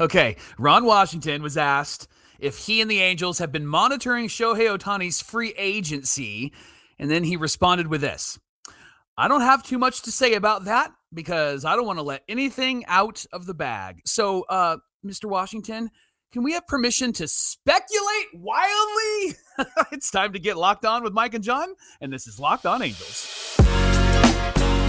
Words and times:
Okay, 0.00 0.36
Ron 0.58 0.86
Washington 0.86 1.42
was 1.42 1.58
asked 1.58 2.08
if 2.38 2.56
he 2.56 2.80
and 2.80 2.90
the 2.90 3.00
Angels 3.00 3.38
have 3.38 3.52
been 3.52 3.66
monitoring 3.66 4.28
Shohei 4.28 4.74
Ohtani's 4.74 5.20
free 5.20 5.52
agency, 5.58 6.54
and 6.98 7.10
then 7.10 7.22
he 7.22 7.36
responded 7.36 7.86
with 7.88 8.00
this 8.00 8.38
I 9.18 9.28
don't 9.28 9.42
have 9.42 9.62
too 9.62 9.78
much 9.78 10.00
to 10.02 10.10
say 10.10 10.32
about 10.32 10.64
that 10.64 10.92
because 11.12 11.66
I 11.66 11.76
don't 11.76 11.84
want 11.84 11.98
to 11.98 12.02
let 12.02 12.22
anything 12.28 12.86
out 12.86 13.26
of 13.30 13.44
the 13.44 13.52
bag. 13.52 14.00
So, 14.06 14.42
uh, 14.48 14.78
Mr. 15.04 15.26
Washington, 15.26 15.90
can 16.32 16.42
we 16.42 16.54
have 16.54 16.66
permission 16.66 17.12
to 17.14 17.28
speculate 17.28 18.28
wildly? 18.32 19.36
it's 19.92 20.10
time 20.10 20.32
to 20.32 20.38
get 20.38 20.56
locked 20.56 20.86
on 20.86 21.02
with 21.02 21.12
Mike 21.12 21.34
and 21.34 21.44
Jon, 21.44 21.74
and 22.00 22.10
this 22.10 22.26
is 22.26 22.40
Locked 22.40 22.64
On 22.64 22.80
Angels. 22.80 23.60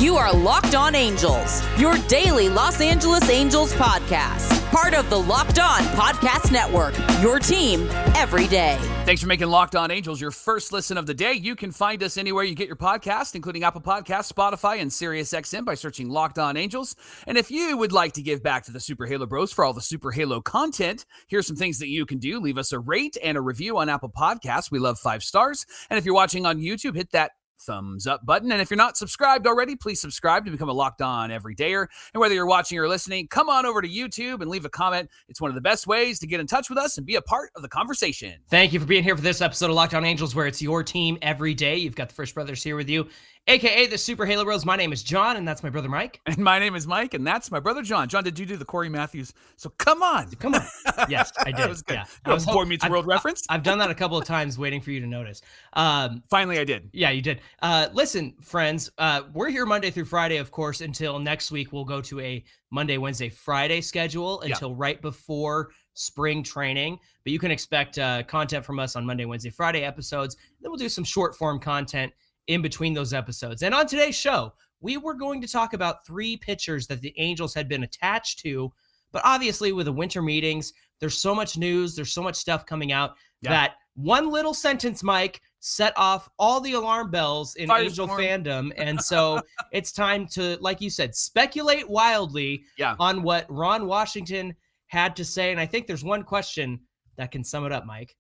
You 0.02 0.15
are 0.15 0.33
Locked 0.33 0.73
On 0.73 0.95
Angels, 0.95 1.61
your 1.77 1.95
daily 2.07 2.50
Los 2.50 2.81
Angeles 2.81 3.29
Angels 3.29 3.71
podcast. 3.73 4.59
Part 4.71 4.95
of 4.95 5.07
the 5.11 5.18
Locked 5.20 5.59
On 5.59 5.81
Podcast 5.93 6.51
Network, 6.51 6.96
your 7.21 7.37
team 7.37 7.87
every 8.15 8.47
day. 8.47 8.79
Thanks 9.05 9.21
for 9.21 9.27
making 9.27 9.50
Locked 9.50 9.75
On 9.75 9.91
Angels 9.91 10.19
your 10.19 10.32
first 10.32 10.74
listen 10.74 10.97
of 10.97 11.05
the 11.05 11.14
day. 11.14 11.33
You 11.33 11.55
can 11.55 11.71
find 11.71 12.01
us 12.01 12.18
anywhere 12.18 12.43
you 12.43 12.55
get 12.55 12.65
your 12.65 12.77
podcast, 12.77 13.36
including 13.36 13.64
Apple 13.64 13.82
Podcasts, 13.82 14.33
Spotify, 14.33 14.82
and 14.82 14.89
SiriusXM 14.89 15.65
by 15.65 15.75
searching 15.75 16.10
Locked 16.10 16.39
On 16.39 16.57
Angels. 16.57 16.96
And 17.27 17.38
if 17.38 17.52
you 17.52 17.77
would 17.77 17.91
like 17.91 18.13
to 18.13 18.24
give 18.24 18.41
back 18.41 18.65
to 18.65 18.71
the 18.71 18.79
Super 18.79 19.05
Halo 19.05 19.27
Bros 19.27 19.54
for 19.54 19.63
all 19.63 19.74
the 19.74 19.83
Super 19.83 20.10
Halo 20.10 20.41
content, 20.41 21.05
here's 21.27 21.46
some 21.46 21.57
things 21.57 21.77
that 21.77 21.89
you 21.89 22.07
can 22.07 22.18
do. 22.18 22.39
Leave 22.39 22.57
us 22.57 22.71
a 22.71 22.79
rate 22.79 23.18
and 23.24 23.38
a 23.38 23.41
review 23.41 23.77
on 23.77 23.88
Apple 23.88 24.10
Podcasts. 24.10 24.71
We 24.71 24.79
love 24.79 24.97
five 24.97 25.21
stars. 25.21 25.68
And 25.91 25.99
if 25.99 26.05
you're 26.05 26.15
watching 26.15 26.47
on 26.47 26.57
YouTube, 26.57 26.96
hit 26.96 27.11
that 27.11 27.33
thumbs 27.61 28.07
up 28.07 28.25
button. 28.25 28.51
And 28.51 28.61
if 28.61 28.70
you're 28.70 28.78
not 28.78 28.97
subscribed 28.97 29.47
already, 29.47 29.75
please 29.75 30.00
subscribe 30.00 30.46
to 30.46 30.52
become 30.52 30.69
a 30.69 30.74
locked 30.74 31.02
on 31.02 31.32
every 31.32 31.56
dayer. 31.56 31.88
And 32.14 32.22
whether 32.22 32.33
you're 32.33 32.45
watching 32.45 32.78
or 32.80 32.88
listening, 32.88 33.28
come 33.28 33.50
on 33.50 33.66
over 33.66 33.81
to 33.81 33.88
YouTube 33.88 34.42
and 34.42 34.50
leave 34.50 34.66
a 34.66 34.69
comment. 34.69 35.09
It's 35.28 35.42
one 35.42 35.50
of 35.50 35.56
the 35.56 35.61
best 35.61 35.88
ways 35.88 36.19
to 36.19 36.28
get 36.28 36.39
in 36.39 36.47
touch 36.47 36.69
with 36.69 36.78
us 36.78 36.97
and 36.97 37.05
be 37.05 37.16
a 37.16 37.22
part 37.22 37.52
of 37.55 37.61
the 37.61 37.69
conversation. 37.69 38.33
Thank 38.50 38.73
you 38.73 38.80
for 38.80 38.85
being 38.85 39.03
here 39.03 39.16
for 39.16 39.22
this 39.22 39.41
episode 39.41 39.69
of 39.69 39.75
Locked 39.75 39.94
On 39.94 40.05
Angels, 40.05 40.35
where 40.35 40.47
it's 40.47 40.61
your 40.61 40.83
team 40.83 41.17
every 41.22 41.53
day. 41.53 41.77
You've 41.77 41.95
got 41.95 42.09
the 42.09 42.16
Frisch 42.16 42.33
Brothers 42.33 42.63
here 42.63 42.75
with 42.75 42.89
you 42.89 43.08
aka 43.47 43.88
the 43.88 43.97
Super 43.97 44.25
Halo 44.25 44.44
Bros. 44.44 44.66
My 44.66 44.75
name 44.75 44.94
is 44.94 45.03
Jon, 45.03 45.38
and 45.38 45.47
that's 45.47 45.64
my 45.64 45.70
brother 45.70 45.89
Mike. 45.89 46.22
And 46.25 46.38
my 46.38 46.59
name 46.59 46.75
is 46.75 46.88
Mike, 46.88 47.14
and 47.14 47.25
that's 47.25 47.52
my 47.52 47.59
brother 47.59 47.81
Jon. 47.81 48.08
Jon, 48.08 48.23
did 48.23 48.39
you 48.39 48.45
do 48.45 48.56
the 48.56 48.66
Cory 48.66 48.89
Matthews? 48.89 49.34
So 49.58 49.70
come 49.78 50.02
on, 50.02 50.30
come 50.36 50.56
on. 50.56 50.66
Yes, 51.09 51.31
I 51.39 51.45
did. 51.45 51.58
that 51.58 51.69
was 51.69 51.81
good. 51.81 51.95
Yeah, 51.95 52.06
I 52.25 52.34
was 52.34 52.45
Boy 52.45 52.66
Meets 52.66 52.88
World 52.88 53.06
I've, 53.06 53.09
reference. 53.09 53.44
I've 53.50 53.64
done 53.64 53.80
that 53.80 53.89
a 53.89 53.95
couple 53.95 54.17
of 54.17 54.25
times, 54.25 54.58
waiting 54.58 54.81
for 54.81 54.92
you 54.92 55.00
to 55.00 55.08
notice. 55.08 55.42
Um, 55.73 56.23
Finally, 56.30 56.59
I 56.59 56.64
did. 56.64 56.89
Yeah, 56.94 57.09
you 57.09 57.22
did. 57.22 57.42
Uh, 57.62 57.88
listen, 57.94 58.36
friends, 58.42 58.92
uh, 58.97 59.23
we're 59.34 59.50
here 59.50 59.66
Monday 59.66 59.92
through 59.92 60.06
Friday, 60.06 60.38
of 60.38 60.52
course. 60.52 60.81
Until 60.81 61.19
next 61.19 61.52
week, 61.52 61.73
we'll 61.73 61.86
go 61.86 62.02
to 62.02 62.19
a 62.19 62.44
Monday, 62.69 62.97
Wednesday, 62.97 63.30
Friday 63.30 63.81
schedule 63.81 64.42
until 64.42 64.69
yeah. 64.69 64.75
right 64.78 65.02
before 65.02 65.72
spring 65.94 66.42
training. 66.42 66.97
But 67.23 67.34
you 67.34 67.39
can 67.39 67.52
expect 67.52 67.97
uh, 67.97 68.23
content 68.23 68.66
from 68.66 68.80
us 68.80 68.95
on 68.95 69.06
Monday, 69.06 69.25
Wednesday, 69.25 69.50
Friday 69.50 69.84
episodes. 69.84 70.38
Then 70.62 70.72
we'll 70.72 70.78
do 70.78 70.89
some 70.89 71.03
short 71.03 71.36
form 71.36 71.59
content 71.59 72.14
in 72.52 72.61
between 72.61 72.94
those 72.94 73.13
episodes. 73.13 73.63
And 73.63 73.73
on 73.73 73.88
today's 73.88 74.16
show, 74.16 74.53
we 74.81 74.97
were 74.97 75.13
going 75.13 75.41
to 75.41 75.47
talk 75.47 75.73
about 75.73 76.05
three 76.05 76.35
pitchers 76.38 76.88
that 76.88 77.02
the 77.02 77.13
Angels 77.17 77.53
had 77.53 77.67
been 77.67 77.83
attached 77.83 78.39
to. 78.39 78.71
But 79.11 79.21
obviously, 79.25 79.71
with 79.71 79.85
the 79.85 79.94
winter 79.94 80.21
meetings, 80.21 80.73
there's 80.99 81.17
so 81.17 81.33
much 81.33 81.57
news, 81.57 81.95
there's 81.95 82.13
so 82.13 82.23
much 82.23 82.35
stuff 82.35 82.66
coming 82.66 82.91
out 82.91 83.16
yeah. 83.41 83.52
that 83.52 83.75
one 83.95 84.31
little 84.31 84.53
sentence, 84.53 85.03
Mike, 85.03 85.41
set 85.59 85.94
off 85.95 86.29
all 86.39 86.59
the 86.59 86.73
alarm 86.73 87.11
bells 87.11 87.55
in 87.55 87.67
Fire 87.67 87.83
Angel 87.83 88.07
storm. 88.07 88.22
fandom. 88.22 88.72
And 88.77 89.02
so 89.02 89.41
it's 89.72 89.91
time 89.91 90.27
to, 90.27 90.57
like 90.61 90.81
you 90.81 90.89
said, 90.89 91.16
speculate 91.16 91.88
wildly 91.88 92.63
yeah. 92.77 92.95
on 92.99 93.22
what 93.22 93.45
Ron 93.49 93.85
Washington 93.85 94.55
had 94.88 95.16
to 95.17 95.25
say. 95.25 95.52
And 95.52 95.59
I 95.59 95.66
think 95.66 95.88
there's 95.88 96.03
one 96.03 96.23
question 96.23 96.79
that 97.17 97.31
can 97.31 97.44
sum 97.44 97.66
it 97.66 97.72
up, 97.72 97.85
Mike. 97.85 98.16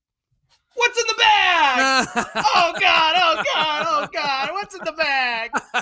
What's 0.75 0.99
in 0.99 1.05
the 1.07 1.15
bag? 1.15 1.30
oh 2.35 2.73
God! 2.79 3.13
Oh 3.17 3.43
God! 3.53 3.85
Oh 3.87 4.07
God! 4.11 4.49
What's 4.51 4.75
in 4.75 4.81
the 4.83 4.91
bag? 4.93 5.51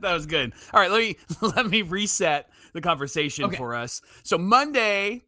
that 0.00 0.12
was 0.12 0.26
good. 0.26 0.52
All 0.72 0.80
right, 0.80 0.90
let 0.90 1.00
me 1.00 1.16
let 1.56 1.66
me 1.68 1.82
reset 1.82 2.50
the 2.72 2.80
conversation 2.80 3.44
okay. 3.46 3.56
for 3.56 3.74
us. 3.74 4.00
So 4.22 4.36
Monday, 4.36 5.24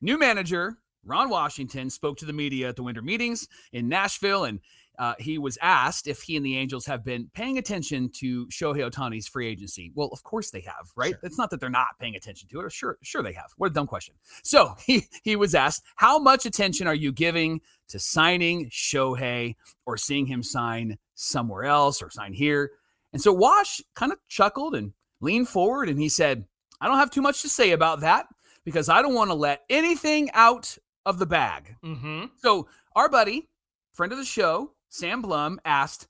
new 0.00 0.18
manager 0.18 0.78
Ron 1.06 1.28
Washington 1.28 1.88
spoke 1.88 2.18
to 2.18 2.24
the 2.24 2.32
media 2.32 2.68
at 2.68 2.76
the 2.76 2.82
winter 2.82 3.02
meetings 3.02 3.48
in 3.72 3.88
Nashville, 3.88 4.44
and 4.44 4.60
uh, 4.98 5.14
he 5.18 5.38
was 5.38 5.58
asked 5.60 6.06
if 6.06 6.22
he 6.22 6.36
and 6.36 6.44
the 6.44 6.56
Angels 6.56 6.86
have 6.86 7.04
been 7.04 7.30
paying 7.34 7.58
attention 7.58 8.10
to 8.14 8.46
Shohei 8.46 8.90
Ohtani's 8.90 9.28
free 9.28 9.46
agency. 9.46 9.92
Well, 9.94 10.08
of 10.12 10.22
course 10.22 10.50
they 10.50 10.60
have, 10.60 10.90
right? 10.96 11.10
Sure. 11.10 11.20
It's 11.22 11.38
not 11.38 11.50
that 11.50 11.60
they're 11.60 11.68
not 11.68 11.98
paying 11.98 12.16
attention 12.16 12.48
to 12.48 12.60
it. 12.60 12.72
Sure, 12.72 12.98
sure 13.02 13.22
they 13.22 13.32
have. 13.32 13.52
What 13.56 13.70
a 13.70 13.74
dumb 13.74 13.86
question. 13.86 14.14
So 14.42 14.74
he 14.86 15.06
he 15.22 15.36
was 15.36 15.54
asked, 15.54 15.84
"How 15.96 16.18
much 16.18 16.46
attention 16.46 16.86
are 16.86 16.94
you 16.94 17.12
giving 17.12 17.60
to 17.88 17.98
signing 17.98 18.70
Shohei 18.70 19.56
or 19.84 19.96
seeing 19.96 20.26
him 20.26 20.42
sign 20.42 20.98
somewhere 21.14 21.64
else 21.64 22.02
or 22.02 22.10
sign 22.10 22.32
here?" 22.32 22.72
And 23.12 23.20
so 23.20 23.32
Wash 23.32 23.80
kind 23.94 24.12
of 24.12 24.18
chuckled 24.28 24.74
and 24.74 24.92
leaned 25.20 25.48
forward, 25.48 25.88
and 25.88 26.00
he 26.00 26.08
said, 26.08 26.44
"I 26.80 26.86
don't 26.86 26.98
have 26.98 27.10
too 27.10 27.22
much 27.22 27.42
to 27.42 27.48
say 27.48 27.72
about 27.72 28.00
that." 28.00 28.26
Because 28.64 28.88
I 28.88 29.00
don't 29.00 29.14
want 29.14 29.30
to 29.30 29.34
let 29.34 29.62
anything 29.70 30.28
out 30.32 30.76
of 31.04 31.20
the 31.20 31.26
bag. 31.26 31.76
Mm-hmm. 31.84 32.24
So, 32.38 32.66
our 32.96 33.08
buddy, 33.08 33.48
friend 33.92 34.12
of 34.12 34.18
the 34.18 34.24
show, 34.24 34.72
Sam 34.88 35.22
Blum 35.22 35.60
asked, 35.64 36.08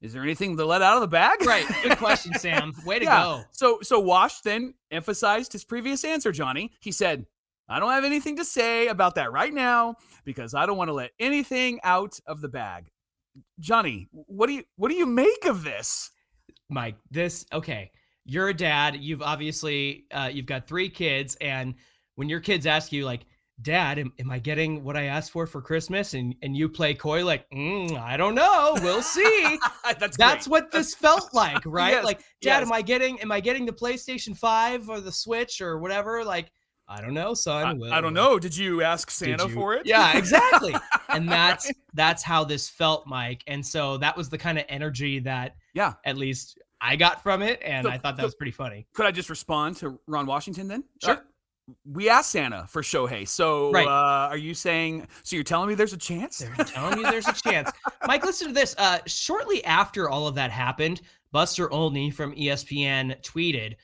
"Is 0.00 0.12
there 0.12 0.22
anything 0.22 0.56
to 0.56 0.64
let 0.64 0.82
out 0.82 0.96
of 0.96 1.00
the 1.00 1.08
bag?" 1.08 1.44
Right. 1.44 1.66
Good 1.82 1.98
question, 1.98 2.34
Sam. 2.34 2.72
Way 2.84 2.98
to 3.00 3.04
yeah. 3.04 3.22
go. 3.22 3.42
So 3.52 3.78
so 3.82 4.00
Wash 4.00 4.40
then 4.40 4.74
emphasized 4.90 5.52
his 5.52 5.64
previous 5.64 6.04
answer, 6.04 6.32
Johnny. 6.32 6.72
He 6.80 6.92
said, 6.92 7.26
"I 7.68 7.80
don't 7.80 7.90
have 7.90 8.04
anything 8.04 8.36
to 8.36 8.44
say 8.44 8.88
about 8.88 9.14
that 9.16 9.32
right 9.32 9.52
now 9.52 9.96
because 10.24 10.54
I 10.54 10.66
don't 10.66 10.76
want 10.76 10.88
to 10.88 10.94
let 10.94 11.12
anything 11.18 11.80
out 11.82 12.18
of 12.26 12.40
the 12.40 12.48
bag." 12.48 12.90
Johnny, 13.60 14.08
what 14.12 14.46
do 14.46 14.54
you 14.54 14.64
what 14.76 14.88
do 14.88 14.94
you 14.94 15.06
make 15.06 15.44
of 15.44 15.64
this? 15.64 16.10
Mike, 16.68 16.96
this 17.10 17.46
okay. 17.52 17.90
You're 18.24 18.48
a 18.48 18.54
dad. 18.54 18.96
You've 18.96 19.22
obviously 19.22 20.04
uh, 20.10 20.28
you've 20.30 20.46
got 20.46 20.66
three 20.66 20.90
kids, 20.90 21.34
and 21.40 21.74
when 22.16 22.28
your 22.28 22.40
kids 22.40 22.66
ask 22.66 22.92
you 22.92 23.06
like, 23.06 23.24
Dad, 23.60 23.98
am, 23.98 24.12
am, 24.20 24.30
I 24.30 24.38
getting 24.38 24.84
what 24.84 24.96
I 24.96 25.04
asked 25.04 25.32
for 25.32 25.46
for 25.46 25.60
Christmas? 25.60 26.14
And 26.14 26.34
and 26.42 26.56
you 26.56 26.68
play 26.68 26.94
coy 26.94 27.24
like, 27.24 27.48
mm, 27.50 27.98
I 27.98 28.16
don't 28.16 28.34
know. 28.34 28.76
We'll 28.82 29.02
see. 29.02 29.58
That's 29.98 30.16
that's 30.16 30.46
what 30.46 30.70
this 30.70 30.94
felt 30.94 31.34
like, 31.34 31.62
right? 31.66 31.92
yes, 31.92 32.04
like, 32.04 32.18
Dad, 32.40 32.60
yes. 32.60 32.62
am 32.62 32.72
I 32.72 32.82
getting 32.82 33.20
am 33.20 33.32
I 33.32 33.40
getting 33.40 33.66
the 33.66 33.72
PlayStation 33.72 34.36
Five 34.36 34.88
or 34.88 35.00
the 35.00 35.10
Switch 35.10 35.60
or 35.60 35.78
whatever? 35.78 36.24
Like, 36.24 36.52
I 36.86 37.00
don't 37.00 37.14
know, 37.14 37.34
son. 37.34 37.82
I, 37.84 37.98
I 37.98 38.00
don't 38.00 38.14
know. 38.14 38.38
Did 38.38 38.56
you 38.56 38.82
ask 38.82 39.10
Santa 39.10 39.48
you? 39.48 39.54
for 39.54 39.74
it? 39.74 39.86
Yeah, 39.86 40.16
exactly. 40.16 40.74
and 41.08 41.28
that's 41.28 41.70
that's 41.94 42.22
how 42.22 42.44
this 42.44 42.68
felt, 42.68 43.06
Mike. 43.06 43.42
And 43.46 43.64
so 43.64 43.98
that 43.98 44.16
was 44.16 44.28
the 44.28 44.38
kind 44.38 44.58
of 44.58 44.64
energy 44.68 45.18
that, 45.20 45.56
yeah, 45.74 45.94
at 46.04 46.16
least 46.16 46.58
I 46.80 46.96
got 46.96 47.22
from 47.22 47.42
it, 47.42 47.60
and 47.62 47.84
so, 47.84 47.90
I 47.90 47.98
thought 47.98 48.16
that 48.16 48.22
so 48.22 48.26
was 48.26 48.34
pretty 48.34 48.52
funny. 48.52 48.86
Could 48.94 49.06
I 49.06 49.10
just 49.10 49.28
respond 49.28 49.76
to 49.78 49.98
Ron 50.06 50.26
Washington 50.26 50.68
then? 50.68 50.84
Sure. 51.02 51.14
Uh, 51.14 51.20
we 51.84 52.08
asked 52.08 52.30
Santa 52.30 52.66
for 52.68 52.82
Shohei. 52.82 53.26
So 53.26 53.72
right. 53.72 53.86
uh, 53.86 54.28
are 54.28 54.36
you 54.36 54.54
saying 54.54 55.06
so 55.22 55.36
you're 55.36 55.44
telling 55.44 55.68
me 55.68 55.74
there's 55.74 55.92
a 55.92 55.98
chance? 55.98 56.38
They're 56.38 56.64
telling 56.64 56.98
you 56.98 57.04
there's 57.04 57.28
a 57.28 57.32
chance. 57.32 57.70
Mike, 58.06 58.24
listen 58.24 58.48
to 58.48 58.54
this. 58.54 58.74
Uh, 58.78 58.98
shortly 59.06 59.64
after 59.64 60.08
all 60.08 60.26
of 60.26 60.34
that 60.36 60.50
happened, 60.50 61.02
Buster 61.32 61.70
Olney 61.70 62.10
from 62.10 62.34
ESPN 62.34 63.20
tweeted, 63.22 63.74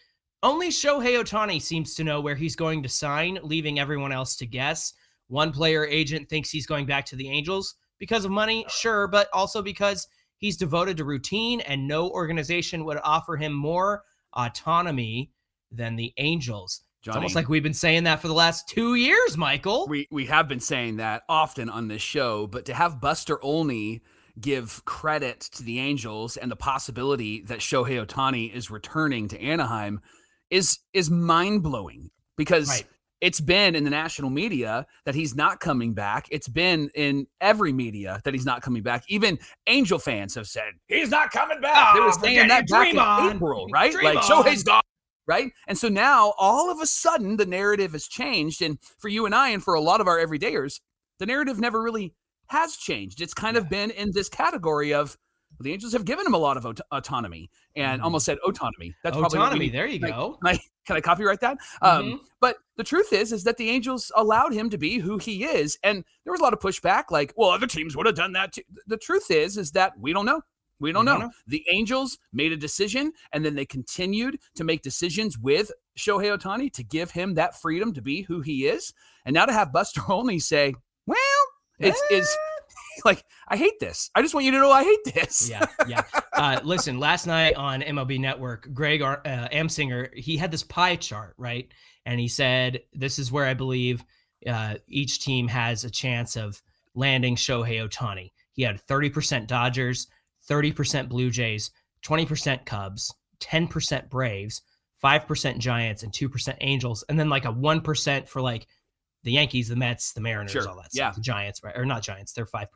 only 0.43 0.69
Shohei 0.69 1.19
Ohtani 1.23 1.61
seems 1.61 1.95
to 1.95 2.05
know 2.05 2.21
where 2.21 2.35
he's 2.35 2.55
going 2.55 2.83
to 2.83 2.89
sign, 2.89 3.39
leaving 3.43 3.79
everyone 3.79 4.13
else 4.13 4.37
to 4.37 4.47
guess. 4.47 4.93
One 5.29 5.53
player 5.53 5.87
agent 5.87 6.29
thinks 6.29 6.51
he's 6.51 6.67
going 6.67 6.85
back 6.85 7.07
to 7.07 7.17
the 7.17 7.31
Angels 7.31 7.77
because 7.99 8.27
of 8.27 8.31
money, 8.31 8.67
sure, 8.69 9.09
but 9.09 9.29
also 9.33 9.63
because 9.63 10.07
he's 10.37 10.59
devoted 10.59 10.99
to 10.99 11.05
routine 11.05 11.61
and 11.63 11.89
no 11.89 12.11
organization 12.11 12.85
would 12.85 12.99
offer 13.03 13.37
him 13.37 13.55
more 13.55 14.03
autonomy 14.35 15.31
than 15.73 15.97
the 15.97 16.13
Angels. 16.19 16.83
Johnny, 17.05 17.17
it's 17.17 17.17
almost 17.17 17.35
like 17.35 17.51
we've 17.51 17.63
been 17.63 17.75
saying 17.75 18.05
that 18.05 18.21
for 18.23 18.29
the 18.29 18.35
last 18.35 18.67
two 18.67 18.95
years, 18.95 19.37
Michael. 19.37 19.87
We 19.87 20.09
we 20.11 20.25
have 20.25 20.49
been 20.49 20.61
saying 20.61 20.97
that 20.97 21.23
often 21.29 21.69
on 21.69 21.87
this 21.87 22.01
show, 22.01 22.47
but 22.47 22.65
to 22.65 22.73
have 22.73 22.99
Buster 22.99 23.43
Olney 23.45 24.01
give 24.41 24.83
credit 24.87 25.41
to 25.41 25.63
the 25.63 25.81
Angels 25.81 26.39
and 26.39 26.51
the 26.51 26.57
possibility 26.57 27.43
that 27.43 27.59
Shohei 27.59 28.03
Ohtani 28.03 28.51
is 28.51 28.71
returning 28.71 29.29
to 29.29 29.39
Anaheim 29.39 30.01
is 30.49 30.79
is 30.95 31.11
mind 31.11 31.63
blowing 31.63 32.09
because 32.39 32.71
right. 32.71 32.85
it's 33.21 33.39
been 33.39 33.75
in 33.75 33.85
the 33.85 33.91
national 33.91 34.31
media 34.31 34.87
that 35.05 35.15
he's 35.15 35.35
not 35.35 35.61
coming 35.61 35.93
back. 35.93 36.27
It's 36.31 36.49
been 36.49 36.89
in 36.95 37.27
every 37.39 37.75
media 37.75 38.23
that 38.25 38.33
he's 38.33 38.47
not 38.47 38.63
coming 38.63 38.83
back. 38.83 39.05
Even 39.09 39.39
Angel 39.67 39.99
fans 39.99 40.35
have 40.37 40.47
said 40.47 40.73
he's 40.89 41.11
not 41.11 41.33
coming 41.33 41.61
back. 41.61 41.89
Oh, 41.95 41.99
they 41.99 42.07
were 42.07 42.13
saying 42.13 42.49
that 42.49 42.67
back 42.67 42.95
in 42.95 42.99
on. 42.99 43.37
April, 43.37 43.67
right? 43.71 43.93
Dream 43.93 44.07
like 44.07 44.31
on. 44.31 44.43
Shohei's 44.43 44.65
gone 44.65 44.81
right? 45.27 45.53
And 45.67 45.77
so 45.79 45.89
now 45.89 46.35
all 46.39 46.71
of 46.71 46.81
a 46.81 46.87
sudden 46.87 47.37
the 47.37 47.47
narrative 47.47 47.93
has 47.93 48.07
changed. 48.07 48.63
And 48.63 48.79
for 48.99 49.09
you 49.09 49.27
and 49.27 49.35
I, 49.35 49.51
and 49.51 49.63
for 49.63 49.75
a 49.75 49.81
lot 49.81 50.01
of 50.01 50.07
our 50.09 50.19
everydayers, 50.19 50.81
the 51.19 51.27
narrative 51.27 51.59
never 51.59 51.83
really 51.83 52.15
has 52.49 52.77
changed. 52.77 53.21
It's 53.21 53.35
kind 53.35 53.55
yeah. 53.57 53.63
of 53.63 53.69
been 53.69 53.91
in 53.91 54.13
this 54.13 54.29
category 54.29 54.93
of 54.93 55.17
the 55.61 55.73
Angels 55.73 55.93
have 55.93 56.05
given 56.05 56.27
him 56.27 56.35
a 56.35 56.39
lot 56.39 56.57
of 56.57 56.67
aut- 56.67 56.81
autonomy 56.91 57.49
and 57.77 58.01
Mhm. 58.01 58.05
almost 58.05 58.27
said 58.27 58.39
autonomy. 58.39 58.93
That's 59.05 59.17
probably 59.17 59.39
we 59.39 59.45
Autonomy. 59.45 59.69
There 59.69 59.87
you 59.87 60.01
Like, 60.01 60.13
go. 60.13 60.37
Can 60.45 60.57
I, 60.57 60.61
can 60.85 60.97
I 60.97 61.01
copyright 61.01 61.41
that? 61.43 61.59
Um, 61.81 62.05
Mhm. 62.05 62.21
but 62.41 62.57
the 62.77 62.83
truth 62.83 63.13
is, 63.13 63.33
is 63.33 63.45
that 63.45 63.57
the 63.57 63.71
Angels 63.71 64.11
allowed 64.17 64.53
him 64.53 64.69
to 64.71 64.79
be 64.79 64.99
who 64.99 65.17
he 65.19 65.45
is, 65.45 65.79
and 65.85 66.05
there 66.25 66.33
was 66.33 66.41
a 66.41 66.43
lot 66.43 66.55
of 66.55 66.59
pushback, 66.59 67.05
like, 67.13 67.33
"Well, 67.37 67.51
other 67.51 67.69
teams 67.69 67.97
would 67.97 68.05
have 68.07 68.17
done 68.17 68.33
that 68.33 68.53
too." 68.55 68.63
The 68.89 68.97
truth 68.97 69.31
is, 69.31 69.57
is 69.57 69.71
that 69.73 69.97
we 69.97 70.13
don't 70.13 70.27
know. 70.27 70.43
We 70.81 70.93
don't, 70.93 71.05
We 71.05 71.07
know. 71.07 71.19
don't 71.19 71.29
know. 71.29 71.35
The 71.47 71.65
Angels 71.71 72.19
made 72.33 72.53
a 72.53 72.57
decision, 72.57 73.13
and 73.33 73.45
then 73.45 73.55
they 73.55 73.65
continued 73.65 74.39
to 74.57 74.65
make 74.65 74.83
decisions 74.83 75.39
with 75.39 75.71
Shohei 75.99 76.37
Ohtani 76.37 76.73
to 76.73 76.83
give 76.83 77.13
him 77.13 77.35
that 77.35 77.61
freedom 77.61 77.93
to 77.95 78.03
be 78.03 78.23
who 78.23 78.41
he 78.41 78.67
is. 78.67 78.93
And 79.25 79.35
now 79.35 79.47
to 79.47 79.53
have 79.53 79.73
Buster 79.73 80.03
Olney 80.09 80.39
say, 80.39 80.75
"Well, 81.07 81.19
it's 81.79 82.01
is 82.11 82.37
like 83.05 83.25
I 83.49 83.57
hate 83.57 83.79
this. 83.81 84.11
I 84.15 84.23
just 84.23 84.35
want 84.35 84.45
you 84.47 84.53
to 84.53 84.59
know 84.59 84.71
I 84.71 84.83
hate 84.85 85.15
this." 85.15 85.49
yeah, 85.49 85.67
yeah. 85.89 86.03
Uh, 86.35 86.59
listen, 86.65 86.99
last 86.99 87.29
night 87.29 87.55
on 87.55 87.81
MLB 87.81 88.19
Network, 88.19 88.69
Greg 88.75 89.01
uh, 89.03 89.17
Amsinger 89.25 90.13
he 90.15 90.37
had 90.37 90.51
this 90.51 90.65
pie 90.65 90.97
chart, 90.97 91.35
right? 91.39 91.69
And 92.07 92.19
he 92.19 92.27
said, 92.27 92.81
"This 92.93 93.21
is 93.21 93.31
where 93.31 93.47
I 93.47 93.55
believe 93.55 94.05
uh, 94.45 94.75
each 94.89 95.21
team 95.21 95.47
has 95.47 95.85
a 95.85 95.91
chance 95.91 96.35
of 96.35 96.61
landing 96.97 97.37
Shohei 97.37 97.89
Ohtani." 97.89 98.33
He 98.51 98.63
had 98.63 98.85
30% 98.87 99.47
Dodgers, 99.47 100.09
30% 100.51 101.09
Blue 101.09 101.31
Jays, 101.31 101.71
20% 102.05 102.65
Cubs, 102.67 103.13
10% 103.41 104.11
Braves, 104.11 104.63
5% 105.03 105.59
Giants, 105.59 106.03
and 106.03 106.13
2% 106.13 106.57
Angels, 106.61 107.05
and 107.09 107.19
then 107.19 107.29
like 107.29 107.45
a 107.45 107.53
1% 107.53 108.29
for 108.29 108.41
like 108.41 108.67
the 109.23 109.33
Yankees, 109.33 109.69
the 109.69 109.77
Mets, 109.77 110.13
the 110.13 110.21
Mariners, 110.21 110.53
Sure, 110.53 110.69
all 110.69 110.77
that 110.77 110.93
stuff. 110.93 111.11
yeah. 111.11 111.13
The 111.15 111.21
Giants, 111.21 111.63
right? 111.63 111.77
Or 111.77 111.85
not 111.87 112.03
Giants, 112.03 112.33
they're 112.33 112.47
5%. 112.47 112.67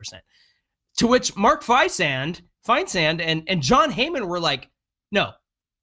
To 0.97 1.07
which 1.07 1.35
Mark 1.35 1.63
Feisand, 1.63 2.41
Feinsand 2.67 3.21
and, 3.21 3.43
and 3.47 3.61
Jon 3.61 3.91
Heyman 3.91 4.27
were 4.27 4.39
like, 4.39 4.69
no, 5.11 5.31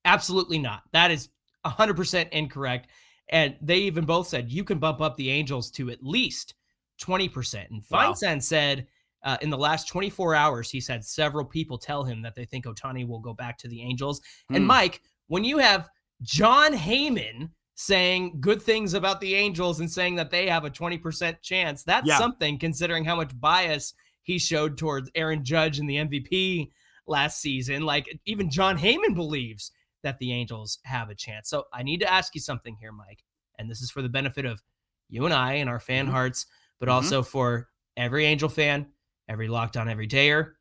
absolutely 0.05 0.59
not. 0.59 0.83
That 0.93 1.11
is 1.11 1.29
100% 1.65 2.29
incorrect. 2.31 2.89
And 3.29 3.57
they 3.61 3.79
even 3.79 4.05
both 4.05 4.29
said 4.29 4.51
you 4.53 4.63
can 4.65 4.79
bump 4.79 5.01
up 5.01 5.17
the 5.17 5.31
Angels 5.31 5.71
to 5.73 5.91
at 5.91 6.03
least 6.03 6.55
20%. 7.03 7.67
And 7.71 7.83
Wow. 7.91 8.13
Said 8.41 8.87
uh, 9.27 9.37
in 9.43 9.51
the 9.51 9.59
last 9.59 9.89
24 9.89 10.35
hours, 10.35 10.71
he's 10.71 10.87
had 10.89 11.05
several 11.05 11.45
people 11.45 11.77
tell 11.77 12.05
him 12.05 12.23
that 12.23 12.35
they 12.35 12.45
think 12.45 12.65
Ohtani 12.65 13.07
will 13.07 13.19
go 13.19 13.35
back 13.35 13.59
to 13.59 13.69
the 13.69 13.83
Angels. 13.83 14.21
And 14.51 14.63
Hmm. 14.63 14.69
Mike, 14.69 15.03
when 15.27 15.43
you 15.45 15.59
have 15.59 15.89
Jon 16.23 16.73
Heyman 16.73 17.51
saying 17.75 18.41
good 18.41 18.63
things 18.63 18.95
about 18.95 19.21
the 19.21 19.35
Angels 19.35 19.81
and 19.81 19.91
saying 19.91 20.15
that 20.15 20.31
they 20.31 20.49
have 20.49 20.65
a 20.65 20.71
20% 20.71 21.43
chance, 21.43 21.83
that's 21.83 22.07
Yeah. 22.07 22.17
something 22.17 22.59
considering 22.59 23.05
how 23.05 23.17
much 23.17 23.39
bias 23.39 23.93
he 24.23 24.39
showed 24.39 24.79
towards 24.79 25.11
Aaron 25.15 25.45
Judge 25.45 25.79
and 25.79 25.91
the 25.91 25.97
MVP 25.99 26.71
last 27.07 27.41
season. 27.41 27.83
Like 27.85 28.09
even 28.25 28.49
Jon 28.49 28.79
Heyman 28.79 29.15
believes 29.15 29.73
that 30.03 30.19
the 30.21 30.33
Angels 30.33 30.79
have 30.85 31.11
a 31.11 31.15
chance. 31.15 31.51
So 31.51 31.67
I 31.73 31.83
need 31.83 32.01
to 32.01 32.11
ask 32.11 32.35
you 32.35 32.41
something 32.41 32.77
here, 32.81 32.93
Mike. 32.93 33.25
And 33.59 33.69
this 33.69 33.83
is 33.83 33.91
for 33.91 34.03
the 34.03 34.09
benefit 34.09 34.45
of 34.47 34.63
you 35.09 35.25
and 35.25 35.35
I 35.35 35.55
and 35.55 35.69
our 35.69 35.81
fan 35.81 36.07
Mhm. 36.07 36.11
hearts, 36.13 36.47
but 36.79 36.89
Mhm. 36.89 36.93
also 36.93 37.23
for 37.23 37.69
every 37.97 38.25
Angel 38.25 38.49
fan, 38.49 38.93
every 39.29 39.49
locked 39.49 39.77
on 39.77 39.89
every 39.89 40.07
dayer. 40.09 40.53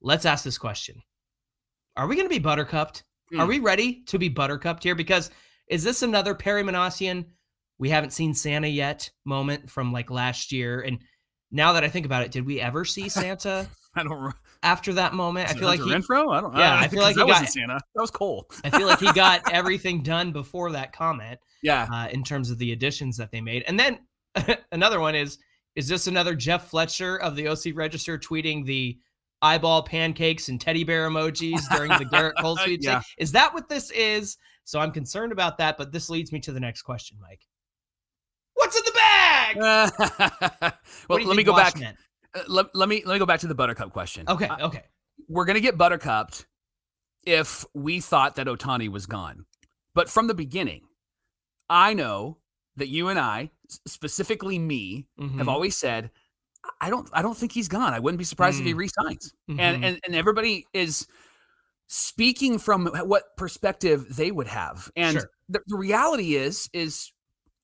Let's 0.00 0.26
ask 0.26 0.44
this 0.44 0.58
question. 0.58 1.00
Are 1.96 2.06
we 2.06 2.16
going 2.16 2.26
to 2.26 2.34
be 2.34 2.38
buttercupped? 2.38 3.04
Are 3.38 3.44
Hmm. 3.44 3.48
we 3.48 3.58
ready 3.60 4.02
to 4.06 4.18
be 4.18 4.28
buttercupped 4.28 4.82
here? 4.82 4.94
Because 4.94 5.30
is 5.68 5.82
this 5.84 6.02
another 6.02 6.34
Perry 6.34 6.62
Minasian, 6.62 7.26
we 7.78 7.88
haven't 7.88 8.12
seen 8.12 8.34
Santa 8.34 8.68
yet 8.68 9.10
moment 9.24 9.70
from 9.70 9.92
like 9.92 10.10
last 10.10 10.52
year? 10.52 10.80
And 10.80 10.98
now 11.50 11.72
that 11.74 11.84
I 11.84 11.88
think 11.88 12.06
about 12.06 12.22
it, 12.24 12.30
did 12.32 12.44
we 12.46 12.60
ever 12.60 12.84
see 12.84 13.08
Santa 13.08 13.66
I 13.94 14.02
don't. 14.02 14.34
after 14.62 14.92
that 14.94 15.14
moment? 15.14 15.50
I 15.50 15.54
feel 15.54 15.68
like 15.68 15.80
he, 15.80 15.90
Renfroe. 15.90 16.34
I 16.34 16.40
don't. 16.40 16.56
Yeah, 16.56 16.74
I 16.74 16.82
know, 16.82 16.88
feel 16.88 17.02
like 17.02 17.14
'cause 17.16 17.24
he 17.26 17.32
that 17.32 17.40
got- 17.40 17.48
Santa. 17.48 17.80
That 17.94 18.00
was 18.00 18.10
Cole. 18.10 18.50
I 18.64 18.70
feel 18.70 18.86
like 18.86 19.00
he 19.00 19.12
got 19.12 19.42
everything 19.52 20.02
done 20.02 20.32
before 20.32 20.72
that 20.72 20.92
comment 20.92 21.38
Yeah. 21.62 21.86
uh, 21.92 22.08
in 22.08 22.24
terms 22.24 22.50
of 22.50 22.58
the 22.58 22.72
additions 22.72 23.16
that 23.18 23.30
they 23.30 23.40
made. 23.40 23.64
And 23.66 23.78
then 23.78 24.00
another 24.72 24.98
one 25.00 25.14
is 25.14 25.38
is 25.76 25.88
this 25.88 26.06
another 26.06 26.34
Jeff 26.34 26.68
Fletcher 26.68 27.18
of 27.20 27.36
the 27.36 27.48
OC 27.48 27.74
Register 27.74 28.18
tweeting 28.18 28.64
the 28.64 28.98
eyeball 29.40 29.82
pancakes 29.82 30.48
and 30.48 30.60
teddy 30.60 30.84
bear 30.84 31.08
emojis 31.08 31.60
during 31.74 31.90
the 31.90 32.04
Gerrit 32.04 32.32
Cole 32.40 32.56
sweepstakes? 32.64 32.84
Yeah. 32.84 33.00
Is 33.18 33.32
that 33.32 33.52
what 33.54 33.68
this 33.68 33.90
is? 33.90 34.36
So 34.64 34.78
I'm 34.80 34.92
concerned 34.92 35.32
about 35.32 35.58
that. 35.58 35.76
But 35.78 35.90
this 35.92 36.08
leads 36.10 36.30
me 36.32 36.40
to 36.40 36.52
the 36.52 36.60
next 36.60 36.82
question, 36.82 37.16
Mike. 37.20 37.40
What's 38.54 38.76
in 38.76 38.82
the 38.84 38.92
bag? 38.92 40.72
well, 41.08 41.20
let 41.24 41.36
me 41.36 41.42
go 41.42 41.52
Wash 41.52 41.72
back. 41.74 41.96
uh, 42.34 42.42
let, 42.48 42.74
let 42.74 42.88
me 42.88 43.02
let 43.04 43.14
me 43.14 43.18
go 43.18 43.26
back 43.26 43.40
to 43.40 43.46
the 43.46 43.54
Buttercup 43.54 43.90
question. 43.92 44.26
Okay, 44.28 44.46
Uh, 44.46 44.66
okay. 44.66 44.84
we're 45.28 45.44
gonna 45.46 45.60
get 45.60 45.78
Buttercupped 45.78 46.46
if 47.24 47.64
we 47.74 48.00
thought 48.00 48.36
that 48.36 48.46
Ohtani 48.46 48.88
was 48.88 49.06
gone, 49.06 49.46
but 49.94 50.08
from 50.10 50.26
the 50.26 50.34
beginning, 50.34 50.82
I 51.68 51.94
know 51.94 52.38
that 52.76 52.88
you 52.88 53.08
and 53.08 53.18
I, 53.18 53.50
specifically 53.86 54.58
me, 54.58 55.06
have 55.18 55.30
Mhm. 55.30 55.48
always 55.48 55.76
said, 55.76 56.10
I 56.80 56.90
don't 56.90 57.08
I 57.12 57.22
don't 57.22 57.36
think 57.36 57.52
he's 57.52 57.68
gone. 57.68 57.92
I 57.94 57.98
wouldn't 58.00 58.18
be 58.18 58.24
surprised 58.24 58.60
if 58.60 58.66
he 58.66 58.74
Mm. 58.74 58.78
resigns. 58.78 59.34
Mhm. 59.50 59.60
And 59.60 59.84
and 59.84 60.00
and 60.06 60.14
everybody 60.16 60.66
is 60.72 61.06
speaking 61.88 62.58
from 62.58 62.86
what 62.86 63.36
perspective 63.36 64.16
they 64.16 64.30
would 64.32 64.46
have. 64.48 64.90
And 64.96 65.18
Sure. 65.18 65.30
the, 65.48 65.60
the 65.66 65.76
reality 65.76 66.34
is 66.36 66.68
is 66.72 67.12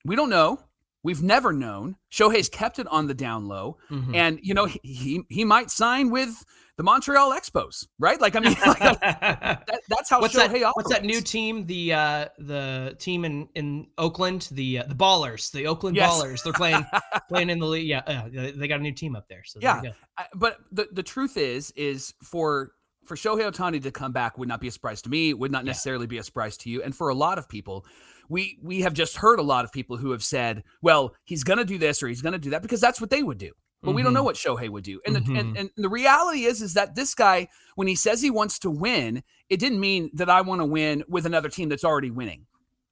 we 0.05 0.17
don't 0.17 0.31
know. 0.31 0.68
We've 1.05 1.23
never 1.23 1.53
known. 1.53 1.97
Shohei's 2.13 2.49
kept 2.49 2.79
it 2.79 2.87
on 2.89 3.07
the 3.07 3.15
down 3.15 3.47
low. 3.47 3.79
Mhm. 3.91 4.15
And 4.17 4.41
you 4.43 4.53
know, 4.55 4.67
he, 4.67 4.81
he 4.83 5.21
he 5.29 5.45
might 5.45 5.71
sign 5.71 6.11
with 6.11 6.45
the 6.77 6.83
Montreal 6.83 7.33
Expos, 7.33 7.87
right? 7.99 8.21
Like 8.21 8.35
I 8.37 8.41
mean, 8.41 8.53
like, 8.67 8.79
that, 9.01 9.81
that's 9.89 10.11
how 10.11 10.21
what's 10.21 10.35
Shohei 10.35 10.39
that? 10.39 10.63
operates. 10.65 10.73
What's 10.75 10.91
that 10.91 11.05
new 11.05 11.21
team? 11.21 11.67
The 11.67 11.93
uh, 11.93 12.27
the 12.39 12.97
team 12.99 13.25
in 13.25 13.49
in 13.55 13.87
Oakland, 13.97 14.49
the 14.51 14.81
uh, 14.81 14.85
the 14.89 14.95
Ballers, 14.97 15.53
the 15.53 15.67
Oakland 15.69 15.97
Yes. 15.97 16.11
Ballers. 16.11 16.43
They're 16.43 16.53
playing 16.53 16.85
playing 17.29 17.51
in 17.51 17.59
the 17.61 17.67
league. 17.67 17.87
Yeah, 17.87 18.01
uh, 18.01 18.29
they 18.57 18.67
got 18.67 18.81
a 18.81 18.83
new 18.83 18.93
team 18.93 19.15
up 19.15 19.29
there. 19.29 19.43
So 19.45 19.61
there 19.61 19.71
Yeah. 19.77 19.83
go. 19.83 19.97
I- 20.19 20.27
but 20.35 20.59
the 20.73 20.89
the 20.93 21.03
truth 21.05 21.37
is 21.37 21.71
is 21.77 22.13
for 22.25 22.73
for 23.07 23.15
Shohei 23.17 23.51
Ohtani 23.51 23.81
to 23.85 23.91
come 23.93 24.13
back 24.13 24.37
would 24.37 24.49
not 24.49 24.61
be 24.61 24.69
a 24.69 24.73
surprise 24.73 25.01
to 25.03 25.09
me. 25.09 25.33
Would 25.33 25.53
not 25.53 25.65
Yeah. 25.65 25.69
necessarily 25.71 26.07
be 26.09 26.19
a 26.19 26.23
surprise 26.25 26.57
to 26.59 26.71
you. 26.71 26.83
And 26.83 26.95
for 26.95 27.09
a 27.09 27.15
lot 27.15 27.39
of 27.39 27.49
people, 27.49 27.87
we 28.29 28.59
we 28.63 28.81
have 28.83 28.93
just 28.95 29.17
heard 29.17 29.39
a 29.39 29.43
lot 29.43 29.65
of 29.65 29.73
people 29.73 29.97
who 29.97 30.11
have 30.13 30.23
said, 30.23 30.65
"Well, 30.83 31.15
he's 31.25 31.45
going 31.45 31.59
to 31.59 31.65
do 31.65 31.79
this 31.79 32.03
or 32.03 32.09
he's 32.09 32.23
going 32.23 32.33
to 32.35 32.39
do 32.39 32.51
that," 32.51 32.63
because 32.63 32.81
that's 32.81 33.01
what 33.01 33.11
they 33.11 33.23
would 33.23 33.39
do. 33.39 33.53
But 33.83 33.93
we 33.93 34.03
don't 34.03 34.13
know 34.13 34.23
Mhm. 34.23 34.25
what 34.25 34.37
Shohei 34.37 34.69
would 34.69 34.83
do. 34.85 35.01
And 35.07 35.15
the 35.15 35.21
and, 35.39 35.55
Mhm. 35.57 35.61
and 35.61 35.71
the 35.77 35.89
reality 35.89 36.45
is 36.45 36.61
is 36.63 36.75
that 36.75 36.97
this 36.97 37.15
guy, 37.15 37.47
when 37.77 37.87
he 37.87 37.95
says 37.95 38.21
he 38.21 38.31
wants 38.31 38.59
to 38.61 38.71
win, 38.71 39.23
it 39.49 39.59
didn't 39.61 39.79
mean 39.79 40.11
that 40.15 40.29
I 40.29 40.41
want 40.41 40.61
to 40.61 40.65
win 40.65 41.05
with 41.09 41.27
another 41.27 41.49
team 41.49 41.69
that's 41.69 41.85
already 41.85 42.11
winning. 42.11 42.47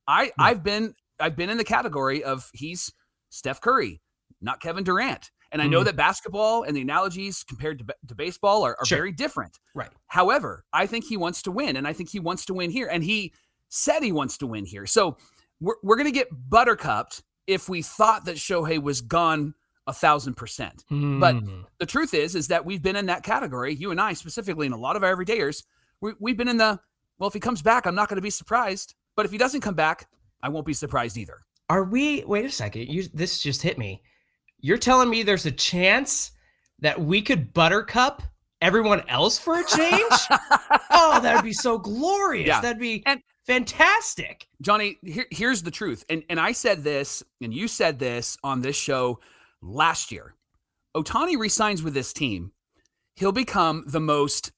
I 0.07 0.31
I've 0.39 0.63
been 0.63 0.95
I've 1.19 1.35
been 1.37 1.51
in 1.51 1.57
the 1.59 1.65
category 1.65 2.23
of 2.23 2.49
he's 2.55 2.93
Steph 3.31 3.61
Curry, 3.61 4.01
not 4.41 4.61
Kevin 4.61 4.85
Durant. 4.85 5.31
And 5.53 5.63
I 5.63 5.67
know 5.69 5.81
Mhm. 5.81 5.85
that 5.87 5.97
basketball 5.97 6.65
and 6.65 6.77
the 6.77 6.81
analogies 6.83 7.43
compared 7.45 7.79
to, 7.79 7.87
to 8.09 8.15
baseball 8.15 8.63
are, 8.65 8.77
are 8.79 8.85
Sure. 8.85 8.99
very 8.99 9.13
different. 9.13 9.59
Right. 9.75 9.91
However, 10.09 10.65
I 10.73 10.87
think 10.87 11.05
he 11.05 11.17
wants 11.17 11.41
to 11.43 11.51
win, 11.53 11.77
and 11.77 11.87
I 11.87 11.93
think 11.93 12.11
he 12.11 12.19
wants 12.21 12.45
to 12.47 12.55
win 12.55 12.71
here. 12.71 12.89
And 12.91 13.03
he 13.05 13.33
said 13.77 14.03
he 14.03 14.13
wants 14.13 14.39
to 14.39 14.47
win 14.47 14.65
here. 14.65 14.87
So 14.87 15.17
we're, 15.61 15.75
we're 15.83 15.97
going 15.97 16.07
to 16.07 16.13
get 16.13 16.29
buttercupped 16.51 17.23
if 17.47 17.69
we 17.69 17.83
thought 17.83 18.25
that 18.25 18.37
Shohei 18.37 18.81
was 18.83 19.01
gone 19.01 19.55
a 19.87 19.93
thousand 19.93 20.35
percent. 20.35 20.85
But- 20.89 21.37
Mm. 21.37 21.65
The 21.79 21.87
truth 21.87 22.15
is, 22.15 22.35
is 22.35 22.49
that 22.49 22.65
we've 22.65 22.83
been 22.83 22.97
in 22.97 23.07
that 23.07 23.23
category, 23.23 23.75
you 23.75 23.91
and 23.91 24.01
I 24.01 24.15
specifically, 24.15 24.67
and 24.67 24.75
a 24.75 24.79
lot 24.79 24.97
of 24.97 25.05
our 25.05 25.15
everydayers, 25.15 25.63
we, 26.01 26.13
we've 26.19 26.37
been 26.37 26.49
in 26.49 26.57
the, 26.57 26.81
well, 27.19 27.29
if 27.29 27.35
he 27.35 27.41
comes 27.41 27.63
back, 27.63 27.87
I'm 27.87 27.95
not 27.95 28.09
going 28.09 28.17
to 28.17 28.23
be 28.23 28.31
surprised. 28.31 28.95
But 29.15 29.27
if 29.27 29.33
he 29.33 29.39
doesn't 29.39 29.61
come 29.61 29.75
back, 29.75 30.09
I 30.43 30.49
won't 30.49 30.67
be 30.67 30.73
surprised 30.75 31.17
either. 31.17 31.39
are 31.69 31.85
we? 31.85 32.25
Wait 32.25 32.45
a 32.45 32.51
second. 32.51 32.89
You 32.89 33.05
this 33.15 33.41
just 33.41 33.63
hit 33.63 33.79
me. 33.79 34.03
You're 34.61 34.79
telling 34.79 35.09
me 35.11 35.23
there's 35.23 35.47
a 35.47 35.51
chance 35.53 36.33
that 36.81 37.01
we 37.01 37.23
could 37.23 37.53
buttercup 37.55 38.23
everyone 38.61 39.03
else 39.09 39.39
for 39.39 39.59
a 39.61 39.65
change? 39.65 40.13
oh, 40.91 41.21
that'd 41.23 41.45
be 41.45 41.53
so 41.53 41.79
glorious. 41.79 42.49
Yeah. 42.49 42.61
That'd 42.61 42.79
be 42.81 43.03
And- 43.07 43.23
fantastic. 43.47 44.49
Johnny, 44.61 44.99
here, 45.03 45.27
here's 45.31 45.63
the 45.63 45.71
truth. 45.71 46.05
And 46.09 46.23
and 46.29 46.39
I 46.41 46.53
said 46.53 46.85
this, 46.85 47.23
and 47.41 47.53
you 47.55 47.69
said 47.69 47.99
this 47.99 48.37
on 48.43 48.61
this 48.61 48.77
show 48.77 49.21
last 49.63 50.11
year. 50.13 50.35
Ohtani 50.97 51.39
resigns 51.39 51.83
with 51.83 51.95
this 51.95 52.13
team. 52.13 52.53
He'll 53.17 53.33
become 53.33 53.85
the 53.87 54.01
most 54.01 54.53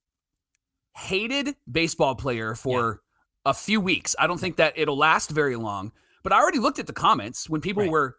hated 0.97 1.55
baseball 1.71 2.15
player 2.15 2.55
for 2.55 3.03
a 3.45 3.55
few 3.55 3.81
weeks. 3.81 4.17
I 4.19 4.27
don't 4.27 4.39
think 4.39 4.57
that 4.57 4.75
it'll 4.77 4.97
last 4.99 5.31
very 5.31 5.57
long. 5.57 5.93
But 6.25 6.33
I 6.33 6.39
already 6.41 6.59
looked 6.59 6.79
at 6.81 6.87
the 6.87 6.93
comments 6.93 7.49
when 7.49 7.61
people 7.61 7.85
Right. 7.85 7.91
were 7.93 8.17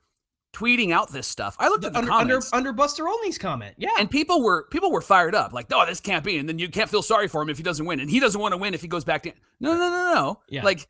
tweeting 0.54 0.92
out 0.92 1.12
this 1.12 1.28
stuff. 1.28 1.56
I 1.60 1.68
looked 1.70 1.86
at 1.86 1.94
the 1.94 2.00
under, 2.00 2.12
under 2.12 2.28
comments. 2.34 2.54
under 2.54 2.74
Buster 2.74 3.08
Olney's 3.08 3.38
comment. 3.38 3.76
Yeah. 3.78 3.90
and 4.00 4.10
people 4.10 4.42
were 4.44 4.66
people 4.72 4.92
were 4.92 5.02
fired 5.02 5.36
up, 5.36 5.54
like, 5.54 5.68
"Oh, 5.72 5.86
this 5.86 6.00
can't 6.00 6.24
be." 6.24 6.38
And 6.38 6.50
then 6.50 6.58
you 6.60 6.70
can't 6.70 6.90
feel 6.90 7.02
sorry 7.04 7.28
for 7.28 7.42
him 7.42 7.50
if 7.50 7.58
he 7.58 7.64
doesn't 7.64 7.86
win, 7.86 8.00
and 8.00 8.10
he 8.10 8.20
doesn't 8.20 8.40
want 8.42 8.54
to 8.54 8.58
win 8.58 8.74
if 8.74 8.82
he 8.82 8.88
goes 8.88 9.04
back 9.06 9.24
to. 9.24 9.34
No, 9.60 9.74
no, 9.74 9.80
no, 9.90 10.14
no. 10.14 10.40
Yeah. 10.50 10.64
Like 10.64 10.88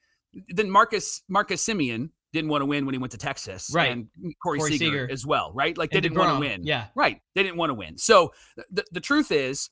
then 0.50 0.70
Marcus 0.70 1.22
Marcus 1.28 1.66
Semien 1.66 2.10
didn't 2.32 2.50
want 2.50 2.62
to 2.62 2.66
win 2.68 2.86
when 2.86 2.94
he 2.94 3.00
went 3.00 3.12
to 3.12 3.18
Texas, 3.18 3.72
Right. 3.74 3.92
And 3.92 4.08
Corey, 4.44 4.60
Corey 4.60 4.72
Seager, 4.74 4.86
Seager. 4.86 5.12
as 5.12 5.26
well, 5.26 5.52
right? 5.56 5.76
Like 5.76 5.90
they 5.90 5.98
And 5.98 6.04
didn't 6.04 6.18
want 6.20 6.36
to 6.36 6.40
win, 6.40 6.64
Yeah. 6.64 6.86
right? 6.94 7.20
They 7.34 7.42
didn't 7.42 7.58
want 7.58 7.72
to 7.72 7.74
win. 7.74 7.98
So 7.98 8.32
the 8.70 8.86
the 8.92 9.00
truth 9.00 9.32
is, 9.32 9.72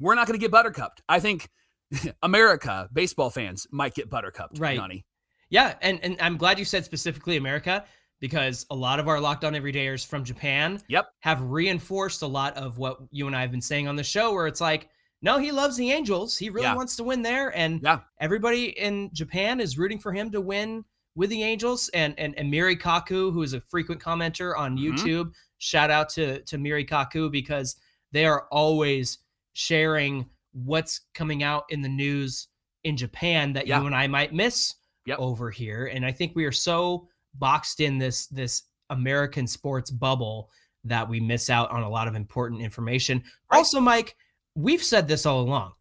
we're 0.00 0.14
not 0.14 0.26
going 0.26 0.38
to 0.38 0.42
get 0.42 0.50
buttercupped. 0.50 1.02
I 1.08 1.20
think 1.20 1.48
America 2.22 2.88
baseball 2.92 3.30
fans 3.30 3.66
might 3.70 3.94
get 3.94 4.08
buttercupped, 4.08 4.58
right? 4.58 4.76
Johnny. 4.76 5.04
Yeah, 5.50 5.74
and 5.82 5.98
and 6.02 6.16
I'm 6.20 6.36
glad 6.36 6.58
you 6.58 6.64
said 6.64 6.84
specifically 6.84 7.36
America 7.36 7.84
because 8.20 8.66
a 8.70 8.74
lot 8.74 9.00
of 9.00 9.08
our 9.08 9.20
locked 9.20 9.44
on 9.44 9.54
everydayers 9.54 10.06
from 10.06 10.24
Japan 10.24 10.80
yep. 10.88 11.08
have 11.20 11.42
reinforced 11.42 12.22
a 12.22 12.26
lot 12.26 12.56
of 12.56 12.78
what 12.78 12.98
you 13.10 13.26
and 13.26 13.34
I 13.34 13.40
have 13.40 13.50
been 13.50 13.60
saying 13.60 13.88
on 13.88 13.96
the 13.96 14.04
show 14.04 14.32
where 14.32 14.46
it's 14.46 14.60
like 14.60 14.88
no, 15.22 15.36
he 15.36 15.52
loves 15.52 15.76
the 15.76 15.92
Angels. 15.92 16.38
He 16.38 16.48
really 16.48 16.66
yeah. 16.66 16.74
wants 16.74 16.96
to 16.96 17.04
win 17.04 17.20
there 17.20 17.54
and 17.56 17.82
yeah. 17.82 18.00
everybody 18.20 18.78
in 18.78 19.10
Japan 19.12 19.60
is 19.60 19.76
rooting 19.76 19.98
for 19.98 20.12
him 20.12 20.30
to 20.30 20.40
win 20.40 20.82
with 21.14 21.30
the 21.30 21.42
Angels 21.42 21.90
and 21.92 22.14
and, 22.18 22.34
and 22.38 22.50
Miri 22.50 22.76
Kaku 22.76 23.32
who 23.32 23.42
is 23.42 23.52
a 23.52 23.60
frequent 23.60 24.00
commenter 24.00 24.56
on 24.56 24.76
mm-hmm. 24.76 24.94
YouTube. 24.94 25.32
Shout 25.58 25.90
out 25.90 26.08
to 26.10 26.40
to 26.42 26.58
Miri 26.58 26.84
Kaku 26.84 27.30
because 27.30 27.76
they 28.12 28.24
are 28.24 28.46
always 28.50 29.18
sharing 29.52 30.26
what's 30.52 31.02
coming 31.14 31.42
out 31.42 31.64
in 31.68 31.82
the 31.82 31.88
news 31.88 32.48
in 32.84 32.96
Japan 32.96 33.52
that 33.52 33.66
yeah. 33.66 33.80
you 33.80 33.86
and 33.86 33.94
I 33.94 34.06
might 34.06 34.32
miss 34.32 34.74
yep. 35.04 35.18
over 35.18 35.50
here. 35.50 35.86
And 35.86 36.04
I 36.04 36.12
think 36.12 36.34
we 36.34 36.44
are 36.44 36.52
so 36.52 37.08
boxed 37.34 37.80
in 37.80 37.98
this 37.98 38.26
this 38.26 38.62
American 38.90 39.46
sports 39.46 39.90
bubble 39.90 40.50
that 40.84 41.08
we 41.08 41.20
miss 41.20 41.50
out 41.50 41.70
on 41.70 41.82
a 41.82 41.88
lot 41.88 42.08
of 42.08 42.14
important 42.14 42.60
information. 42.62 43.22
Right. 43.50 43.58
Also, 43.58 43.80
Mike, 43.80 44.16
we've 44.54 44.82
said 44.82 45.06
this 45.06 45.26
all 45.26 45.40
along. 45.40 45.72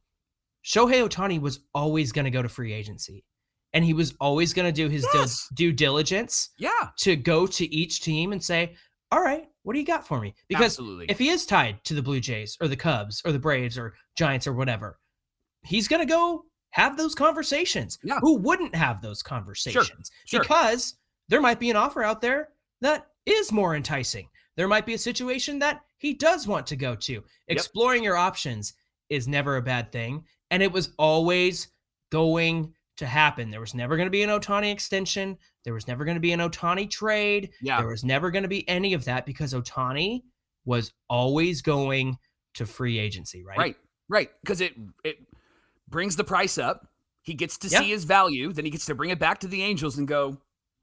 Shohei 0.64 1.08
Ohtani 1.08 1.40
was 1.40 1.62
always 1.74 2.12
going 2.12 2.26
to 2.26 2.32
go 2.32 2.42
to 2.42 2.50
free 2.50 2.74
agency 2.74 3.24
and 3.74 3.86
he 3.86 3.94
was 3.94 4.14
always 4.20 4.54
going 4.54 4.68
to 4.68 4.72
do 4.72 4.90
his 4.90 5.06
yes. 5.14 5.48
due, 5.56 5.72
due 5.72 5.76
diligence 5.76 6.50
yeah. 6.58 6.90
to 7.00 7.16
go 7.16 7.48
to 7.48 7.74
each 7.74 8.02
team 8.02 8.32
and 8.32 8.44
say, 8.44 8.76
all 9.12 9.22
right, 9.22 9.46
what 9.64 9.74
do 9.74 9.80
you 9.80 9.86
got 9.86 10.06
for 10.06 10.20
me? 10.20 10.34
Because 10.48 10.78
Absolutely. 10.78 11.06
if 11.10 11.18
he 11.18 11.30
is 11.30 11.46
tied 11.46 11.84
to 11.86 11.94
the 11.94 12.02
Blue 12.02 12.20
Jays 12.20 12.58
or 12.62 12.68
the 12.68 12.76
Cubs 12.76 13.22
or 13.26 13.32
the 13.32 13.40
Braves 13.40 13.78
or 13.78 13.94
Giants 14.16 14.48
or 14.48 14.54
whatever, 14.54 15.00
he's 15.64 15.88
going 15.88 16.02
to 16.02 16.12
go 16.12 16.46
have 16.72 16.98
those 16.98 17.16
conversations. 17.16 17.98
Yeah. 18.04 18.20
Who 18.22 18.38
wouldn't 18.38 18.76
have 18.76 19.02
those 19.02 19.24
conversations? 19.24 20.12
Sure. 20.26 20.40
Sure. 20.40 20.42
Because 20.42 20.96
there 21.30 21.42
might 21.42 21.60
be 21.60 21.70
an 21.70 21.76
offer 21.76 22.04
out 22.04 22.22
there 22.22 22.50
that 22.82 23.08
is 23.26 23.52
more 23.52 23.76
enticing. 23.76 24.28
There 24.58 24.68
might 24.68 24.86
be 24.86 24.96
a 24.96 25.00
situation 25.00 25.60
that 25.60 25.82
he 25.98 26.14
does 26.14 26.48
want 26.48 26.68
to 26.68 26.76
go 26.76 26.96
to. 26.96 27.24
Exploring 27.48 28.04
your 28.04 28.18
options 28.18 28.74
is 29.10 29.28
never 29.28 29.58
a 29.58 29.62
bad 29.62 29.92
thing. 29.92 30.26
And 30.52 30.62
it 30.62 30.72
was 30.72 30.94
always 30.98 31.70
going 32.12 32.74
to 32.98 33.06
happen. 33.06 33.50
There 33.50 33.62
was 33.62 33.74
never 33.74 33.96
going 33.96 34.08
to 34.08 34.12
be 34.12 34.24
an 34.24 34.30
Ohtani 34.30 34.72
extension. 34.72 35.38
There 35.64 35.74
was 35.74 35.88
never 35.88 36.04
going 36.04 36.16
to 36.16 36.22
be 36.22 36.34
an 36.34 36.40
Ohtani 36.40 36.90
trade. 36.90 37.52
Yeah. 37.62 37.80
There 37.80 37.88
was 37.88 38.04
never 38.04 38.32
going 38.32 38.44
to 38.44 38.50
be 38.50 38.68
any 38.68 38.94
of 38.94 39.06
that 39.06 39.26
because 39.26 39.54
Ohtani 39.54 40.24
was 40.66 40.92
always 41.10 41.62
going 41.62 42.18
to 42.56 42.66
free 42.66 43.00
agency, 43.00 43.44
right? 43.44 43.58
Right. 43.58 43.76
Right. 44.10 44.30
Because 44.42 44.60
it 44.60 44.74
it 45.04 45.20
brings 45.88 46.16
the 46.16 46.24
price 46.24 46.58
up. 46.58 46.88
He 47.22 47.34
gets 47.34 47.58
to 47.60 47.68
yeah. 47.68 47.80
see 47.80 47.90
his 47.90 48.04
value. 48.04 48.52
Then 48.52 48.66
he 48.66 48.72
gets 48.72 48.86
to 48.88 48.96
bring 48.96 49.12
it 49.12 49.20
back 49.20 49.40
to 49.42 49.48
the 49.48 49.62
Angels 49.62 49.98
and 49.98 50.08
go, 50.08 50.38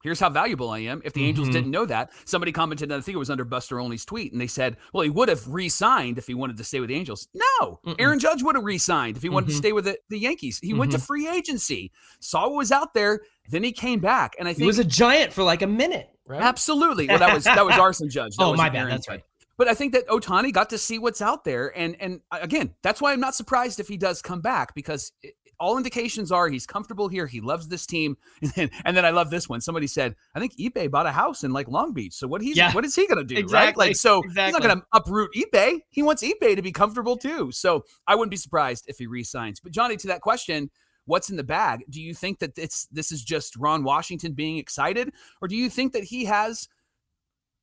here's 0.06 0.20
how 0.20 0.30
valuable 0.30 0.70
I 0.70 0.80
am. 0.80 1.02
If 1.04 1.12
the 1.12 1.24
Angels 1.24 1.48
mm-hmm. 1.48 1.54
didn't 1.54 1.70
know 1.70 1.84
that, 1.86 2.10
somebody 2.24 2.52
commented, 2.52 2.92
I 2.92 3.00
think 3.00 3.14
it 3.14 3.18
was 3.18 3.30
under 3.30 3.44
Buster 3.44 3.80
Olney's 3.80 4.04
tweet, 4.04 4.32
and 4.32 4.40
they 4.40 4.46
said, 4.46 4.76
well, 4.92 5.02
he 5.02 5.10
would 5.10 5.28
have 5.28 5.46
re 5.48 5.68
signed 5.68 6.18
if 6.18 6.26
he 6.26 6.34
wanted 6.34 6.56
to 6.58 6.64
stay 6.64 6.80
with 6.80 6.88
the 6.88 6.94
Angels. 6.94 7.28
No, 7.34 7.80
Mm-mm. 7.84 7.96
Aaron 7.98 8.18
Judge 8.18 8.42
would 8.42 8.54
have 8.54 8.64
re 8.64 8.78
signed 8.78 9.16
if 9.16 9.22
he 9.22 9.28
wanted 9.28 9.46
mm-hmm. 9.46 9.52
to 9.52 9.56
stay 9.56 9.72
with 9.72 9.84
the, 9.84 9.98
the 10.08 10.18
Yankees. 10.18 10.58
He 10.58 10.70
mm-hmm. 10.70 10.78
went 10.78 10.92
to 10.92 10.98
mm-hmm. 10.98 11.06
free 11.06 11.28
agency, 11.28 11.92
saw 12.20 12.48
what 12.48 12.56
was 12.56 12.72
out 12.72 12.94
there, 12.94 13.20
then 13.48 13.62
he 13.62 13.72
came 13.72 14.00
back. 14.00 14.34
And 14.38 14.48
I 14.48 14.52
think 14.52 14.62
he 14.62 14.66
was 14.66 14.78
a 14.78 14.84
giant 14.84 15.32
for 15.32 15.42
like 15.42 15.62
a 15.62 15.66
minute, 15.66 16.08
right? 16.26 16.42
Absolutely. 16.42 17.08
Well, 17.08 17.18
that 17.18 17.34
was 17.34 17.44
that 17.44 17.64
was 17.64 17.74
Arson 17.78 18.08
Judge. 18.08 18.36
That 18.36 18.44
oh, 18.44 18.54
my 18.54 18.68
bad. 18.68 18.78
Aaron 18.78 18.90
that's 18.90 19.06
Judge. 19.06 19.14
right. 19.16 19.24
But 19.58 19.68
I 19.68 19.74
think 19.74 19.94
that 19.94 20.06
Ohtani 20.08 20.52
got 20.52 20.68
to 20.70 20.78
see 20.78 20.98
what's 20.98 21.22
out 21.22 21.44
there, 21.44 21.76
and 21.76 21.96
and 21.98 22.20
again, 22.30 22.74
that's 22.82 23.00
why 23.00 23.12
I'm 23.12 23.20
not 23.20 23.34
surprised 23.34 23.80
if 23.80 23.88
he 23.88 23.96
does 23.96 24.20
come 24.20 24.40
back 24.40 24.74
because 24.74 25.12
all 25.58 25.76
indications 25.76 26.30
are 26.30 26.48
he's 26.48 26.66
comfortable 26.66 27.08
here. 27.08 27.26
He 27.26 27.40
loves 27.40 27.68
this 27.68 27.86
team. 27.86 28.16
And 28.42 28.52
then, 28.52 28.70
and 28.84 28.96
then 28.96 29.04
I 29.04 29.10
love 29.10 29.30
this 29.30 29.48
one. 29.48 29.60
Somebody 29.60 29.86
said, 29.86 30.14
I 30.34 30.40
think 30.40 30.56
Ippei 30.56 30.90
bought 30.90 31.06
a 31.06 31.10
house 31.10 31.42
in 31.42 31.52
like 31.52 31.68
Long 31.68 31.92
Beach. 31.92 32.12
So 32.14 32.26
what 32.26 32.42
he's 32.42 32.56
yeah. 32.56 32.72
what 32.72 32.84
is 32.84 32.94
he 32.94 33.06
gonna 33.06 33.24
do? 33.24 33.36
Exactly. 33.36 33.58
Right? 33.58 33.88
Like 33.88 33.96
so 33.96 34.22
exactly. 34.22 34.44
he's 34.44 34.52
not 34.52 34.62
gonna 34.62 34.82
uproot 34.92 35.30
Ippei. 35.34 35.80
He 35.88 36.02
wants 36.02 36.22
Ippei 36.22 36.54
to 36.54 36.62
be 36.62 36.72
comfortable 36.72 37.16
too. 37.16 37.50
So 37.50 37.84
I 38.06 38.14
wouldn't 38.14 38.30
be 38.30 38.36
surprised 38.36 38.84
if 38.88 38.98
he 38.98 39.06
resigns. 39.06 39.58
But 39.58 39.72
Johnny, 39.72 39.96
to 39.96 40.06
that 40.08 40.20
question, 40.20 40.70
what's 41.06 41.30
in 41.30 41.36
the 41.36 41.44
bag? 41.44 41.84
Do 41.88 42.00
you 42.00 42.14
think 42.14 42.38
that 42.40 42.58
it's 42.58 42.86
this 42.86 43.10
is 43.10 43.24
just 43.24 43.56
Ron 43.56 43.82
Washington 43.82 44.32
being 44.32 44.58
excited, 44.58 45.12
or 45.40 45.48
do 45.48 45.56
you 45.56 45.70
think 45.70 45.92
that 45.94 46.04
he 46.04 46.26
has 46.26 46.68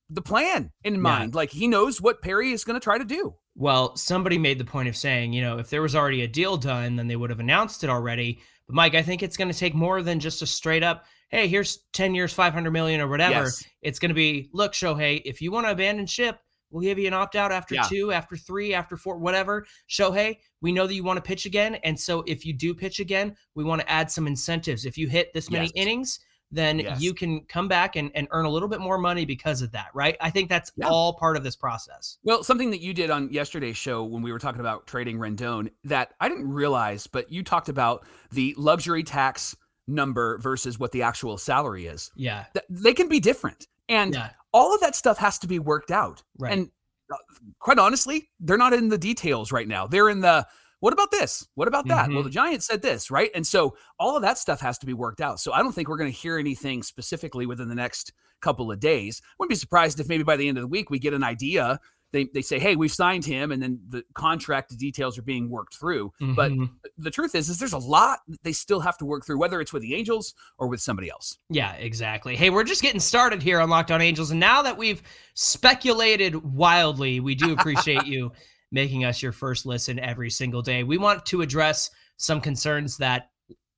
the 0.10 0.22
plan 0.22 0.72
in 0.84 1.00
mind? 1.00 1.36
Like 1.36 1.52
he 1.52 1.68
knows 1.68 2.02
what 2.02 2.22
Perry 2.22 2.52
is 2.52 2.64
going 2.64 2.80
to 2.80 2.84
try 2.84 2.98
to 2.98 3.06
do. 3.06 3.36
Well, 3.56 3.96
somebody 3.96 4.38
made 4.38 4.58
the 4.58 4.66
point 4.66 4.90
of 4.90 4.98
saying, 4.98 5.34
you 5.34 5.42
know, 5.42 5.60
if 5.60 5.70
there 5.70 5.82
was 5.82 5.96
already 5.96 6.24
a 6.24 6.28
deal 6.28 6.58
done, 6.58 6.96
then 6.96 7.08
they 7.08 7.16
would 7.16 7.30
have 7.30 7.40
announced 7.40 7.84
it 7.84 7.90
already. 7.90 8.40
But 8.68 8.76
Mike, 8.76 8.96
I 8.96 9.02
think 9.02 9.22
it's 9.22 9.38
going 9.38 9.52
to 9.52 9.58
take 9.58 9.76
more 9.76 10.02
than 10.02 10.20
just 10.20 10.42
a 10.42 10.48
straight 10.48 10.84
up, 10.84 11.06
hey, 11.30 11.48
here's 11.48 11.80
10 11.94 12.16
years, 12.16 12.32
500 12.32 12.72
million 12.72 13.02
or 13.02 13.08
whatever. 13.08 13.46
Yes. 13.46 13.64
It's 13.82 14.00
going 14.00 14.10
to 14.10 14.16
be, 14.16 14.50
look, 14.54 14.74
Shohei, 14.74 15.22
if 15.26 15.42
you 15.42 15.52
want 15.52 15.66
to 15.66 15.72
abandon 15.72 16.06
ship, 16.06 16.40
we'll 16.70 16.84
give 16.84 17.00
you 17.00 17.08
an 17.08 17.14
opt 17.14 17.36
out 17.36 17.52
after 17.52 17.76
yeah. 17.76 17.84
two, 17.84 18.12
after 18.12 18.36
three, 18.36 18.74
after 18.74 18.98
four, 18.98 19.18
whatever. 19.18 19.66
Shohei, 19.90 20.38
we 20.62 20.72
know 20.72 20.88
that 20.88 20.94
you 20.94 21.04
want 21.04 21.18
to 21.18 21.22
pitch 21.22 21.46
again. 21.46 21.76
And 21.84 22.00
so 22.00 22.24
if 22.28 22.46
you 22.46 22.54
do 22.54 22.74
pitch 22.74 23.00
again, 23.00 23.36
we 23.56 23.64
want 23.64 23.82
to 23.82 23.90
add 23.90 24.12
some 24.12 24.28
incentives. 24.28 24.86
If 24.86 24.98
you 24.98 25.08
hit 25.08 25.34
this 25.34 25.50
many 25.50 25.66
yes. 25.66 25.72
innings, 25.76 26.20
then 26.54 26.80
yes. 26.80 27.02
you 27.02 27.14
can 27.14 27.42
come 27.46 27.68
back 27.68 27.96
and, 27.96 28.12
and 28.14 28.28
earn 28.32 28.46
a 28.46 28.50
little 28.50 28.70
bit 28.70 28.80
more 28.80 28.98
money 28.98 29.26
because 29.26 29.62
of 29.62 29.72
that, 29.72 29.88
right? 29.94 30.16
I 30.22 30.30
think 30.30 30.50
that's 30.50 30.72
yeah. 30.76 30.88
all 30.88 31.14
part 31.14 31.36
of 31.36 31.44
this 31.44 31.56
process. 31.56 32.20
Well, 32.24 32.44
something 32.44 32.70
that 32.72 32.80
you 32.80 32.94
did 32.94 33.10
on 33.10 33.32
yesterday's 33.32 33.76
show 33.76 34.04
when 34.04 34.22
we 34.22 34.32
were 34.32 34.40
talking 34.40 34.62
about 34.62 34.86
trading 34.86 35.18
Rendon 35.18 35.72
that 35.86 36.14
I 36.20 36.30
didn't 36.30 36.48
realize, 36.48 37.08
but 37.08 37.32
you 37.32 37.44
talked 37.44 37.70
about 37.70 38.06
the 38.32 38.54
luxury 38.58 39.04
tax 39.04 39.56
number 39.88 40.38
versus 40.38 40.78
what 40.78 40.92
the 40.92 41.02
actual 41.02 41.38
salary 41.38 41.88
is. 41.88 42.12
Yeah. 42.16 42.46
They 42.70 42.94
can 42.94 43.10
be 43.10 43.20
different. 43.20 43.68
And 43.90 44.14
yeah. 44.14 44.30
all 44.54 44.74
of 44.74 44.82
that 44.82 44.96
stuff 44.96 45.18
has 45.18 45.40
to 45.40 45.48
be 45.48 45.60
worked 45.60 45.92
out. 45.92 46.24
Right. 46.38 46.54
And 46.54 46.70
uh, 47.12 47.18
quite 47.60 47.80
honestly, 47.80 48.30
they're 48.40 48.58
not 48.58 48.74
in 48.74 48.90
the 48.90 48.98
details 48.98 49.52
right 49.52 49.68
now. 49.68 49.88
They're 49.88 50.10
in 50.10 50.22
the 50.22 50.48
what 50.84 50.92
about 50.92 51.12
this? 51.12 51.48
What 51.56 51.70
about 51.70 51.88
that? 51.88 52.08
Mm-hmm. 52.08 52.16
Well, 52.16 52.24
the 52.24 52.30
Giants 52.30 52.66
said 52.66 52.82
this, 52.82 53.10
right? 53.10 53.32
And 53.34 53.48
so 53.48 53.78
all 53.98 54.18
of 54.18 54.22
that 54.24 54.38
stuff 54.38 54.60
has 54.60 54.78
to 54.80 54.86
be 54.86 54.94
worked 54.94 55.22
out. 55.22 55.40
So 55.40 55.54
I 55.54 55.60
don't 55.60 55.72
think 55.72 55.88
we're 55.88 55.96
going 55.96 56.12
to 56.12 56.18
hear 56.18 56.38
anything 56.38 56.84
specifically 56.84 57.46
within 57.46 57.70
the 57.70 57.74
next 57.74 58.12
couple 58.42 58.70
of 58.70 58.82
days. 58.82 59.22
Wouldn't 59.40 59.50
be 59.50 59.56
surprised 59.56 60.02
if 60.02 60.10
maybe 60.10 60.24
by 60.24 60.36
the 60.36 60.46
end 60.46 60.58
of 60.58 60.62
the 60.62 60.68
week 60.68 60.90
we 60.90 61.00
get 61.00 61.14
an 61.14 61.24
idea. 61.24 61.80
They, 62.12 62.26
they 62.34 62.42
say, 62.42 62.60
hey, 62.60 62.76
we've 62.76 62.92
signed 62.92 63.24
him, 63.24 63.54
and 63.54 63.64
then 63.64 63.80
the 63.88 64.04
contract 64.14 64.78
details 64.78 65.18
are 65.18 65.22
being 65.22 65.50
worked 65.50 65.74
through. 65.74 66.12
Mm-hmm. 66.22 66.34
But 66.34 66.52
the 66.98 67.10
truth 67.10 67.34
is, 67.34 67.48
is 67.48 67.60
there's 67.60 67.72
a 67.72 67.78
lot 67.78 68.20
they 68.44 68.52
still 68.52 68.82
have 68.82 68.98
to 68.98 69.06
work 69.06 69.26
through, 69.26 69.40
whether 69.40 69.62
it's 69.62 69.72
with 69.72 69.84
the 69.84 69.96
Angels 69.96 70.34
or 70.58 70.68
with 70.68 70.82
somebody 70.82 71.10
else. 71.10 71.38
Yeah, 71.50 71.76
exactly. 71.76 72.36
Hey, 72.36 72.50
we're 72.50 72.66
just 72.66 72.82
getting 72.82 73.00
started 73.00 73.42
here 73.42 73.62
on 73.62 73.70
Locked 73.70 73.90
On 73.92 74.02
Angels, 74.02 74.32
and 74.32 74.40
now 74.40 74.62
that 74.62 74.78
we've 74.78 75.02
speculated 75.34 76.36
wildly, 76.36 77.22
we 77.22 77.36
do 77.36 77.54
appreciate 77.54 78.06
you 78.06 78.34
making 78.74 79.06
us 79.06 79.22
your 79.22 79.32
first 79.32 79.66
listen 79.66 80.00
every 80.00 80.30
single 80.30 80.62
day. 80.62 80.84
We 80.84 80.98
want 80.98 81.26
to 81.28 81.42
address 81.42 81.92
some 82.18 82.42
concerns 82.42 82.98
that 82.98 83.30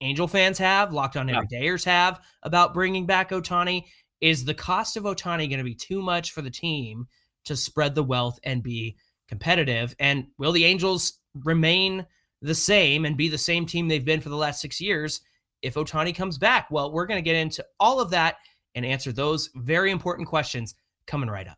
Angel 0.02 0.28
fans 0.28 0.58
have, 0.58 0.94
Locked 0.94 1.18
On 1.18 1.28
Everydayers 1.28 1.84
have 1.86 2.22
about 2.44 2.74
bringing 2.74 3.06
back 3.06 3.30
Ohtani. 3.30 3.84
Is 4.22 4.46
the 4.46 4.54
cost 4.54 4.98
of 4.98 5.04
Ohtani 5.04 5.50
going 5.50 5.60
to 5.60 5.64
be 5.64 5.75
too 5.75 6.02
much 6.02 6.32
for 6.32 6.42
the 6.42 6.50
team 6.50 7.08
to 7.44 7.56
spread 7.56 7.94
the 7.94 8.04
wealth 8.04 8.40
and 8.44 8.64
be 8.64 8.96
competitive? 9.28 9.96
And 10.00 10.28
will 10.38 10.54
the 10.54 10.66
Angels 10.66 11.20
remain 11.44 12.06
the 12.42 12.56
same 12.56 13.06
and 13.06 13.18
be 13.18 13.28
the 13.28 13.38
same 13.38 13.66
team 13.66 13.88
they've 13.88 14.06
been 14.06 14.22
for 14.22 14.30
the 14.30 14.36
last 14.38 14.62
six 14.62 14.80
years 14.80 15.22
if 15.62 15.75
Ohtani 15.75 16.16
comes 16.16 16.38
back? 16.38 16.72
Well, 16.72 16.92
we're 16.92 17.06
going 17.06 17.22
to 17.22 17.30
get 17.30 17.36
into 17.36 17.66
all 17.80 18.00
of 18.00 18.12
that 18.12 18.38
and 18.75 18.86
answer 18.86 19.12
those 19.12 19.50
very 19.56 19.92
important 19.92 20.28
questions 20.28 20.75
coming 21.06 21.30
right 21.30 21.48
up. 21.48 21.58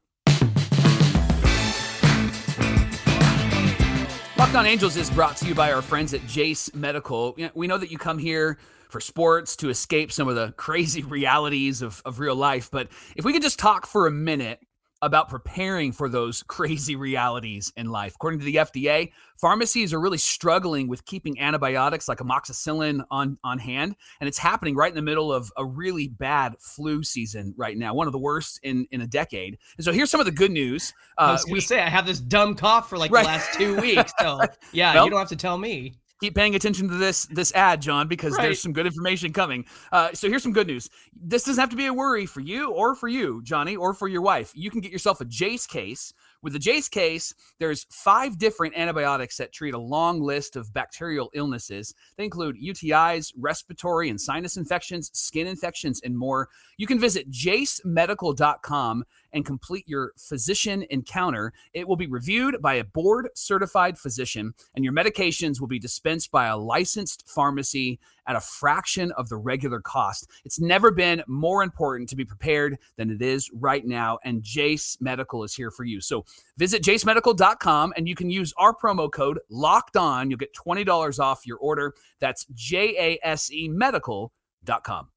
Locked 4.38 4.54
on 4.54 4.68
Angels 4.68 4.96
is 4.98 5.10
brought 5.10 5.36
to 5.38 5.48
you 5.48 5.56
by 5.56 5.74
our 5.74 5.82
friends 5.82 6.14
at 6.14 6.26
Jase 6.28 6.72
Medical. 6.76 7.36
We 7.56 7.66
know 7.66 7.80
that 7.80 7.90
you 7.90 7.98
come 7.98 8.20
here 8.20 8.60
for 8.88 9.02
sports 9.02 9.56
to 9.58 9.70
escape 9.70 10.12
some 10.12 10.28
of 10.28 10.36
the 10.36 10.52
crazy 10.58 11.02
realities 11.02 11.82
of, 11.82 12.04
of 12.06 12.20
real 12.20 12.36
life, 12.36 12.70
but 12.70 12.88
if 13.16 13.26
we 13.26 13.34
could 13.34 13.42
just 13.42 13.58
talk 13.58 13.88
for 13.88 14.06
a 14.06 14.12
minute 14.12 14.62
about 15.02 15.30
preparing 15.30 15.92
for 15.92 16.10
those 16.10 16.44
crazy 16.48 16.96
realities 16.96 17.72
in 17.76 17.88
life. 17.88 18.16
According 18.16 18.40
to 18.40 18.46
the 18.46 18.56
FDA, 18.56 19.12
pharmacies 19.36 19.94
are 19.94 20.00
really 20.00 20.18
struggling 20.18 20.88
with 20.88 21.06
keeping 21.06 21.40
antibiotics 21.40 22.08
like 22.08 22.20
amoxicillin 22.20 23.04
on, 23.12 23.38
on 23.44 23.60
hand. 23.60 23.96
And 24.20 24.28
it's 24.28 24.38
happening 24.38 24.76
right 24.76 24.90
in 24.90 24.96
the 24.96 25.02
middle 25.02 25.32
of 25.32 25.52
a 25.58 25.66
really 25.66 26.08
bad 26.08 26.56
flu 26.60 27.04
season 27.04 27.54
right 27.58 27.78
now, 27.78 27.94
one 27.94 28.08
of 28.08 28.14
the 28.14 28.20
worst 28.20 28.60
in, 28.64 28.88
in 28.92 29.02
a 29.02 29.08
decade. 29.08 29.58
And 29.78 29.86
so 29.86 29.92
here's 29.92 30.10
some 30.10 30.20
of 30.20 30.26
the 30.26 30.32
good 30.32 30.52
news. 30.52 30.94
Uh, 31.18 31.22
I 31.22 31.32
was 31.34 31.46
going 31.46 31.62
to 31.62 31.68
say, 31.68 31.82
I 31.82 31.90
have 31.90 32.06
this 32.06 32.20
dumb 32.20 32.56
cough 32.56 32.90
for 32.90 32.98
like 32.98 33.12
right. 33.12 33.24
the 33.24 33.28
last 33.28 33.54
two 33.54 33.80
weeks. 33.80 34.12
So 34.20 34.40
yeah, 34.72 34.96
well, 34.96 35.06
you 35.06 35.12
don't 35.12 35.20
have 35.20 35.30
to 35.30 35.36
tell 35.36 35.58
me 35.58 35.96
keep 36.20 36.36
paying 36.36 36.56
attention 36.56 36.88
to 36.90 36.96
this 36.96 37.26
this 37.26 37.54
ad, 37.54 37.82
Jon, 37.82 38.08
because 38.08 38.34
right. 38.34 38.44
there's 38.44 38.62
some 38.62 38.74
good 38.74 38.86
information 38.86 39.34
coming. 39.34 39.66
Uh, 39.92 40.10
so 40.14 40.28
here's 40.28 40.44
some 40.44 40.54
good 40.54 40.68
news. 40.68 40.90
This 41.16 41.44
doesn't 41.44 41.60
have 41.60 41.70
to 41.70 41.76
be 41.76 41.86
a 41.86 41.94
worry 41.94 42.26
for 42.26 42.42
you 42.42 42.72
or 42.72 42.96
for 42.96 43.08
you, 43.08 43.42
Johnny, 43.44 43.76
or 43.76 43.94
for 43.94 44.08
your 44.08 44.22
wife. 44.22 44.52
You 44.56 44.72
can 44.72 44.82
get 44.82 44.92
yourself 44.92 45.22
a 45.22 45.26
Jase 45.26 45.68
case 45.68 46.14
With 46.44 46.54
the 46.54 46.60
Jase 46.60 46.88
case, 46.88 47.34
there's 47.60 47.86
five 47.90 48.38
different 48.38 48.78
antibiotics 48.78 49.38
that 49.38 49.52
treat 49.52 49.74
a 49.74 49.80
long 49.80 50.22
list 50.22 50.56
of 50.56 50.72
bacterial 50.72 51.30
illnesses. 51.34 51.96
They 52.16 52.26
include 52.26 52.62
UTIs, 52.62 53.34
respiratory 53.36 54.10
and 54.10 54.22
sinus 54.22 54.56
infections, 54.56 55.10
skin 55.14 55.48
infections, 55.48 56.00
and 56.04 56.18
more. 56.18 56.50
You 56.78 56.88
can 56.88 57.00
visit 57.00 57.32
jasemedical.com 57.32 59.04
and 59.34 59.46
complete 59.46 59.88
your 59.88 60.14
physician 60.18 60.86
encounter. 60.90 61.54
It 61.74 61.88
will 61.88 61.96
be 61.96 62.08
reviewed 62.08 62.62
by 62.62 62.76
a 62.76 62.84
board 62.84 63.30
certified 63.36 63.98
physician, 63.98 64.54
and 64.76 64.84
your 64.84 64.94
medications 64.94 65.60
will 65.60 65.68
be 65.68 65.80
dispensed 65.80 66.32
by 66.32 66.48
a 66.48 66.58
licensed 66.58 67.28
pharmacy 67.28 68.00
at 68.28 68.36
a 68.36 68.42
fraction 68.42 69.12
of 69.14 69.30
the 69.30 69.38
regular 69.38 69.80
cost. 69.80 70.30
It's 70.46 70.60
never 70.60 70.92
been 70.92 71.24
more 71.28 71.64
important 71.64 72.10
to 72.10 72.16
be 72.16 72.26
prepared 72.26 72.78
than 72.98 73.10
it 73.10 73.22
is 73.22 73.50
right 73.54 73.86
now, 73.86 74.20
and 74.24 74.44
Jase 74.44 74.98
Medical 75.00 75.44
is 75.44 75.56
here 75.56 75.72
for 75.72 75.84
you. 75.84 76.02
So 76.02 76.26
visit 76.58 76.84
jasemedical.com 76.84 77.94
and 77.96 78.08
you 78.08 78.16
can 78.16 78.30
use 78.30 78.54
our 78.58 78.76
promo 78.76 79.12
code 79.12 79.40
locked 79.50 79.98
on. 79.98 80.30
You'll 80.30 80.38
get 80.38 80.54
$20 80.54 81.20
off 81.20 81.48
your 81.48 81.58
order. 81.58 81.94
That's 82.20 82.46
J 82.54 82.96
A 82.98 83.20
S 83.26 83.52
E 83.52 83.70
medical.com. 83.70 85.10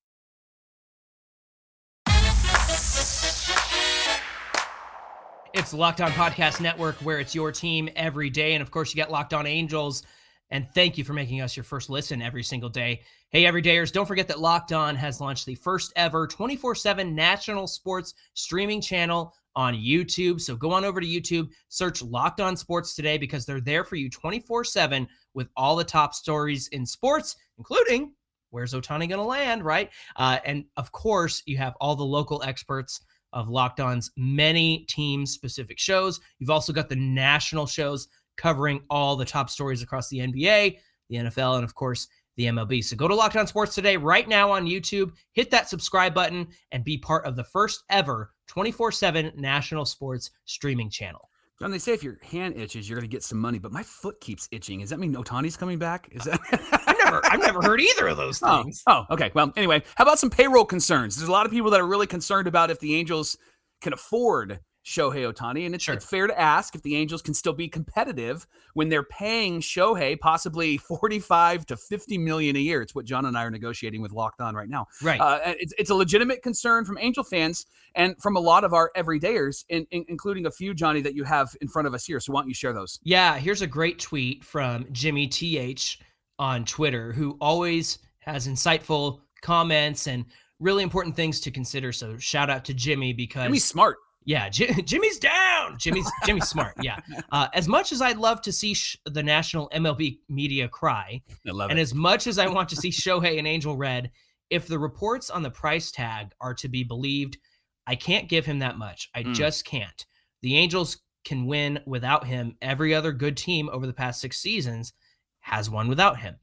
It's 5.52 5.74
Locked 5.74 6.00
On 6.00 6.12
Podcast 6.12 6.60
Network 6.60 6.94
where 6.96 7.18
it's 7.18 7.34
your 7.34 7.50
team 7.50 7.88
every 7.96 8.30
day. 8.30 8.54
And 8.54 8.62
of 8.62 8.70
course, 8.70 8.90
you 8.90 8.96
get 8.96 9.10
Locked 9.10 9.34
On 9.34 9.46
Angels. 9.46 10.04
And 10.50 10.68
thank 10.74 10.96
you 10.96 11.02
for 11.02 11.12
making 11.12 11.40
us 11.40 11.56
your 11.56 11.64
first 11.64 11.90
listen 11.90 12.22
every 12.22 12.44
single 12.44 12.68
day. 12.68 13.02
Hey, 13.30 13.44
everydayers, 13.44 13.92
don't 13.92 14.06
forget 14.06 14.28
that 14.28 14.38
Locked 14.38 14.72
On 14.72 14.94
has 14.94 15.20
launched 15.20 15.46
the 15.46 15.56
first 15.56 15.92
ever 15.96 16.28
24 16.28 16.76
7 16.76 17.14
national 17.14 17.66
sports 17.66 18.14
streaming 18.34 18.80
channel 18.80 19.34
on 19.56 19.74
YouTube. 19.74 20.40
So 20.40 20.54
go 20.54 20.70
on 20.70 20.84
over 20.84 21.00
to 21.00 21.06
YouTube, 21.06 21.48
search 21.68 22.00
Locked 22.00 22.40
On 22.40 22.56
Sports 22.56 22.94
today 22.94 23.18
because 23.18 23.44
they're 23.44 23.60
there 23.60 23.82
for 23.82 23.96
you 23.96 24.08
24 24.08 24.62
7 24.62 25.08
with 25.34 25.48
all 25.56 25.74
the 25.74 25.84
top 25.84 26.14
stories 26.14 26.68
in 26.68 26.86
sports, 26.86 27.34
including 27.58 28.12
where's 28.50 28.72
Ohtani 28.72 29.08
going 29.08 29.10
to 29.10 29.22
land, 29.22 29.64
right? 29.64 29.90
Uh, 30.14 30.38
and 30.44 30.64
of 30.76 30.92
course, 30.92 31.42
you 31.46 31.56
have 31.56 31.74
all 31.80 31.96
the 31.96 32.04
local 32.04 32.40
experts 32.44 33.00
of 33.32 33.48
Locked 33.48 33.80
On's 33.80 34.10
many 34.16 34.84
team 34.88 35.26
specific 35.26 35.78
shows. 35.78 36.20
You've 36.38 36.50
also 36.50 36.72
got 36.72 36.88
the 36.88 36.96
national 36.96 37.66
shows 37.66 38.08
covering 38.36 38.82
all 38.90 39.16
the 39.16 39.24
top 39.24 39.50
stories 39.50 39.82
across 39.82 40.08
the 40.08 40.18
NBA, 40.18 40.78
the 41.08 41.16
NFL, 41.16 41.56
and 41.56 41.64
of 41.64 41.74
course, 41.74 42.08
the 42.36 42.46
MLB. 42.46 42.82
So 42.82 42.96
go 42.96 43.08
to 43.08 43.14
Locked 43.14 43.36
On 43.36 43.46
Sports 43.46 43.74
today, 43.74 43.96
right 43.96 44.28
now 44.28 44.50
on 44.50 44.66
YouTube, 44.66 45.12
hit 45.32 45.50
that 45.50 45.68
subscribe 45.68 46.14
button, 46.14 46.48
and 46.72 46.84
be 46.84 46.96
part 46.96 47.26
of 47.26 47.36
the 47.36 47.44
first 47.44 47.84
ever 47.90 48.32
24 48.48 48.92
7 48.92 49.32
national 49.36 49.84
sports 49.84 50.30
streaming 50.44 50.90
channel. 50.90 51.29
Jon, 51.60 51.70
they 51.70 51.78
say 51.78 51.92
if 51.92 52.02
your 52.02 52.16
hand 52.22 52.56
itches, 52.56 52.88
you're 52.88 52.96
going 52.98 53.08
to 53.08 53.14
get 53.14 53.22
some 53.22 53.38
money, 53.38 53.58
but 53.58 53.70
my 53.70 53.82
foot 53.82 54.18
keeps 54.20 54.48
itching. 54.50 54.80
Does 54.80 54.88
that 54.90 54.98
mean 54.98 55.14
Ohtani's 55.14 55.58
coming 55.58 55.78
back? 55.78 56.08
Is 56.10 56.24
that? 56.24 56.40
I've 56.86 56.96
never, 57.04 57.20
I've 57.24 57.40
never 57.40 57.60
heard 57.60 57.80
either 57.82 58.08
of 58.08 58.16
those 58.16 58.40
Oh, 58.44 58.62
things. 58.62 58.82
oh, 58.86 59.04
okay. 59.10 59.30
Well, 59.34 59.52
anyway, 59.56 59.82
how 59.94 60.04
about 60.04 60.18
some 60.18 60.30
payroll 60.30 60.64
concerns? 60.64 61.16
There's 61.16 61.28
a 61.28 61.32
lot 61.32 61.44
of 61.44 61.52
people 61.52 61.70
that 61.72 61.80
are 61.80 61.86
really 61.86 62.06
concerned 62.06 62.48
about 62.48 62.70
if 62.70 62.80
the 62.80 62.94
Angels 62.96 63.36
can 63.82 63.92
afford 63.92 64.60
Shohei 64.84 65.30
Ohtani, 65.30 65.66
and 65.66 65.74
it's, 65.74 65.84
Sure. 65.84 65.94
it's 65.94 66.04
fair 66.04 66.26
to 66.26 66.40
ask 66.40 66.74
if 66.74 66.82
the 66.82 66.96
Angels 66.96 67.20
can 67.20 67.34
still 67.34 67.52
be 67.52 67.68
competitive 67.68 68.46
when 68.74 68.88
they're 68.88 69.02
paying 69.04 69.60
Shohei 69.60 70.18
possibly 70.18 70.76
45 70.78 71.66
to 71.66 71.76
50 71.76 72.18
million 72.18 72.56
a 72.56 72.60
year. 72.60 72.80
It's 72.80 72.94
what 72.94 73.04
Jon 73.04 73.26
and 73.26 73.36
I 73.36 73.44
are 73.44 73.50
negotiating 73.50 74.00
with 74.00 74.12
Locked 74.12 74.40
On 74.40 74.54
right 74.54 74.68
now. 74.68 74.86
Right. 75.02 75.20
Uh, 75.20 75.38
it's, 75.58 75.74
it's 75.78 75.90
a 75.90 75.94
legitimate 75.94 76.42
concern 76.42 76.84
from 76.84 76.96
Angel 76.98 77.22
fans 77.22 77.66
and 77.94 78.16
from 78.22 78.36
a 78.36 78.40
lot 78.40 78.64
of 78.64 78.72
our 78.72 78.90
everydayers, 78.96 79.64
in, 79.68 79.86
in, 79.90 80.04
including 80.08 80.46
a 80.46 80.50
few, 80.50 80.72
Johnny, 80.72 81.00
that 81.02 81.14
you 81.14 81.24
have 81.24 81.54
in 81.60 81.68
front 81.68 81.86
of 81.86 81.94
us 81.94 82.04
here. 82.06 82.18
So 82.20 82.32
why 82.32 82.40
don't 82.40 82.48
you 82.48 82.54
share 82.54 82.72
those? 82.72 82.98
Yeah, 83.02 83.36
here's 83.36 83.62
a 83.62 83.66
great 83.66 83.98
tweet 83.98 84.44
from 84.44 84.86
Jimmy 84.92 85.26
TH 85.28 85.98
on 86.38 86.64
Twitter, 86.64 87.12
who 87.12 87.36
always 87.40 87.98
has 88.20 88.48
insightful 88.48 89.20
comments 89.42 90.06
and 90.06 90.24
really 90.58 90.82
important 90.82 91.16
things 91.16 91.40
to 91.40 91.50
consider. 91.50 91.92
So 91.92 92.16
shout 92.18 92.48
out 92.48 92.64
to 92.66 92.74
Jimmy 92.74 93.12
because 93.12 93.44
Jimmy's 93.44 93.64
smart. 93.64 93.98
Yeah, 94.24 94.48
Ji- 94.48 94.82
Jimmy's 94.84 95.18
down. 95.18 95.76
Jimmy's 95.78 96.10
Jimmy's 96.24 96.48
smart. 96.48 96.74
Yeah. 96.82 96.98
Uh, 97.32 97.46
as 97.54 97.68
much 97.68 97.92
as 97.92 98.02
I'd 98.02 98.16
love 98.18 98.40
to 98.42 98.52
see 98.52 98.74
sh- 98.74 98.96
the 99.06 99.22
national 99.22 99.68
MLB 99.70 100.18
media 100.28 100.68
cry, 100.68 101.22
and 101.44 101.72
it. 101.72 101.78
as 101.78 101.94
much 101.94 102.26
as 102.26 102.38
I 102.38 102.48
want 102.48 102.68
to 102.70 102.76
see 102.76 102.88
Shohei 102.90 103.38
and 103.38 103.46
Angel 103.46 103.76
Red, 103.76 104.10
if 104.50 104.66
the 104.66 104.78
reports 104.78 105.30
on 105.30 105.42
the 105.44 105.50
price 105.50 105.92
tag 105.92 106.32
are 106.40 106.54
to 106.54 106.68
be 106.68 106.82
believed, 106.82 107.38
I 107.86 107.94
can't 107.94 108.28
give 108.28 108.44
him 108.44 108.58
that 108.60 108.78
much. 108.78 109.08
I 109.14 109.22
Mm. 109.22 109.34
just 109.34 109.64
can't. 109.64 110.04
The 110.42 110.56
Angels 110.56 110.98
can 111.24 111.46
win 111.46 111.78
without 111.86 112.26
him. 112.26 112.56
Every 112.62 112.94
other 112.94 113.12
good 113.12 113.36
team 113.36 113.68
over 113.72 113.86
the 113.86 113.92
past 113.92 114.20
six 114.20 114.38
seasons 114.40 114.92
has 115.40 115.70
won 115.70 115.86
without 115.88 116.18
him. 116.18 116.36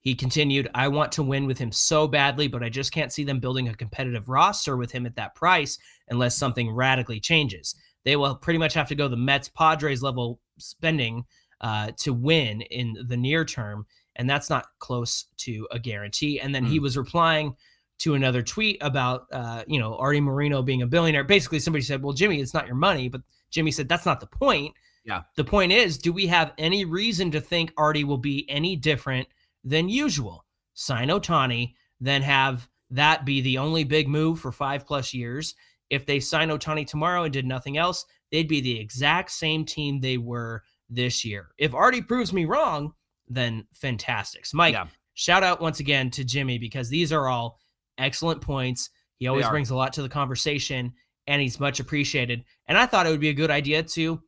He 0.00 0.14
continued, 0.14 0.70
I 0.74 0.88
want 0.88 1.12
to 1.12 1.22
win 1.22 1.46
with 1.46 1.58
him 1.58 1.70
so 1.70 2.08
badly, 2.08 2.48
but 2.48 2.62
I 2.62 2.68
just 2.68 2.92
can't 2.92 3.12
see 3.12 3.24
them 3.24 3.38
building 3.38 3.68
a 3.68 3.74
competitive 3.74 4.28
roster 4.28 4.76
with 4.76 4.90
him 4.90 5.04
at 5.04 5.16
that 5.16 5.34
price 5.34 5.78
unless 6.08 6.36
something 6.36 6.70
radically 6.70 7.20
changes. 7.20 7.74
They 8.04 8.16
will 8.16 8.34
pretty 8.34 8.58
much 8.58 8.72
have 8.74 8.88
to 8.88 8.94
go 8.94 9.08
the 9.08 9.16
Mets 9.16 9.48
Padres 9.48 10.02
level 10.02 10.40
spending 10.58 11.24
uh, 11.60 11.92
to 11.98 12.14
win 12.14 12.62
in 12.62 12.96
the 13.08 13.16
near 13.16 13.44
term. 13.44 13.86
And 14.16 14.28
that's 14.28 14.50
not 14.50 14.66
close 14.78 15.26
to 15.38 15.68
a 15.70 15.78
guarantee. 15.78 16.40
And 16.40 16.54
then 16.54 16.64
he 16.64 16.78
was 16.78 16.96
replying 16.96 17.54
to 17.98 18.14
another 18.14 18.42
tweet 18.42 18.78
about, 18.80 19.26
uh, 19.30 19.62
you 19.66 19.78
know, 19.78 19.96
Arte 19.96 20.20
Moreno 20.20 20.62
being 20.62 20.82
a 20.82 20.86
billionaire. 20.86 21.24
Basically, 21.24 21.58
somebody 21.58 21.84
said, 21.84 22.02
Well, 22.02 22.14
Jimmy, 22.14 22.40
it's 22.40 22.54
not 22.54 22.66
your 22.66 22.76
money. 22.76 23.08
But 23.08 23.20
Jimmy 23.50 23.70
said, 23.70 23.88
That's 23.88 24.06
not 24.06 24.20
the 24.20 24.26
point. 24.26 24.74
Yeah. 25.04 25.22
The 25.36 25.44
point 25.44 25.72
is, 25.72 25.96
do 25.96 26.12
we 26.12 26.26
have 26.26 26.52
any 26.58 26.84
reason 26.84 27.30
to 27.30 27.40
think 27.40 27.72
Arte 27.76 28.04
will 28.04 28.18
be 28.18 28.48
any 28.48 28.74
different 28.74 29.28
than 29.64 29.88
usual? 29.88 30.44
Sign 30.74 31.08
Ohtani, 31.08 31.74
then 32.00 32.22
have 32.22 32.68
that 32.90 33.24
be 33.24 33.40
the 33.40 33.58
only 33.58 33.84
big 33.84 34.08
move 34.08 34.40
for 34.40 34.50
five 34.52 34.86
plus 34.86 35.12
years. 35.14 35.54
If 35.90 36.06
they 36.06 36.20
sign 36.20 36.48
Ohtani 36.48 36.86
tomorrow 36.86 37.24
and 37.24 37.32
did 37.32 37.46
nothing 37.46 37.76
else, 37.76 38.04
they'd 38.30 38.48
be 38.48 38.60
the 38.60 38.78
exact 38.78 39.30
same 39.30 39.64
team 39.64 40.00
they 40.00 40.16
were 40.18 40.62
this 40.88 41.24
year. 41.24 41.50
If 41.58 41.74
Arte 41.74 42.02
proves 42.02 42.32
me 42.32 42.44
wrong, 42.44 42.94
then 43.28 43.66
fantastic. 43.74 44.46
So 44.46 44.56
Mike, 44.56 44.72
Yeah. 44.74 44.86
shout 45.14 45.42
out 45.42 45.60
once 45.60 45.80
again 45.80 46.10
to 46.12 46.24
Jimmy 46.24 46.58
because 46.58 46.88
these 46.88 47.12
are 47.12 47.28
all 47.28 47.60
excellent 47.98 48.40
points. 48.40 48.90
He 49.18 49.26
always 49.28 49.44
brings 49.52 49.70
a 49.70 49.76
lot 49.76 49.92
to 49.94 50.02
the 50.02 50.08
conversation 50.08 50.92
and 51.26 51.42
he's 51.42 51.60
much 51.60 51.78
appreciated. 51.78 52.44
And 52.66 52.78
I 52.78 52.86
thought 52.86 53.06
it 53.06 53.10
would 53.10 53.20
be 53.20 53.28
a 53.28 53.34
good 53.34 53.50
idea 53.50 53.82
to 53.82 54.20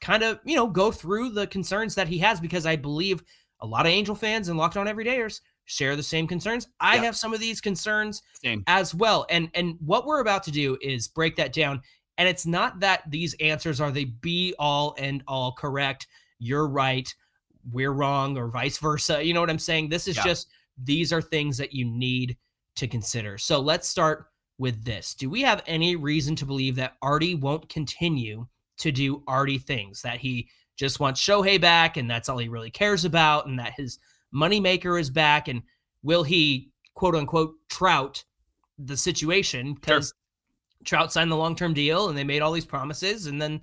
kind 0.00 0.22
of, 0.24 0.40
you 0.44 0.56
know, 0.56 0.66
go 0.66 0.90
through 0.90 1.30
the 1.30 1.46
concerns 1.46 1.94
that 1.94 2.08
he 2.08 2.18
has 2.18 2.40
because 2.40 2.66
I 2.66 2.74
believe 2.74 3.22
a 3.62 3.66
lot 3.66 3.86
of 3.86 3.92
Angel 3.92 4.14
fans 4.14 4.48
and 4.48 4.58
Locked 4.58 4.76
On 4.76 4.86
Everydayers 4.86 5.40
share 5.64 5.96
the 5.96 6.02
same 6.02 6.26
concerns. 6.26 6.68
I 6.80 6.96
Yeah. 6.96 7.02
have 7.04 7.16
some 7.16 7.32
of 7.32 7.40
these 7.40 7.60
concerns 7.60 8.22
Same. 8.42 8.64
as 8.66 8.94
well. 8.94 9.24
And 9.30 9.48
and 9.54 9.76
what 9.80 10.04
we're 10.06 10.20
about 10.20 10.42
to 10.44 10.50
do 10.50 10.76
is 10.82 11.08
break 11.08 11.36
that 11.36 11.52
down. 11.52 11.80
And 12.18 12.28
it's 12.28 12.44
not 12.44 12.80
that 12.80 13.10
these 13.10 13.34
answers 13.40 13.80
are 13.80 13.90
the 13.90 14.04
be 14.04 14.54
all 14.58 14.94
and 14.98 15.22
all 15.26 15.52
correct. 15.52 16.08
You're 16.38 16.68
right, 16.68 17.12
we're 17.70 17.92
wrong, 17.92 18.36
or 18.36 18.48
vice 18.48 18.78
versa. 18.78 19.24
You 19.24 19.32
know 19.32 19.40
what 19.40 19.50
I'm 19.50 19.58
saying? 19.58 19.88
This 19.88 20.08
is 20.08 20.16
Yeah. 20.16 20.24
just 20.24 20.48
these 20.76 21.12
are 21.12 21.22
things 21.22 21.56
that 21.58 21.72
you 21.72 21.84
need 21.84 22.36
to 22.76 22.86
consider. 22.88 23.38
So 23.38 23.60
let's 23.60 23.88
start 23.88 24.26
with 24.58 24.84
this. 24.84 25.14
Do 25.14 25.30
we 25.30 25.40
have 25.42 25.62
any 25.66 25.94
reason 25.96 26.34
to 26.36 26.46
believe 26.46 26.74
that 26.76 26.96
Arte 27.02 27.34
won't 27.36 27.68
continue 27.68 28.46
to 28.78 28.90
do 28.92 29.22
Arte 29.28 29.58
things? 29.58 30.02
That 30.02 30.18
he 30.18 30.48
just 30.76 31.00
wants 31.00 31.24
Shohei 31.24 31.60
back 31.60 31.96
and 31.96 32.10
that's 32.10 32.28
all 32.28 32.38
he 32.38 32.48
really 32.48 32.70
cares 32.70 33.04
about, 33.04 33.46
and 33.46 33.58
that 33.58 33.74
his 33.76 33.98
moneymaker 34.34 35.00
is 35.00 35.10
back? 35.10 35.48
And 35.48 35.62
will 36.02 36.22
he 36.22 36.70
quote 36.94 37.14
unquote 37.14 37.54
trout 37.68 38.24
the 38.78 38.96
situation? 38.96 39.74
Because 39.74 40.14
Trout 40.84 41.12
signed 41.12 41.30
the 41.30 41.36
long 41.36 41.54
term 41.54 41.74
deal 41.74 42.08
and 42.08 42.18
they 42.18 42.24
made 42.24 42.42
all 42.42 42.52
these 42.52 42.66
promises 42.66 43.26
and 43.26 43.40
then 43.40 43.60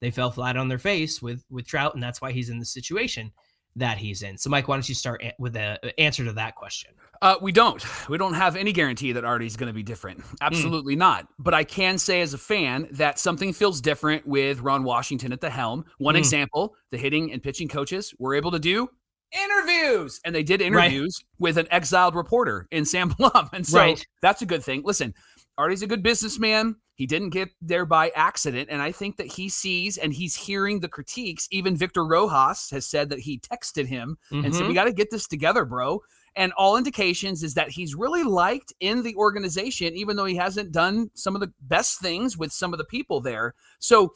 they 0.00 0.10
fell 0.10 0.30
flat 0.30 0.56
on 0.56 0.68
their 0.68 0.78
face 0.78 1.20
with 1.20 1.44
with 1.50 1.66
Trout, 1.66 1.94
and 1.94 2.02
that's 2.02 2.20
why 2.20 2.32
he's 2.32 2.50
in 2.50 2.58
the 2.58 2.64
situation 2.64 3.32
that 3.76 3.98
he's 3.98 4.22
in. 4.22 4.36
So, 4.36 4.50
Mike, 4.50 4.68
why 4.68 4.76
don't 4.76 4.88
you 4.88 4.94
start 4.94 5.22
with 5.38 5.52
the 5.54 6.00
answer 6.00 6.24
to 6.24 6.32
that 6.32 6.54
question? 6.56 6.90
Uh, 7.22 7.36
we 7.42 7.52
don't. 7.52 7.84
We 8.08 8.16
don't 8.18 8.32
have 8.34 8.56
any 8.56 8.72
guarantee 8.72 9.12
that 9.12 9.24
Arte's 9.24 9.54
going 9.56 9.68
to 9.68 9.74
be 9.74 9.82
different. 9.82 10.22
Absolutely 10.40 10.96
not. 10.96 11.28
But 11.38 11.52
I 11.54 11.64
can 11.64 11.98
say 11.98 12.22
as 12.22 12.32
a 12.34 12.38
fan 12.38 12.88
that 12.92 13.18
something 13.18 13.52
feels 13.52 13.80
different 13.82 14.26
with 14.26 14.60
Ron 14.60 14.84
Washington 14.84 15.30
at 15.32 15.40
the 15.40 15.50
helm. 15.50 15.84
One 15.98 16.14
Mm. 16.14 16.18
example 16.18 16.74
the 16.90 16.96
hitting 16.98 17.30
and 17.32 17.42
pitching 17.42 17.68
coaches 17.68 18.14
were 18.18 18.34
able 18.34 18.50
to 18.52 18.58
do 18.58 18.88
interviews, 19.32 20.20
and 20.24 20.34
they 20.34 20.42
did 20.42 20.60
Right. 20.60 20.90
interviews 20.90 21.22
with 21.38 21.56
an 21.58 21.66
exiled 21.70 22.14
reporter 22.14 22.66
in 22.70 22.84
Sam 22.84 23.10
Blum. 23.10 23.48
And 23.52 23.66
so 23.66 23.78
Right. 23.78 24.06
that's 24.22 24.42
a 24.42 24.46
good 24.46 24.64
thing. 24.64 24.82
Listen, 24.84 25.14
Arte's 25.58 25.82
a 25.82 25.86
good 25.86 26.02
businessman. 26.02 26.76
He 26.94 27.06
didn't 27.06 27.30
get 27.30 27.48
there 27.62 27.86
by 27.86 28.10
accident. 28.14 28.68
And 28.70 28.82
I 28.82 28.92
think 28.92 29.16
that 29.16 29.26
he 29.26 29.48
sees 29.48 29.96
and 29.96 30.12
he's 30.12 30.34
hearing 30.34 30.80
the 30.80 30.88
critiques. 30.88 31.48
Even 31.50 31.74
Victor 31.74 32.04
Rojas 32.04 32.68
has 32.70 32.84
said 32.84 33.08
that 33.08 33.20
he 33.20 33.38
texted 33.38 33.86
him 33.86 34.18
and 34.30 34.54
said, 34.54 34.64
Mhm. 34.64 34.68
We 34.68 34.74
got 34.74 34.84
to 34.84 34.92
get 34.92 35.10
this 35.10 35.26
together, 35.26 35.64
bro. 35.64 36.02
And 36.36 36.52
all 36.58 36.76
indications 36.76 37.42
is 37.42 37.54
that 37.54 37.70
he's 37.70 37.94
really 37.94 38.22
liked 38.22 38.72
in 38.80 39.02
the 39.02 39.16
organization, 39.16 39.94
even 39.94 40.16
though 40.16 40.26
he 40.26 40.36
hasn't 40.36 40.72
done 40.72 41.10
some 41.14 41.34
of 41.34 41.40
the 41.40 41.52
best 41.62 42.00
things 42.00 42.36
with 42.36 42.52
some 42.52 42.72
of 42.74 42.78
the 42.78 42.84
people 42.84 43.20
there. 43.20 43.54
So 43.78 44.12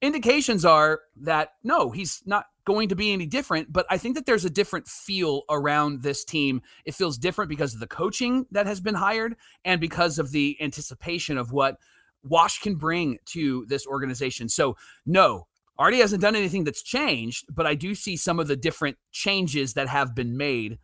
indications 0.00 0.64
are 0.64 1.00
that 1.22 1.54
no, 1.64 1.90
he's 1.90 2.22
not 2.24 2.46
going 2.68 2.90
to 2.90 2.94
be 2.94 3.14
any 3.14 3.24
different. 3.24 3.72
But 3.72 3.86
I 3.88 3.96
think 3.96 4.14
that 4.14 4.26
there's 4.26 4.44
a 4.44 4.50
different 4.50 4.86
feel 4.86 5.44
around 5.48 6.02
this 6.02 6.22
team. 6.22 6.60
It 6.84 6.94
feels 6.94 7.16
different 7.16 7.48
because 7.48 7.72
of 7.72 7.80
the 7.80 7.86
coaching 7.86 8.44
that 8.50 8.66
has 8.66 8.78
been 8.78 8.94
hired 8.94 9.36
and 9.64 9.80
because 9.80 10.18
of 10.18 10.32
the 10.32 10.54
anticipation 10.60 11.38
of 11.38 11.50
what 11.50 11.78
Wash 12.22 12.60
can 12.60 12.74
bring 12.74 13.16
to 13.26 13.64
this 13.68 13.86
organization. 13.86 14.50
So, 14.50 14.76
no, 15.06 15.46
Arte 15.78 15.96
hasn't 15.96 16.20
done 16.20 16.36
anything 16.36 16.64
that's 16.64 16.82
changed, 16.82 17.46
but 17.54 17.66
I 17.66 17.74
do 17.74 17.94
see 17.94 18.18
some 18.18 18.38
of 18.38 18.48
the 18.48 18.56
different 18.56 18.98
changes 19.12 19.72
that 19.72 19.88
have 19.88 20.14
been 20.14 20.36
made 20.36 20.78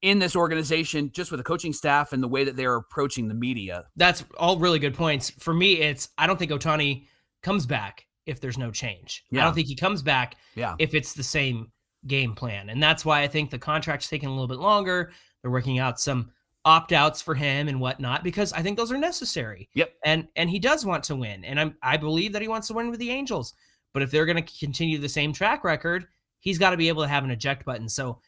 in 0.00 0.18
this 0.18 0.36
organization 0.36 1.10
just 1.12 1.30
with 1.30 1.38
the 1.38 1.44
coaching 1.44 1.74
staff 1.74 2.14
and 2.14 2.22
the 2.22 2.28
way 2.28 2.44
that 2.44 2.56
they're 2.56 2.76
approaching 2.76 3.28
the 3.28 3.34
media. 3.34 3.84
That's 3.96 4.24
all 4.38 4.58
really 4.58 4.78
good 4.78 4.94
points. 4.94 5.30
For 5.38 5.52
me, 5.52 5.80
it's 5.80 6.08
I 6.16 6.26
don't 6.26 6.38
think 6.38 6.50
Ohtani 6.50 7.04
comes 7.42 7.66
back 7.66 8.06
if 8.26 8.40
there's 8.40 8.58
no 8.58 8.70
change. 8.70 9.24
Yeah. 9.30 9.40
I 9.40 9.44
don't 9.44 9.54
think 9.54 9.68
he 9.68 9.74
comes 9.74 10.02
back 10.02 10.36
yeah. 10.54 10.74
if 10.78 10.94
it's 10.94 11.14
the 11.14 11.22
same 11.22 11.70
game 12.06 12.34
plan. 12.34 12.68
And 12.68 12.82
that's 12.82 13.04
why 13.04 13.22
I 13.22 13.28
think 13.28 13.50
the 13.50 13.58
contract's 13.58 14.08
taking 14.08 14.28
a 14.28 14.32
little 14.32 14.48
bit 14.48 14.58
longer. 14.58 15.12
They're 15.42 15.50
working 15.50 15.78
out 15.78 16.00
some 16.00 16.30
opt 16.64 16.92
outs 16.92 17.22
for 17.22 17.34
him 17.34 17.68
and 17.68 17.80
whatnot 17.80 18.24
because 18.24 18.52
I 18.52 18.60
think 18.60 18.76
those 18.76 18.90
are 18.90 18.98
necessary. 18.98 19.68
Yep. 19.74 19.94
And 20.04 20.28
and 20.36 20.50
he 20.50 20.58
does 20.58 20.84
want 20.84 21.04
to 21.04 21.16
win. 21.16 21.44
And 21.44 21.58
I'm 21.58 21.76
I 21.82 21.96
believe 21.96 22.32
that 22.32 22.42
he 22.42 22.48
wants 22.48 22.68
to 22.68 22.74
win 22.74 22.90
with 22.90 23.00
the 23.00 23.10
Angels. 23.10 23.54
But 23.92 24.02
if 24.02 24.10
they're 24.10 24.26
going 24.26 24.42
to 24.42 24.58
continue 24.58 24.98
the 24.98 25.08
same 25.08 25.32
track 25.32 25.64
record, 25.64 26.06
he's 26.40 26.58
got 26.58 26.70
to 26.70 26.76
be 26.76 26.88
able 26.88 27.02
to 27.02 27.08
have 27.08 27.24
an 27.24 27.30
eject 27.30 27.64
button. 27.64 27.88
So 27.88 28.20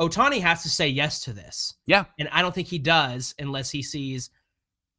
Ohtani 0.00 0.40
has 0.42 0.62
to 0.62 0.68
say 0.68 0.88
yes 0.88 1.20
to 1.24 1.32
this. 1.32 1.74
Yeah. 1.86 2.04
And 2.18 2.28
I 2.32 2.42
don't 2.42 2.54
think 2.54 2.68
he 2.68 2.78
does 2.78 3.34
unless 3.38 3.70
he 3.70 3.82
sees 3.82 4.30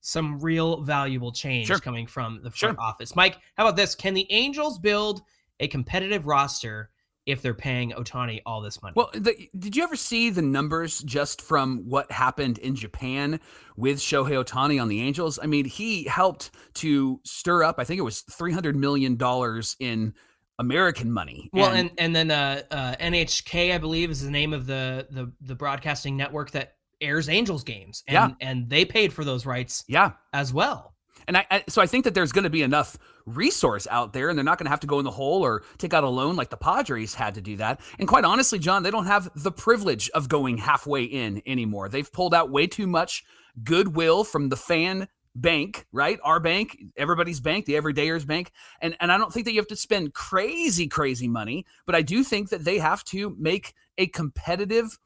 some 0.07 0.39
real 0.39 0.79
valuable 0.83 1.33
change 1.33 1.67
sure. 1.67 1.79
coming 1.79 2.07
from 2.07 2.39
the 2.41 2.49
front 2.49 2.77
sure. 2.77 2.81
office. 2.81 3.13
Mike, 3.13 3.39
how 3.57 3.65
about 3.65 3.75
this? 3.75 3.93
Can 3.93 4.13
the 4.13 4.25
Angels 4.31 4.79
build 4.79 5.21
a 5.59 5.67
competitive 5.67 6.27
roster 6.27 6.91
if 7.25 7.41
they're 7.41 7.53
paying 7.53 7.91
Ohtani 7.91 8.39
all 8.45 8.61
this 8.61 8.81
money? 8.81 8.93
Well, 8.95 9.09
the, 9.13 9.35
did 9.59 9.75
you 9.75 9.83
ever 9.83 9.97
see 9.97 10.29
the 10.29 10.41
numbers 10.41 10.99
just 10.99 11.41
from 11.41 11.79
what 11.89 12.09
happened 12.09 12.57
in 12.59 12.73
Japan 12.73 13.41
with 13.75 13.97
Shohei 13.97 14.41
Ohtani 14.41 14.81
on 14.81 14.87
the 14.87 15.01
Angels? 15.01 15.39
I 15.43 15.45
mean, 15.45 15.65
he 15.65 16.05
helped 16.05 16.51
to 16.75 17.19
stir 17.25 17.63
up, 17.63 17.75
I 17.77 17.83
think 17.83 17.99
it 17.99 18.03
was 18.03 18.23
$300 18.31 18.75
million 18.75 19.17
in 19.79 20.13
American 20.57 21.11
money. 21.11 21.49
Well, 21.51 21.71
and 21.71 21.91
and, 21.97 21.99
and 21.99 22.15
then 22.15 22.31
uh, 22.31 22.61
uh, 22.71 22.95
NHK, 22.95 23.75
I 23.75 23.77
believe, 23.77 24.09
is 24.09 24.23
the 24.23 24.31
name 24.31 24.53
of 24.53 24.67
the 24.67 25.05
the 25.11 25.33
the 25.41 25.53
broadcasting 25.53 26.15
network 26.15 26.51
that 26.51 26.76
airs 27.01 27.29
Angels 27.29 27.63
games, 27.63 28.03
and 28.07 28.13
yeah. 28.13 28.47
and 28.47 28.69
they 28.69 28.85
paid 28.85 29.13
for 29.13 29.23
those 29.23 29.45
rights, 29.45 29.83
yeah, 29.87 30.11
as 30.33 30.53
well. 30.53 30.93
And 31.27 31.37
I, 31.37 31.45
I 31.51 31.63
so 31.67 31.81
I 31.81 31.87
think 31.87 32.05
that 32.05 32.13
there's 32.13 32.31
going 32.31 32.43
to 32.43 32.49
be 32.49 32.61
enough 32.61 32.97
resource 33.25 33.87
out 33.91 34.13
there, 34.13 34.29
and 34.29 34.37
they're 34.37 34.45
not 34.45 34.57
going 34.57 34.65
to 34.65 34.71
have 34.71 34.79
to 34.81 34.87
go 34.87 34.99
in 34.99 35.05
the 35.05 35.11
hole 35.11 35.43
or 35.43 35.63
take 35.77 35.93
out 35.93 36.03
a 36.03 36.09
loan 36.09 36.35
like 36.35 36.49
the 36.49 36.57
Padres 36.57 37.13
had 37.13 37.35
to 37.35 37.41
do 37.41 37.57
that. 37.57 37.81
And 37.99 38.07
quite 38.07 38.23
honestly, 38.23 38.59
Jon, 38.59 38.83
they 38.83 38.91
don't 38.91 39.05
have 39.05 39.29
the 39.35 39.51
privilege 39.51 40.09
of 40.11 40.29
going 40.29 40.57
halfway 40.57 41.03
in 41.03 41.41
anymore. 41.45 41.89
They've 41.89 42.11
pulled 42.11 42.33
out 42.33 42.49
way 42.49 42.67
too 42.67 42.87
much 42.87 43.23
goodwill 43.63 44.23
from 44.23 44.49
the 44.49 44.55
fan 44.55 45.07
bank, 45.35 45.85
right? 45.91 46.19
Our 46.23 46.39
bank, 46.39 46.77
everybody's 46.95 47.39
bank, 47.39 47.65
the 47.65 47.73
everydayers 47.73 48.25
bank. 48.25 48.51
And 48.81 48.95
and 48.99 49.11
I 49.11 49.17
don't 49.17 49.31
think 49.31 49.45
that 49.45 49.53
you 49.53 49.59
have 49.59 49.67
to 49.67 49.75
spend 49.75 50.13
crazy 50.13 50.87
crazy 50.87 51.27
money, 51.27 51.65
but 51.85 51.95
I 51.95 52.01
do 52.01 52.23
think 52.23 52.49
that 52.49 52.65
they 52.65 52.79
have 52.79 53.03
to 53.05 53.35
make 53.39 53.73
a 53.97 54.07
competitive 54.07 54.97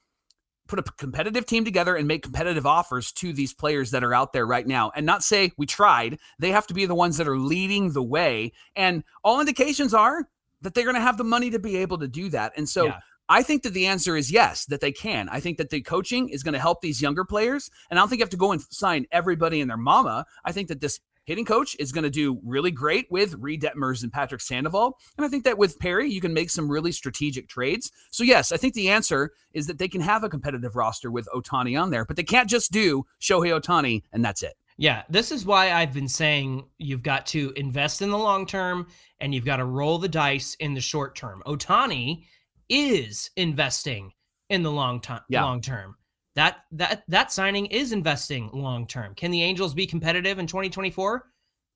put 0.72 0.80
a 0.80 0.84
competitive 0.94 1.46
team 1.46 1.66
together 1.66 1.98
and 1.98 2.08
make 2.08 2.24
competitive 2.24 2.66
offers 2.66 3.12
to 3.12 3.34
these 3.34 3.54
players 3.54 3.92
that 3.92 4.06
are 4.06 4.14
out 4.14 4.32
there 4.32 4.48
right 4.48 4.66
now 4.66 4.90
and 4.96 5.06
not 5.06 5.22
say 5.22 5.52
we 5.58 5.66
tried. 5.66 6.18
They 6.40 6.52
have 6.52 6.66
to 6.68 6.74
be 6.74 6.86
the 6.86 6.96
ones 6.96 7.18
that 7.18 7.28
are 7.28 7.38
leading 7.38 7.92
the 7.92 8.02
way 8.02 8.54
and 8.76 9.04
all 9.22 9.42
indications 9.42 9.94
are 9.94 10.30
that 10.62 10.74
they're 10.74 10.86
going 10.86 10.96
to 10.96 11.02
have 11.02 11.18
the 11.18 11.26
money 11.26 11.50
to 11.50 11.60
be 11.60 11.76
able 11.76 11.98
to 11.98 12.08
do 12.08 12.30
that. 12.30 12.54
And 12.56 12.70
so 12.70 12.86
yeah. 12.86 13.00
I 13.28 13.44
think 13.44 13.64
that 13.64 13.74
the 13.74 13.86
answer 13.86 14.16
is 14.16 14.32
yes, 14.32 14.66
that 14.68 14.80
they 14.80 14.94
can. 14.94 15.28
I 15.28 15.42
think 15.42 15.58
that 15.58 15.72
the 15.72 15.82
coaching 15.82 16.30
is 16.30 16.42
going 16.42 16.54
to 16.54 16.60
help 16.60 16.80
these 16.80 17.02
younger 17.02 17.26
players. 17.26 17.70
And 17.90 18.00
I 18.00 18.02
don't 18.02 18.08
think 18.08 18.20
you 18.20 18.24
have 18.24 18.30
to 18.30 18.38
go 18.38 18.54
and 18.54 18.62
sign 18.62 19.08
everybody 19.12 19.60
and 19.60 19.70
their 19.70 19.78
mama. 19.78 20.26
I 20.46 20.54
think 20.54 20.70
that 20.70 20.80
this 20.80 21.02
hitting 21.26 21.46
coach 21.46 21.76
is 21.80 21.92
going 21.92 22.04
to 22.04 22.10
do 22.10 22.40
really 22.44 22.72
great 22.72 23.08
with 23.10 23.36
Reid 23.36 23.62
Detmers 23.62 24.04
and 24.04 24.12
Patrick 24.12 24.42
Sandoval. 24.42 24.98
And 25.18 25.26
I 25.26 25.30
think 25.30 25.44
that 25.44 25.58
with 25.58 25.80
Perry, 25.80 26.10
you 26.10 26.22
can 26.22 26.34
make 26.34 26.50
some 26.50 26.70
really 26.70 26.92
strategic 26.92 27.48
trades. 27.48 27.92
So, 28.12 28.24
yes, 28.24 28.52
I 28.52 28.58
think 28.58 28.74
the 28.74 28.90
answer 28.90 29.32
is 29.54 29.68
that 29.68 29.78
they 29.78 29.88
can 29.88 30.02
have 30.02 30.24
a 30.24 30.30
competitive 30.30 30.76
roster 30.76 31.12
with 31.12 31.28
Ohtani 31.34 31.82
on 31.82 31.90
there, 31.90 32.06
but 32.06 32.16
they 32.16 32.24
can't 32.24 32.50
just 32.50 32.72
do 32.72 33.06
Shohei 33.20 33.60
Ohtani 33.60 34.04
and 34.12 34.24
that's 34.24 34.44
it. 34.44 34.54
Yeah, 34.78 35.04
this 35.10 35.32
is 35.32 35.46
why 35.46 35.74
I've 35.74 35.94
been 35.94 36.08
saying 36.08 36.66
you've 36.80 37.04
got 37.04 37.28
to 37.28 37.54
invest 37.56 38.02
in 38.02 38.10
the 38.10 38.18
long 38.18 38.46
term 38.46 38.88
and 39.20 39.34
you've 39.34 39.46
got 39.46 39.58
to 39.58 39.66
roll 39.66 40.00
the 40.00 40.10
dice 40.10 40.56
in 40.56 40.74
the 40.74 40.82
short 40.82 41.16
term. 41.16 41.44
Ohtani 41.46 42.24
is 42.70 43.30
investing 43.36 44.12
in 44.50 44.64
the 44.64 44.72
long 44.72 45.00
time 45.00 45.22
yeah. 45.30 45.44
long 45.44 45.62
term. 45.62 45.96
That 46.36 46.60
that 46.72 47.04
that 47.08 47.32
signing 47.32 47.66
is 47.68 47.92
investing 47.92 48.50
long 48.54 48.88
term. 48.88 49.16
Can 49.16 49.32
the 49.32 49.44
Angels 49.44 49.74
be 49.74 49.86
competitive 49.86 50.40
in 50.40 50.48
2024? 50.48 51.26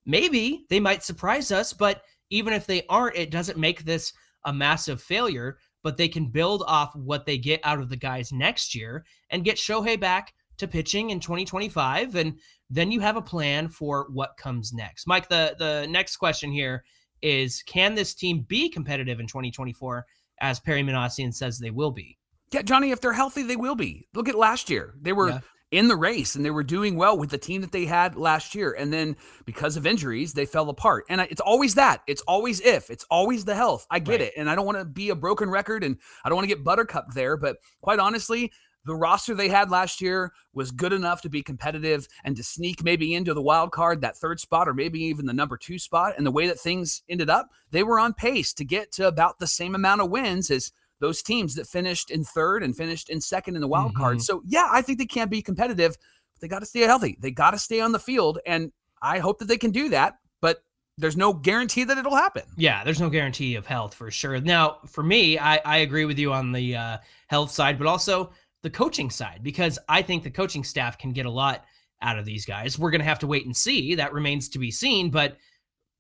Maybe 0.06 0.66
they 0.70 0.80
might 0.80 1.04
surprise 1.04 1.52
us, 1.52 1.74
but 1.74 2.04
even 2.30 2.54
if 2.54 2.66
they 2.66 2.86
aren't, 2.88 3.18
it 3.18 3.32
doesn't 3.32 3.58
make 3.58 3.84
this 3.84 4.14
a 4.46 4.54
massive 4.54 5.02
failure. 5.02 5.58
But 5.84 5.98
they 5.98 6.08
can 6.08 6.28
build 6.28 6.64
off 6.66 6.96
what 6.96 7.26
they 7.26 7.38
get 7.38 7.60
out 7.64 7.80
of 7.80 7.90
the 7.90 7.98
guys 7.98 8.32
next 8.32 8.74
year 8.74 9.06
and 9.30 9.44
get 9.44 9.58
Shohei 9.58 10.00
back 10.00 10.34
to 10.58 10.68
pitching 10.68 11.12
in 11.12 11.20
2025, 11.20 12.16
and 12.16 12.40
then 12.70 12.92
you 12.92 13.02
have 13.02 13.18
a 13.18 13.22
plan 13.22 13.68
for 13.68 14.08
what 14.12 14.38
comes 14.38 14.74
next. 14.74 15.06
Mike, 15.06 15.30
the 15.30 15.56
the 15.60 15.86
next 15.90 16.18
question 16.18 16.52
here 16.52 16.84
is: 17.22 17.62
Can 17.64 17.94
this 17.94 18.14
team 18.16 18.46
be 18.48 18.70
competitive 18.70 19.20
in 19.20 19.28
2024? 19.28 20.06
as 20.40 20.60
Perry 20.60 20.84
Minasian 20.84 21.34
says 21.34 21.60
they 21.60 21.72
will 21.72 21.92
be. 21.92 22.18
Yeah, 22.52 22.62
Johnny, 22.62 22.92
if 22.92 23.02
they're 23.02 23.14
healthy, 23.14 23.44
they 23.44 23.56
will 23.56 23.76
be. 23.76 24.08
Look 24.14 24.30
at 24.30 24.36
last 24.36 24.70
year. 24.70 24.94
They 25.02 25.14
were 25.14 25.30
yeah. 25.30 25.40
in 25.72 25.88
the 25.88 25.96
race 25.96 26.36
and 26.36 26.46
they 26.46 26.52
were 26.52 26.64
doing 26.64 26.96
well 26.96 27.18
with 27.18 27.30
the 27.30 27.38
team 27.38 27.62
that 27.62 27.72
they 27.72 27.86
had 27.86 28.16
last 28.16 28.56
year. 28.56 28.76
And 28.78 28.94
then 28.94 29.16
because 29.46 29.78
of 29.78 29.88
injuries, 29.88 30.34
they 30.34 30.46
fell 30.46 30.70
apart. 30.70 31.06
And 31.10 31.22
it's 31.22 31.42
always 31.42 31.76
that. 31.76 32.02
It's 32.08 32.22
always 32.22 32.62
if. 32.62 32.90
It's 32.90 33.06
always 33.10 33.46
the 33.46 33.56
health. 33.56 33.88
I 33.90 34.00
get 34.00 34.12
right. 34.12 34.22
it. 34.22 34.34
And 34.38 34.50
I 34.50 34.56
don't 34.56 34.66
want 34.66 34.78
to 34.78 34.86
be 34.86 35.10
a 35.10 35.16
broken 35.16 35.50
record 35.50 35.84
and 35.84 35.98
I 36.24 36.30
don't 36.30 36.36
want 36.36 36.48
to 36.48 36.56
get 36.56 36.64
buttercup 36.64 37.14
there. 37.14 37.36
But 37.36 37.58
quite 37.82 38.00
honestly, 38.00 38.52
the 38.86 38.96
roster 38.96 39.34
they 39.34 39.50
had 39.50 39.72
last 39.72 40.00
year 40.00 40.32
was 40.54 40.72
good 40.72 40.94
enough 40.94 41.22
to 41.24 41.30
be 41.30 41.42
competitive 41.42 42.08
and 42.24 42.38
to 42.38 42.44
sneak 42.44 42.84
maybe 42.84 43.16
into 43.16 43.34
the 43.34 43.42
wild 43.42 43.72
card, 43.72 44.02
that 44.02 44.16
third 44.16 44.40
spot, 44.40 44.70
or 44.70 44.74
maybe 44.74 45.00
even 45.02 45.26
the 45.26 45.34
number 45.34 45.58
two 45.58 45.80
spot. 45.80 46.14
And 46.18 46.26
the 46.26 46.32
way 46.32 46.48
that 46.48 46.60
things 46.60 47.02
ended 47.10 47.30
up, 47.30 47.50
they 47.72 47.82
were 47.84 48.00
on 48.00 48.14
pace 48.14 48.54
to 48.54 48.64
get 48.64 48.92
to 48.94 49.08
about 49.08 49.40
the 49.40 49.48
same 49.48 49.74
amount 49.74 50.02
of 50.02 50.12
wins 50.12 50.52
as 50.52 50.72
those 51.00 51.22
teams 51.22 51.56
that 51.56 51.68
finished 51.68 52.12
in 52.12 52.24
third 52.24 52.64
and 52.64 52.76
finished 52.76 53.10
in 53.10 53.22
second 53.22 53.56
in 53.56 53.62
the 53.62 53.68
wild 53.68 53.94
mm-hmm. 53.94 54.02
card. 54.02 54.22
So, 54.22 54.42
yeah, 54.46 54.68
I 54.72 54.82
think 54.82 55.00
they 55.00 55.06
can 55.06 55.30
be 55.30 55.42
competitive. 55.42 55.96
They 56.42 56.48
got 56.48 56.60
to 56.60 56.66
stay 56.66 56.82
healthy. 56.82 57.18
They 57.20 57.32
got 57.32 57.52
to 57.52 57.60
stay 57.60 57.82
on 57.82 57.92
the 57.92 58.00
field. 58.00 58.40
And 58.46 58.72
I 59.02 59.20
hope 59.20 59.40
that 59.40 59.48
they 59.48 59.58
can 59.58 59.72
do 59.72 59.90
that. 59.90 60.18
But 60.42 60.64
there's 60.98 61.18
no 61.18 61.34
guarantee 61.34 61.84
that 61.84 61.98
it'll 61.98 62.16
happen. 62.16 62.44
Yeah, 62.58 62.84
there's 62.84 63.02
no 63.02 63.10
guarantee 63.10 63.56
of 63.56 63.66
health 63.66 63.94
for 63.94 64.10
sure. 64.12 64.40
Now, 64.40 64.80
for 64.88 65.04
me, 65.04 65.38
I, 65.38 65.58
I 65.66 65.78
agree 65.78 66.06
with 66.06 66.18
you 66.18 66.32
on 66.32 66.52
the 66.52 66.76
uh, 66.76 66.98
health 67.28 67.52
side, 67.52 67.78
but 67.78 67.88
also 67.88 68.32
the 68.64 68.70
coaching 68.70 69.10
side 69.10 69.42
because 69.44 69.78
I 69.90 70.02
think 70.02 70.24
the 70.24 70.32
coaching 70.32 70.64
staff 70.64 70.98
can 70.98 71.12
get 71.12 71.26
a 71.26 71.30
lot 71.30 71.66
out 72.02 72.18
of 72.18 72.26
these 72.26 72.46
guys. 72.46 72.80
We're 72.80 72.92
going 72.92 73.02
to 73.02 73.06
have 73.06 73.20
to 73.20 73.28
wait 73.28 73.46
and 73.46 73.56
see. 73.56 73.96
That 73.96 74.14
remains 74.14 74.50
to 74.50 74.60
be 74.60 74.72
seen, 74.72 75.10
but 75.10 75.38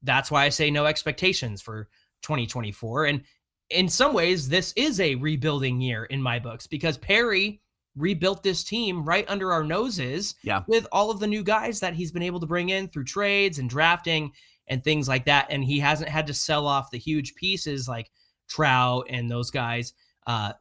that's 0.03 0.31
why 0.31 0.45
I 0.45 0.49
say 0.49 0.71
no 0.71 0.85
expectations 0.85 1.61
for 1.61 1.89
2024. 2.21 3.05
And 3.05 3.23
in 3.69 3.89
some 3.89 4.13
ways, 4.13 4.47
this 4.47 4.73
is 4.75 4.99
a 4.99 5.15
rebuilding 5.15 5.81
year 5.81 6.05
in 6.05 6.21
my 6.21 6.39
books 6.39 6.67
because 6.67 6.97
Perry 6.97 7.61
rebuilt 7.95 8.43
this 8.43 8.63
team 8.63 9.03
right 9.05 9.25
under 9.27 9.51
our 9.51 9.63
noses 9.63 10.35
yeah. 10.43 10.63
with 10.67 10.85
all 10.91 11.09
of 11.09 11.19
the 11.19 11.27
new 11.27 11.43
guys 11.43 11.79
that 11.79 11.93
he's 11.93 12.11
been 12.11 12.21
able 12.21 12.39
to 12.41 12.45
bring 12.45 12.69
in 12.69 12.87
through 12.87 13.05
trades 13.05 13.59
and 13.59 13.69
drafting 13.69 14.31
and 14.67 14.83
things 14.83 15.07
like 15.07 15.25
that. 15.25 15.47
And 15.49 15.63
he 15.63 15.79
hasn't 15.79 16.09
had 16.09 16.27
to 16.27 16.33
sell 16.33 16.67
off 16.67 16.91
the 16.91 16.97
huge 16.97 17.35
pieces 17.35 17.87
like 17.87 18.11
Trout 18.47 19.07
and 19.09 19.31
those 19.31 19.49
guys 19.49 19.93
uh, 20.27 20.53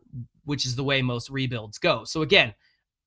which 0.44 0.66
is 0.66 0.76
the 0.76 0.84
way 0.84 1.02
most 1.02 1.30
rebuilds 1.30 1.78
go. 1.78 2.04
So 2.04 2.22
again, 2.22 2.54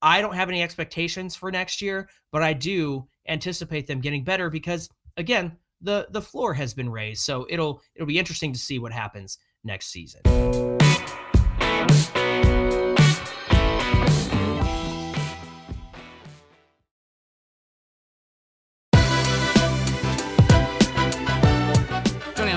I 0.01 0.21
don't 0.21 0.35
have 0.35 0.49
any 0.49 0.61
expectations 0.61 1.35
for 1.35 1.51
next 1.51 1.81
year, 1.81 2.09
but 2.31 2.43
I 2.43 2.53
do 2.53 3.07
anticipate 3.27 3.87
them 3.87 4.01
getting 4.01 4.23
better 4.23 4.49
because 4.49 4.89
again, 5.17 5.57
the 5.81 6.07
the 6.09 6.21
floor 6.21 6.53
has 6.55 6.73
been 6.73 6.89
raised. 6.89 7.21
So 7.21 7.45
it'll 7.49 7.81
it'll 7.95 8.07
be 8.07 8.19
interesting 8.19 8.53
to 8.53 8.59
see 8.59 8.79
what 8.79 8.91
happens 8.91 9.37
next 9.63 9.87
season. 9.87 10.21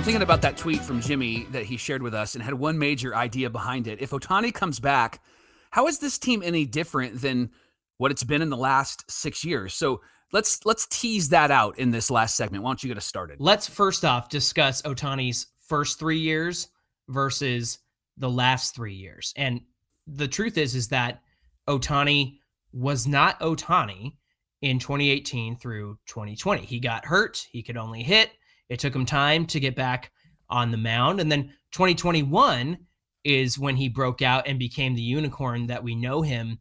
I'm 0.01 0.05
thinking 0.05 0.23
about 0.23 0.41
that 0.41 0.57
tweet 0.57 0.81
from 0.81 1.03
Jimmy 1.03 1.47
that 1.51 1.65
he 1.65 1.77
shared 1.77 2.03
with 2.03 2.15
us 2.15 2.35
and 2.35 2.43
had 2.43 2.55
one 2.55 2.79
major 2.79 3.15
idea 3.15 3.51
behind 3.51 3.87
it. 3.87 4.01
If 4.01 4.13
Ohtani 4.13 4.51
comes 4.51 4.81
back, 4.81 5.21
how 5.73 5.89
is 5.89 5.99
this 5.99 6.17
team 6.19 6.43
any 6.43 6.65
different 6.65 7.21
than 7.21 7.51
what 7.99 8.11
it's 8.11 8.25
been 8.25 8.41
in 8.41 8.49
the 8.49 8.57
last 8.57 9.11
six 9.11 9.45
years? 9.45 9.75
So 9.75 10.01
let's 10.33 10.65
let's 10.65 10.87
tease 10.87 11.29
that 11.29 11.51
out 11.51 11.79
in 11.79 11.91
this 11.91 12.11
last 12.11 12.35
segment. 12.35 12.65
Why 12.65 12.71
don't 12.71 12.83
you 12.83 12.89
get 12.89 12.97
us 12.97 13.05
started? 13.05 13.41
Let's 13.41 13.69
first 13.69 14.03
off 14.07 14.31
discuss 14.31 14.81
Ohtani's 14.81 15.49
first 15.67 15.99
three 15.99 16.19
years 16.19 16.69
versus 17.11 17.79
the 18.17 18.31
last 18.31 18.75
three 18.75 18.95
years. 18.95 19.33
And 19.37 19.61
the 20.07 20.29
truth 20.29 20.59
is, 20.59 20.75
is 20.75 20.89
that 20.89 21.23
Ohtani 21.69 22.39
was 22.73 23.07
not 23.07 23.39
Ohtani 23.41 24.15
in 24.63 24.79
2018 24.79 25.57
through 25.57 25.99
2020. 26.07 26.63
He 26.63 26.81
got 26.81 27.05
hurt. 27.05 27.47
He 27.51 27.63
could 27.63 27.77
only 27.77 28.03
hit. 28.03 28.31
It 28.69 28.79
took 28.79 28.95
him 28.95 29.07
time 29.07 29.47
to 29.47 29.61
get 29.61 29.75
back 29.75 30.13
on 30.49 30.71
the 30.71 30.77
mound. 30.77 31.21
And 31.21 31.31
then 31.31 31.53
2021 31.73 32.79
is 33.25 33.59
when 33.59 33.77
he 33.77 33.89
broke 33.89 34.23
out 34.23 34.47
and 34.47 34.59
became 34.59 34.95
the 34.95 35.03
unicorn 35.03 35.67
that 35.67 35.83
we 35.83 35.95
know 35.95 36.23
him 36.23 36.59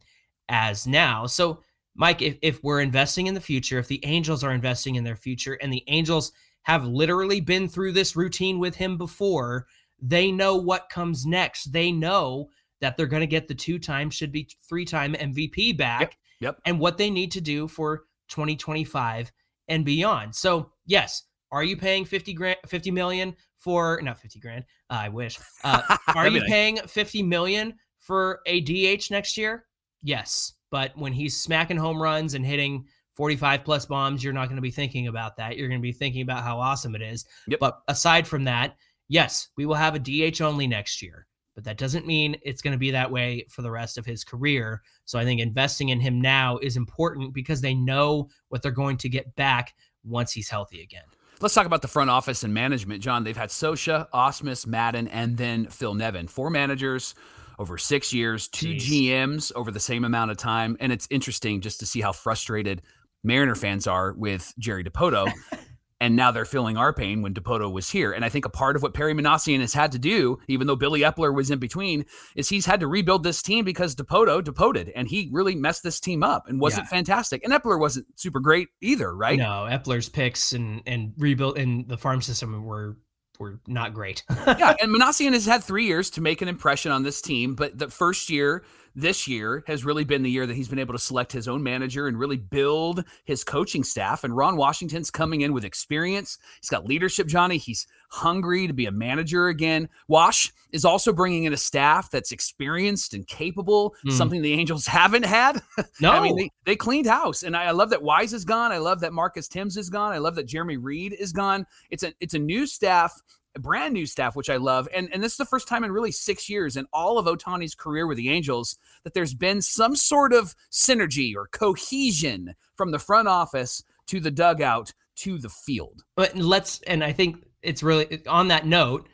as 0.48 0.86
now. 0.86 1.26
So, 1.26 1.62
Mike, 1.94 2.22
if, 2.22 2.36
if 2.42 2.62
we're 2.62 2.80
investing 2.80 3.26
in 3.26 3.34
the 3.34 3.40
future, 3.40 3.78
if 3.78 3.88
the 3.88 4.04
Angels 4.04 4.44
are 4.44 4.52
investing 4.52 4.94
in 4.94 5.04
their 5.04 5.16
future, 5.16 5.54
and 5.54 5.72
the 5.72 5.84
Angels 5.88 6.32
have 6.62 6.84
literally 6.84 7.40
been 7.40 7.68
through 7.68 7.92
this 7.92 8.16
routine 8.16 8.58
with 8.58 8.74
him 8.74 8.96
before, 8.96 9.66
they 10.02 10.30
know 10.30 10.56
what 10.56 10.88
comes 10.88 11.26
next. 11.26 11.72
They 11.72 11.92
know 11.92 12.50
that 12.80 12.96
they're 12.96 13.06
going 13.06 13.20
to 13.20 13.26
get 13.26 13.48
the 13.48 13.54
two 13.54 13.78
time, 13.78 14.10
should 14.10 14.32
be 14.32 14.48
three 14.68 14.84
time 14.84 15.14
MVP 15.14 15.76
back. 15.76 16.00
Yep. 16.00 16.14
Yep. 16.40 16.60
And 16.64 16.80
what 16.80 16.96
they 16.96 17.10
need 17.10 17.30
to 17.32 17.40
do 17.40 17.68
for 17.68 18.04
2025 18.28 19.30
and 19.68 19.84
beyond. 19.84 20.34
So, 20.34 20.70
yes, 20.86 21.24
are 21.52 21.62
you 21.62 21.76
paying 21.76 22.04
50 22.04 22.32
grand, 22.32 22.58
50 22.66 22.90
million 22.90 23.36
for 23.58 24.00
not 24.02 24.18
50 24.18 24.40
grand? 24.40 24.64
Uh, 24.88 25.00
I 25.02 25.08
wish. 25.08 25.38
Uh, 25.64 25.96
are 26.14 26.28
you 26.28 26.42
paying 26.42 26.78
50 26.78 27.22
million 27.22 27.74
for 27.98 28.40
a 28.46 28.60
DH 28.60 29.10
next 29.10 29.36
year? 29.36 29.66
Yes. 30.02 30.54
But 30.70 30.96
when 30.96 31.12
he's 31.12 31.38
smacking 31.38 31.76
home 31.76 32.00
runs 32.00 32.34
and 32.34 32.46
hitting 32.46 32.86
45 33.14 33.64
plus 33.64 33.86
bombs, 33.86 34.24
you're 34.24 34.32
not 34.32 34.46
going 34.46 34.56
to 34.56 34.62
be 34.62 34.70
thinking 34.70 35.08
about 35.08 35.36
that. 35.36 35.56
You're 35.56 35.68
going 35.68 35.80
to 35.80 35.82
be 35.82 35.92
thinking 35.92 36.22
about 36.22 36.42
how 36.42 36.58
awesome 36.58 36.94
it 36.94 37.02
is. 37.02 37.26
Yep. 37.48 37.60
But 37.60 37.80
aside 37.88 38.26
from 38.26 38.44
that, 38.44 38.76
yes, 39.10 39.48
we 39.58 39.66
will 39.66 39.74
have 39.74 39.94
a 39.94 39.98
DH 39.98 40.40
only 40.40 40.66
next 40.66 41.02
year 41.02 41.26
but 41.60 41.64
that 41.64 41.76
doesn't 41.76 42.06
mean 42.06 42.36
it's 42.42 42.62
going 42.62 42.72
to 42.72 42.78
be 42.78 42.90
that 42.90 43.10
way 43.10 43.44
for 43.50 43.60
the 43.60 43.70
rest 43.70 43.98
of 43.98 44.06
his 44.06 44.24
career. 44.24 44.80
So 45.04 45.18
I 45.18 45.24
think 45.24 45.42
investing 45.42 45.90
in 45.90 46.00
him 46.00 46.18
now 46.18 46.56
is 46.58 46.78
important 46.78 47.34
because 47.34 47.60
they 47.60 47.74
know 47.74 48.28
what 48.48 48.62
they're 48.62 48.70
going 48.70 48.96
to 48.96 49.10
get 49.10 49.34
back 49.36 49.74
once 50.02 50.32
he's 50.32 50.48
healthy 50.48 50.82
again. 50.82 51.04
Let's 51.40 51.54
talk 51.54 51.66
about 51.66 51.82
the 51.82 51.88
front 51.88 52.08
office 52.08 52.44
and 52.44 52.54
management, 52.54 53.02
Jon. 53.02 53.24
They've 53.24 53.36
had 53.36 53.50
Scioscia, 53.50 54.08
Ausmus, 54.14 54.66
Maddon, 54.66 55.06
and 55.08 55.36
then 55.36 55.66
Phil 55.66 55.94
Nevin. 55.94 56.28
Four 56.28 56.48
managers 56.48 57.14
over 57.58 57.76
six 57.76 58.12
years, 58.12 58.48
two 58.48 58.74
Jeez. 58.74 59.08
GMs 59.08 59.52
over 59.54 59.70
the 59.70 59.80
same 59.80 60.04
amount 60.04 60.30
of 60.30 60.38
time. 60.38 60.78
And 60.80 60.92
it's 60.92 61.06
interesting 61.10 61.60
just 61.60 61.80
to 61.80 61.86
see 61.86 62.00
how 62.00 62.12
frustrated 62.12 62.80
Mariner 63.22 63.54
fans 63.54 63.86
are 63.86 64.14
with 64.14 64.54
Jerry 64.58 64.82
Dipoto 64.82 65.30
and 66.00 66.16
now 66.16 66.30
they're 66.30 66.44
feeling 66.44 66.76
our 66.76 66.92
pain 66.92 67.20
when 67.22 67.34
Dipoto 67.34 67.70
was 67.70 67.90
here. 67.90 68.12
And 68.12 68.24
I 68.24 68.28
think 68.28 68.46
a 68.46 68.50
part 68.50 68.74
of 68.74 68.82
what 68.82 68.94
Perry 68.94 69.14
Minasian 69.14 69.60
has 69.60 69.74
had 69.74 69.92
to 69.92 69.98
do, 69.98 70.38
even 70.48 70.66
though 70.66 70.76
Billy 70.76 71.00
Eppler 71.00 71.34
was 71.34 71.50
in 71.50 71.58
between, 71.58 72.06
is 72.34 72.48
he's 72.48 72.66
had 72.66 72.80
to 72.80 72.86
rebuild 72.86 73.22
this 73.22 73.42
team 73.42 73.64
because 73.64 73.94
Dipoto 73.94 74.42
depoted, 74.42 74.90
and 74.96 75.08
he 75.08 75.28
really 75.32 75.54
messed 75.54 75.82
this 75.82 76.00
team 76.00 76.22
up 76.22 76.48
and 76.48 76.60
wasn't 76.60 76.86
yeah. 76.86 76.96
fantastic. 76.96 77.44
And 77.44 77.52
Eppler 77.52 77.78
wasn't 77.78 78.06
super 78.16 78.40
great 78.40 78.68
either, 78.80 79.14
right? 79.14 79.38
No, 79.38 79.68
Eppler's 79.70 80.08
picks 80.08 80.52
and 80.52 80.82
and 80.86 81.12
rebuild 81.18 81.58
in 81.58 81.84
the 81.86 81.98
farm 81.98 82.22
system 82.22 82.64
were 82.64 82.96
were 83.38 83.60
not 83.66 83.94
great. 83.94 84.22
yeah, 84.46 84.74
and 84.80 84.94
Minasian 84.94 85.32
has 85.32 85.46
had 85.46 85.64
three 85.64 85.86
years 85.86 86.10
to 86.10 86.20
make 86.20 86.42
an 86.42 86.48
impression 86.48 86.92
on 86.92 87.02
this 87.02 87.20
team, 87.20 87.54
but 87.54 87.78
the 87.78 87.88
first 87.88 88.30
year 88.30 88.64
this 88.94 89.28
year 89.28 89.64
has 89.66 89.84
really 89.84 90.04
been 90.04 90.22
the 90.22 90.30
year 90.30 90.46
that 90.46 90.54
he's 90.54 90.68
been 90.68 90.78
able 90.78 90.94
to 90.94 90.98
select 90.98 91.32
his 91.32 91.48
own 91.48 91.62
manager 91.62 92.06
and 92.06 92.18
really 92.18 92.36
build 92.36 93.04
his 93.24 93.44
coaching 93.44 93.84
staff. 93.84 94.24
And 94.24 94.36
Ron 94.36 94.56
Washington's 94.56 95.10
coming 95.10 95.42
in 95.42 95.52
with 95.52 95.64
experience. 95.64 96.38
He's 96.60 96.68
got 96.68 96.86
leadership, 96.86 97.26
Johnny. 97.26 97.56
He's 97.56 97.86
hungry 98.10 98.66
to 98.66 98.72
be 98.72 98.86
a 98.86 98.92
manager 98.92 99.48
again. 99.48 99.88
Wash 100.08 100.52
is 100.72 100.84
also 100.84 101.12
bringing 101.12 101.44
in 101.44 101.52
a 101.52 101.56
staff 101.56 102.10
that's 102.10 102.32
experienced 102.32 103.14
and 103.14 103.26
capable, 103.26 103.94
mm. 104.04 104.12
something 104.12 104.42
the 104.42 104.52
Angels 104.52 104.86
haven't 104.88 105.24
had. 105.24 105.62
No, 106.00 106.10
I 106.12 106.20
mean 106.20 106.36
they, 106.36 106.50
they 106.64 106.76
cleaned 106.76 107.06
house, 107.06 107.42
and 107.42 107.56
I, 107.56 107.64
I 107.66 107.70
love 107.70 107.90
that 107.90 108.02
Wise 108.02 108.32
is 108.32 108.44
gone. 108.44 108.72
I 108.72 108.78
love 108.78 109.00
that 109.00 109.12
Marcus 109.12 109.48
Thames 109.48 109.76
is 109.76 109.90
gone. 109.90 110.12
I 110.12 110.18
love 110.18 110.34
that 110.36 110.46
Jeremy 110.46 110.76
Reed 110.76 111.14
is 111.18 111.32
gone. 111.32 111.66
It's 111.90 112.02
a 112.02 112.12
it's 112.20 112.34
a 112.34 112.38
new 112.38 112.66
staff 112.66 113.20
brand 113.58 113.94
new 113.94 114.06
staff, 114.06 114.36
which 114.36 114.50
I 114.50 114.56
love. 114.56 114.88
And 114.94 115.08
and 115.12 115.22
this 115.22 115.32
is 115.32 115.38
the 115.38 115.44
first 115.44 115.68
time 115.68 115.84
in 115.84 115.92
really 115.92 116.12
six 116.12 116.48
years 116.48 116.76
in 116.76 116.86
all 116.92 117.18
of 117.18 117.26
Ohtani's 117.26 117.74
career 117.74 118.06
with 118.06 118.16
the 118.16 118.30
Angels 118.30 118.76
that 119.04 119.14
there's 119.14 119.34
been 119.34 119.62
some 119.62 119.96
sort 119.96 120.32
of 120.32 120.54
synergy 120.70 121.34
or 121.34 121.48
cohesion 121.48 122.54
from 122.74 122.90
the 122.90 122.98
front 122.98 123.28
office 123.28 123.82
to 124.06 124.20
the 124.20 124.30
dugout 124.30 124.92
to 125.16 125.38
the 125.38 125.48
field. 125.48 126.04
But 126.16 126.36
let's 126.36 126.80
and 126.86 127.02
I 127.02 127.12
think 127.12 127.44
it's 127.62 127.82
really 127.82 128.24
on 128.26 128.48
that 128.48 128.66
note. 128.66 129.08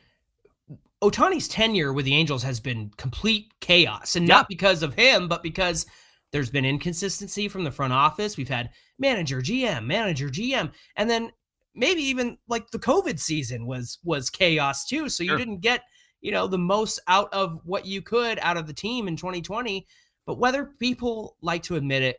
Ohtani's 1.03 1.49
tenure 1.49 1.93
with 1.93 2.07
the 2.07 2.15
Angels 2.15 2.43
has 2.43 2.59
been 2.59 2.91
complete 2.97 3.53
chaos, 3.61 4.17
and 4.17 4.27
not 4.27 4.49
because 4.49 4.83
of 4.83 4.95
him, 4.95 5.29
but 5.29 5.43
because 5.43 5.85
there's 6.33 6.51
been 6.51 6.65
inconsistency 6.65 7.49
from 7.49 7.65
the 7.65 7.71
front 7.71 7.93
office. 7.93 8.37
We've 8.37 8.49
had 8.49 8.71
manager, 8.99 9.41
GM, 9.41 9.85
manager, 9.85 10.29
GM, 10.29 10.73
and 10.97 11.09
then 11.09 11.31
maybe 11.77 12.03
even 12.03 12.39
like 12.49 12.71
the 12.71 12.79
COVID 12.79 13.21
season 13.21 13.67
was 13.67 13.99
was 14.03 14.31
chaos 14.31 14.87
too. 14.87 15.09
So 15.09 15.23
you 15.23 15.31
sure. 15.31 15.39
didn't 15.39 15.61
get, 15.61 15.83
you 16.21 16.33
know, 16.33 16.47
the 16.47 16.59
most 16.59 16.99
out 17.07 17.33
of 17.33 17.61
what 17.65 17.87
you 17.87 18.03
could 18.03 18.39
out 18.41 18.57
of 18.57 18.67
the 18.67 18.73
team 18.73 19.07
in 19.07 19.17
2020. 19.17 19.87
But 20.27 20.39
whether 20.39 20.73
people 20.81 21.37
like 21.41 21.63
to 21.65 21.77
admit 21.77 22.03
it 22.03 22.19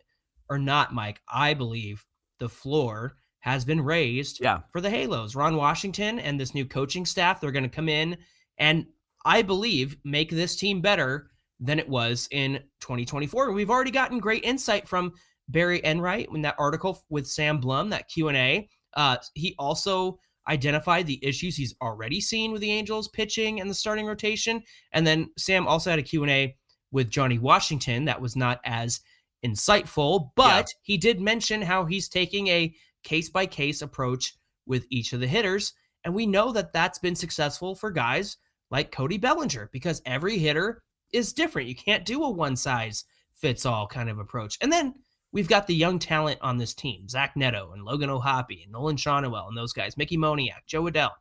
or 0.49 0.57
not, 0.57 0.93
Mike, 0.93 1.21
I 1.27 1.53
believe 1.53 2.05
the 2.39 2.47
floor 2.47 3.17
has 3.39 3.65
been 3.65 3.81
raised 3.81 4.39
yeah. 4.41 4.59
for 4.71 4.79
the 4.79 4.89
Halos. 4.89 5.35
Ron 5.35 5.57
Washington 5.57 6.19
and 6.19 6.39
this 6.39 6.53
new 6.53 6.65
coaching 6.65 7.05
staff, 7.05 7.41
they're 7.41 7.51
going 7.51 7.63
to 7.63 7.69
come 7.69 7.89
in 7.89 8.17
and 8.57 8.85
I 9.25 9.41
believe 9.41 9.97
make 10.05 10.29
this 10.29 10.55
team 10.55 10.81
better 10.81 11.31
than 11.59 11.79
it 11.79 11.89
was 11.89 12.27
in 12.31 12.59
2024. 12.81 13.51
We've 13.51 13.69
already 13.69 13.91
gotten 13.91 14.19
great 14.19 14.43
insight 14.43 14.87
from 14.87 15.13
Barry 15.49 15.81
Enright 15.83 16.29
in 16.33 16.41
that 16.43 16.55
article 16.57 17.03
with 17.09 17.27
Sam 17.27 17.59
Blum, 17.59 17.89
that 17.89 18.09
Q&A 18.09 18.69
uh, 18.97 19.17
he 19.35 19.55
also 19.57 20.19
identified 20.49 21.05
the 21.05 21.23
issues 21.23 21.55
he's 21.55 21.75
already 21.81 22.19
seen 22.19 22.51
with 22.51 22.61
the 22.61 22.71
Angels 22.71 23.07
pitching 23.07 23.61
and 23.61 23.69
the 23.69 23.75
starting 23.75 24.05
rotation. 24.05 24.63
And 24.91 25.05
then 25.05 25.29
Sam 25.37 25.67
also 25.67 25.89
had 25.89 25.99
a 25.99 26.03
Q&A 26.03 26.55
with 26.91 27.09
Johnny 27.09 27.37
Washington 27.37 28.05
that 28.05 28.19
was 28.19 28.35
not 28.35 28.59
as 28.65 29.01
insightful, 29.45 30.31
but 30.35 30.67
yeah. 30.67 30.79
he 30.81 30.97
did 30.97 31.21
mention 31.21 31.61
how 31.61 31.85
he's 31.85 32.09
taking 32.09 32.47
a 32.47 32.73
case 33.03 33.29
by 33.29 33.45
case 33.45 33.81
approach 33.81 34.35
with 34.65 34.85
each 34.89 35.13
of 35.13 35.19
the 35.19 35.27
hitters. 35.27 35.73
And 36.03 36.13
we 36.13 36.25
know 36.25 36.51
that 36.53 36.73
that's 36.73 36.99
been 36.99 37.15
successful 37.15 37.75
for 37.75 37.91
guys 37.91 38.37
like 38.71 38.91
Cody 38.91 39.17
Bellinger 39.17 39.69
because 39.71 40.01
every 40.05 40.37
hitter 40.37 40.81
is 41.13 41.33
different. 41.33 41.67
You 41.67 41.75
can't 41.75 42.05
do 42.05 42.23
a 42.23 42.29
one 42.29 42.55
size 42.55 43.05
fits 43.33 43.65
all 43.65 43.85
kind 43.85 44.09
of 44.09 44.17
approach. 44.17 44.57
And 44.61 44.71
then 44.71 44.95
we've 45.37 45.47
got 45.47 45.67
the 45.67 45.75
young 45.75 45.99
talent 45.99 46.39
on 46.41 46.57
this 46.57 46.73
team 46.73 47.07
Zach 47.07 47.35
Neto 47.35 47.69
and 47.71 47.85
Logan 47.85 48.09
O'Hoppe 48.09 48.63
and 48.63 48.71
Nolan 48.71 48.95
Schanuel 48.95 49.47
and 49.47 49.55
those 49.55 49.71
guys, 49.71 49.95
Mickey 49.95 50.17
Moniak, 50.17 50.65
Jo 50.65 50.85
Adell. 50.85 51.11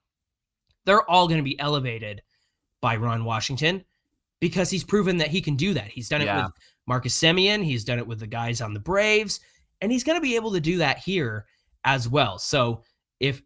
They're 0.87 1.09
all 1.11 1.29
going 1.29 1.37
to 1.37 1.45
be 1.45 1.61
elevated 1.61 2.23
by 2.81 2.97
Ron 2.97 3.27
Washington 3.27 3.85
because 4.41 4.71
he's 4.71 4.85
proven 4.85 5.19
that 5.19 5.29
he 5.29 5.43
can 5.43 5.55
do 5.55 5.75
that. 5.75 5.89
He's 5.89 6.09
done 6.09 6.23
it 6.23 6.27
yeah. 6.27 6.47
with 6.47 6.53
Marcus 6.87 7.15
Semien, 7.21 7.63
he's 7.63 7.85
done 7.85 7.99
it 7.99 8.07
with 8.07 8.19
the 8.19 8.27
guys 8.27 8.63
on 8.63 8.73
the 8.73 8.81
Braves, 8.81 9.41
and 9.83 9.93
he's 9.93 10.03
going 10.03 10.17
to 10.17 10.23
be 10.23 10.35
able 10.35 10.53
to 10.53 10.61
do 10.61 10.79
that 10.79 10.97
here 10.97 11.45
as 11.85 12.09
well. 12.09 12.39
So 12.39 12.85
if 13.21 13.43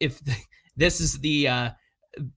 if 0.00 0.20
this 0.76 1.00
is 1.00 1.18
the 1.20 1.48
uh 1.48 1.70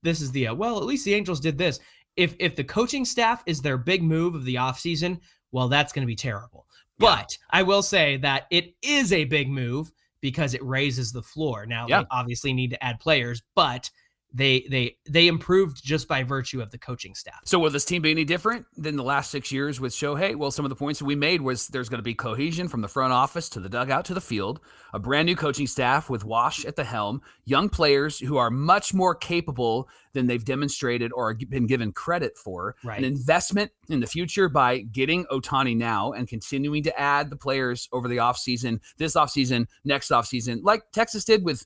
this 0.02 0.22
is 0.22 0.32
the 0.32 0.48
uh, 0.48 0.54
well, 0.54 0.78
at 0.78 0.84
least 0.84 1.04
the 1.04 1.12
Angels 1.12 1.38
did 1.38 1.58
this. 1.58 1.80
If 2.16 2.34
if 2.38 2.56
the 2.56 2.64
coaching 2.64 3.04
staff 3.04 3.42
is 3.44 3.60
their 3.60 3.76
big 3.76 4.02
move 4.02 4.34
of 4.34 4.46
the 4.46 4.54
offseason, 4.54 5.20
well, 5.52 5.68
that's 5.68 5.92
going 5.92 6.04
to 6.04 6.06
be 6.06 6.16
terrible. 6.16 6.63
But 6.98 7.36
I 7.50 7.62
will 7.62 7.82
say 7.82 8.16
that 8.18 8.46
it 8.50 8.74
is 8.82 9.12
a 9.12 9.24
big 9.24 9.48
move 9.48 9.90
because 10.20 10.54
it 10.54 10.64
raises 10.64 11.12
the 11.12 11.22
floor. 11.22 11.66
Now 11.66 11.86
yeah. 11.88 12.00
they 12.00 12.06
obviously 12.10 12.52
need 12.52 12.70
to 12.70 12.82
add 12.82 13.00
players, 13.00 13.42
but 13.54 13.90
they 14.34 14.66
they 14.68 14.96
they 15.08 15.28
improved 15.28 15.82
just 15.82 16.08
by 16.08 16.24
virtue 16.24 16.60
of 16.60 16.72
the 16.72 16.78
coaching 16.78 17.14
staff. 17.14 17.40
So 17.44 17.60
will 17.60 17.70
this 17.70 17.84
team 17.84 18.02
be 18.02 18.10
any 18.10 18.24
different 18.24 18.66
than 18.76 18.96
the 18.96 19.04
last 19.04 19.30
six 19.30 19.52
years 19.52 19.80
with 19.80 19.92
Shohei? 19.92 20.34
Well, 20.34 20.50
some 20.50 20.64
of 20.64 20.70
the 20.70 20.74
points 20.74 20.98
that 20.98 21.04
we 21.04 21.14
made 21.14 21.40
was 21.40 21.68
there's 21.68 21.88
going 21.88 22.00
to 22.00 22.04
be 22.04 22.14
cohesion 22.14 22.66
from 22.66 22.80
the 22.80 22.88
front 22.88 23.12
office 23.12 23.48
to 23.50 23.60
the 23.60 23.68
dugout 23.68 24.04
to 24.06 24.14
the 24.14 24.20
field, 24.20 24.60
a 24.92 24.98
brand 24.98 25.26
new 25.26 25.36
coaching 25.36 25.68
staff 25.68 26.10
with 26.10 26.24
Wash 26.24 26.64
at 26.64 26.74
the 26.74 26.82
helm, 26.82 27.22
young 27.44 27.68
players 27.68 28.18
who 28.18 28.36
are 28.36 28.50
much 28.50 28.92
more 28.92 29.14
capable 29.14 29.88
than 30.14 30.26
they've 30.26 30.44
demonstrated 30.44 31.12
or 31.12 31.34
been 31.34 31.66
given 31.66 31.92
credit 31.92 32.36
for. 32.36 32.74
Right. 32.82 32.98
An 32.98 33.04
investment 33.04 33.70
in 33.88 34.00
the 34.00 34.06
future 34.06 34.48
by 34.48 34.80
getting 34.80 35.26
Ohtani 35.26 35.76
now 35.76 36.12
and 36.12 36.26
continuing 36.26 36.82
to 36.82 36.98
add 36.98 37.30
the 37.30 37.36
players 37.36 37.88
over 37.92 38.08
the 38.08 38.16
offseason, 38.16 38.80
this 38.98 39.14
offseason, 39.14 39.68
next 39.84 40.10
offseason, 40.10 40.60
like 40.64 40.82
Texas 40.92 41.24
did 41.24 41.44
with 41.44 41.64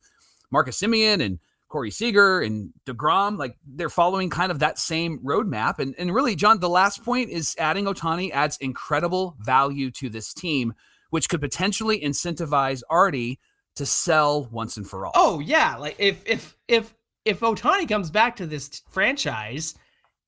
Marcus 0.50 0.80
Semien 0.80 1.22
and 1.24 1.38
Corey 1.68 1.90
Seager 1.90 2.40
and 2.40 2.72
DeGrom, 2.86 3.38
like 3.38 3.56
they're 3.66 3.90
following 3.90 4.30
kind 4.30 4.50
of 4.50 4.58
that 4.60 4.78
same 4.78 5.18
roadmap. 5.20 5.78
And, 5.78 5.94
and 5.98 6.14
really, 6.14 6.34
Jon, 6.34 6.60
the 6.60 6.68
last 6.68 7.04
point 7.04 7.30
is 7.30 7.54
adding 7.58 7.84
Ohtani 7.84 8.30
adds 8.32 8.56
incredible 8.58 9.36
value 9.40 9.90
to 9.92 10.08
this 10.08 10.32
team, 10.32 10.72
which 11.10 11.28
could 11.28 11.40
potentially 11.40 12.00
incentivize 12.00 12.82
Arte 12.88 13.38
to 13.76 13.86
sell 13.86 14.48
once 14.50 14.76
and 14.76 14.88
for 14.88 15.06
all. 15.06 15.12
Oh, 15.14 15.40
yeah. 15.40 15.76
Like 15.76 15.96
if 15.98 16.22
if 16.26 16.56
if 16.68 16.94
if 17.24 17.40
Ohtani 17.40 17.88
comes 17.88 18.10
back 18.10 18.36
to 18.36 18.46
this 18.46 18.82
franchise 18.90 19.74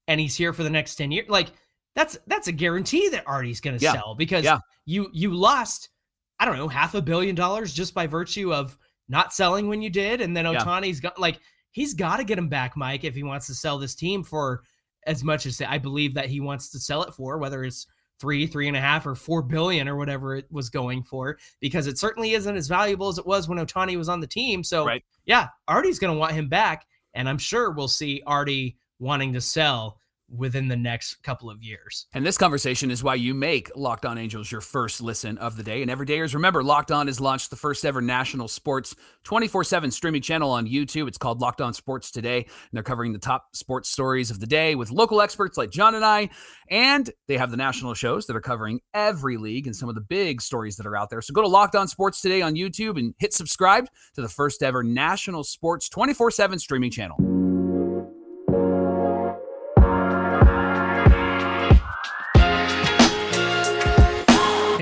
and 0.08 0.20
he's 0.20 0.36
here 0.36 0.52
for 0.52 0.62
the 0.62 0.70
next 0.70 0.96
10 0.96 1.10
years, 1.10 1.28
like 1.28 1.48
that's 1.94 2.18
that's 2.26 2.48
a 2.48 2.52
guarantee 2.52 3.08
that 3.08 3.24
Arte's 3.26 3.60
going 3.60 3.78
to 3.78 3.84
yeah. 3.84 3.92
sell 3.92 4.14
because 4.14 4.44
yeah. 4.44 4.58
you 4.84 5.08
you 5.12 5.32
lost 5.32 5.88
I 6.38 6.44
don't 6.44 6.56
know 6.56 6.68
half 6.68 6.94
a 6.94 7.02
billion 7.02 7.34
dollars 7.34 7.72
just 7.74 7.94
by 7.94 8.06
virtue 8.06 8.52
of 8.52 8.78
not 9.10 9.34
selling 9.34 9.68
when 9.68 9.82
you 9.82 9.90
did, 9.90 10.20
and 10.20 10.34
then 10.34 10.46
Ohtani's 10.46 11.00
got 11.00 11.18
like 11.18 11.40
he's 11.72 11.94
got 11.94 12.16
to 12.16 12.24
get 12.24 12.38
him 12.38 12.48
back, 12.48 12.76
Mike, 12.76 13.04
if 13.04 13.14
he 13.14 13.22
wants 13.22 13.46
to 13.48 13.54
sell 13.54 13.78
this 13.78 13.94
team 13.94 14.24
for 14.24 14.62
as 15.06 15.24
much 15.24 15.46
as 15.46 15.60
I 15.60 15.78
believe 15.78 16.14
that 16.14 16.26
he 16.26 16.40
wants 16.40 16.70
to 16.70 16.78
sell 16.78 17.02
it 17.02 17.14
for, 17.14 17.38
whether 17.38 17.64
it's 17.64 17.86
three, 18.20 18.46
three 18.46 18.68
and 18.68 18.76
a 18.76 18.80
half, 18.80 19.06
or 19.06 19.14
four 19.14 19.42
billion, 19.42 19.88
or 19.88 19.96
whatever 19.96 20.36
it 20.36 20.46
was 20.50 20.68
going 20.68 21.02
for, 21.02 21.38
because 21.60 21.86
it 21.86 21.98
certainly 21.98 22.32
isn't 22.32 22.56
as 22.56 22.68
valuable 22.68 23.08
as 23.08 23.18
it 23.18 23.26
was 23.26 23.48
when 23.48 23.58
Ohtani 23.58 23.96
was 23.96 24.08
on 24.08 24.20
the 24.20 24.26
team. 24.26 24.62
So, 24.62 24.84
right. 24.86 25.02
yeah, 25.24 25.48
Arte's 25.68 25.98
going 25.98 26.12
to 26.12 26.18
want 26.18 26.32
him 26.32 26.48
back, 26.48 26.86
and 27.14 27.28
I'm 27.28 27.38
sure 27.38 27.70
we'll 27.70 27.88
see 27.88 28.22
Arte 28.26 28.76
wanting 28.98 29.32
to 29.32 29.40
sell 29.40 29.98
within 30.34 30.68
the 30.68 30.76
next 30.76 31.16
couple 31.22 31.50
of 31.50 31.62
years. 31.62 32.06
And 32.14 32.24
this 32.24 32.38
conversation 32.38 32.90
is 32.90 33.02
why 33.02 33.16
you 33.16 33.34
make 33.34 33.70
Locked 33.76 34.06
On 34.06 34.18
Angels 34.18 34.50
your 34.50 34.60
first 34.60 35.00
listen 35.00 35.38
of 35.38 35.56
the 35.56 35.62
day. 35.62 35.82
And 35.82 35.90
every 35.90 36.06
dayers, 36.06 36.34
remember, 36.34 36.62
Locked 36.62 36.90
On 36.90 37.06
has 37.06 37.20
launched 37.20 37.50
the 37.50 37.56
first 37.56 37.84
ever 37.84 38.00
national 38.00 38.48
sports 38.48 38.94
24 39.24 39.64
7 39.64 39.90
streaming 39.90 40.22
channel 40.22 40.50
on 40.50 40.66
YouTube. 40.66 41.08
It's 41.08 41.18
called 41.18 41.40
Locked 41.40 41.60
On 41.60 41.74
Sports 41.74 42.10
Today. 42.10 42.38
And 42.38 42.70
they're 42.72 42.82
covering 42.82 43.12
the 43.12 43.18
top 43.18 43.54
sports 43.54 43.88
stories 43.88 44.30
of 44.30 44.40
the 44.40 44.46
day 44.46 44.74
with 44.74 44.90
local 44.90 45.20
experts 45.20 45.56
like 45.56 45.70
Jon 45.70 45.94
and 45.94 46.04
I. 46.04 46.30
And 46.70 47.10
they 47.26 47.36
have 47.36 47.50
the 47.50 47.56
national 47.56 47.94
shows 47.94 48.26
that 48.26 48.36
are 48.36 48.40
covering 48.40 48.80
every 48.94 49.36
league 49.36 49.66
and 49.66 49.74
some 49.74 49.88
of 49.88 49.94
the 49.94 50.00
big 50.00 50.40
stories 50.40 50.76
that 50.76 50.86
are 50.86 50.96
out 50.96 51.10
there. 51.10 51.22
So 51.22 51.34
go 51.34 51.42
to 51.42 51.48
Locked 51.48 51.76
On 51.76 51.88
Sports 51.88 52.20
Today 52.20 52.42
on 52.42 52.54
YouTube 52.54 52.98
and 52.98 53.14
hit 53.18 53.34
subscribe 53.34 53.86
to 54.14 54.22
the 54.22 54.28
first 54.28 54.62
ever 54.62 54.82
national 54.82 55.44
sports 55.44 55.88
24 55.88 56.30
7 56.30 56.58
streaming 56.58 56.90
channel. 56.90 57.29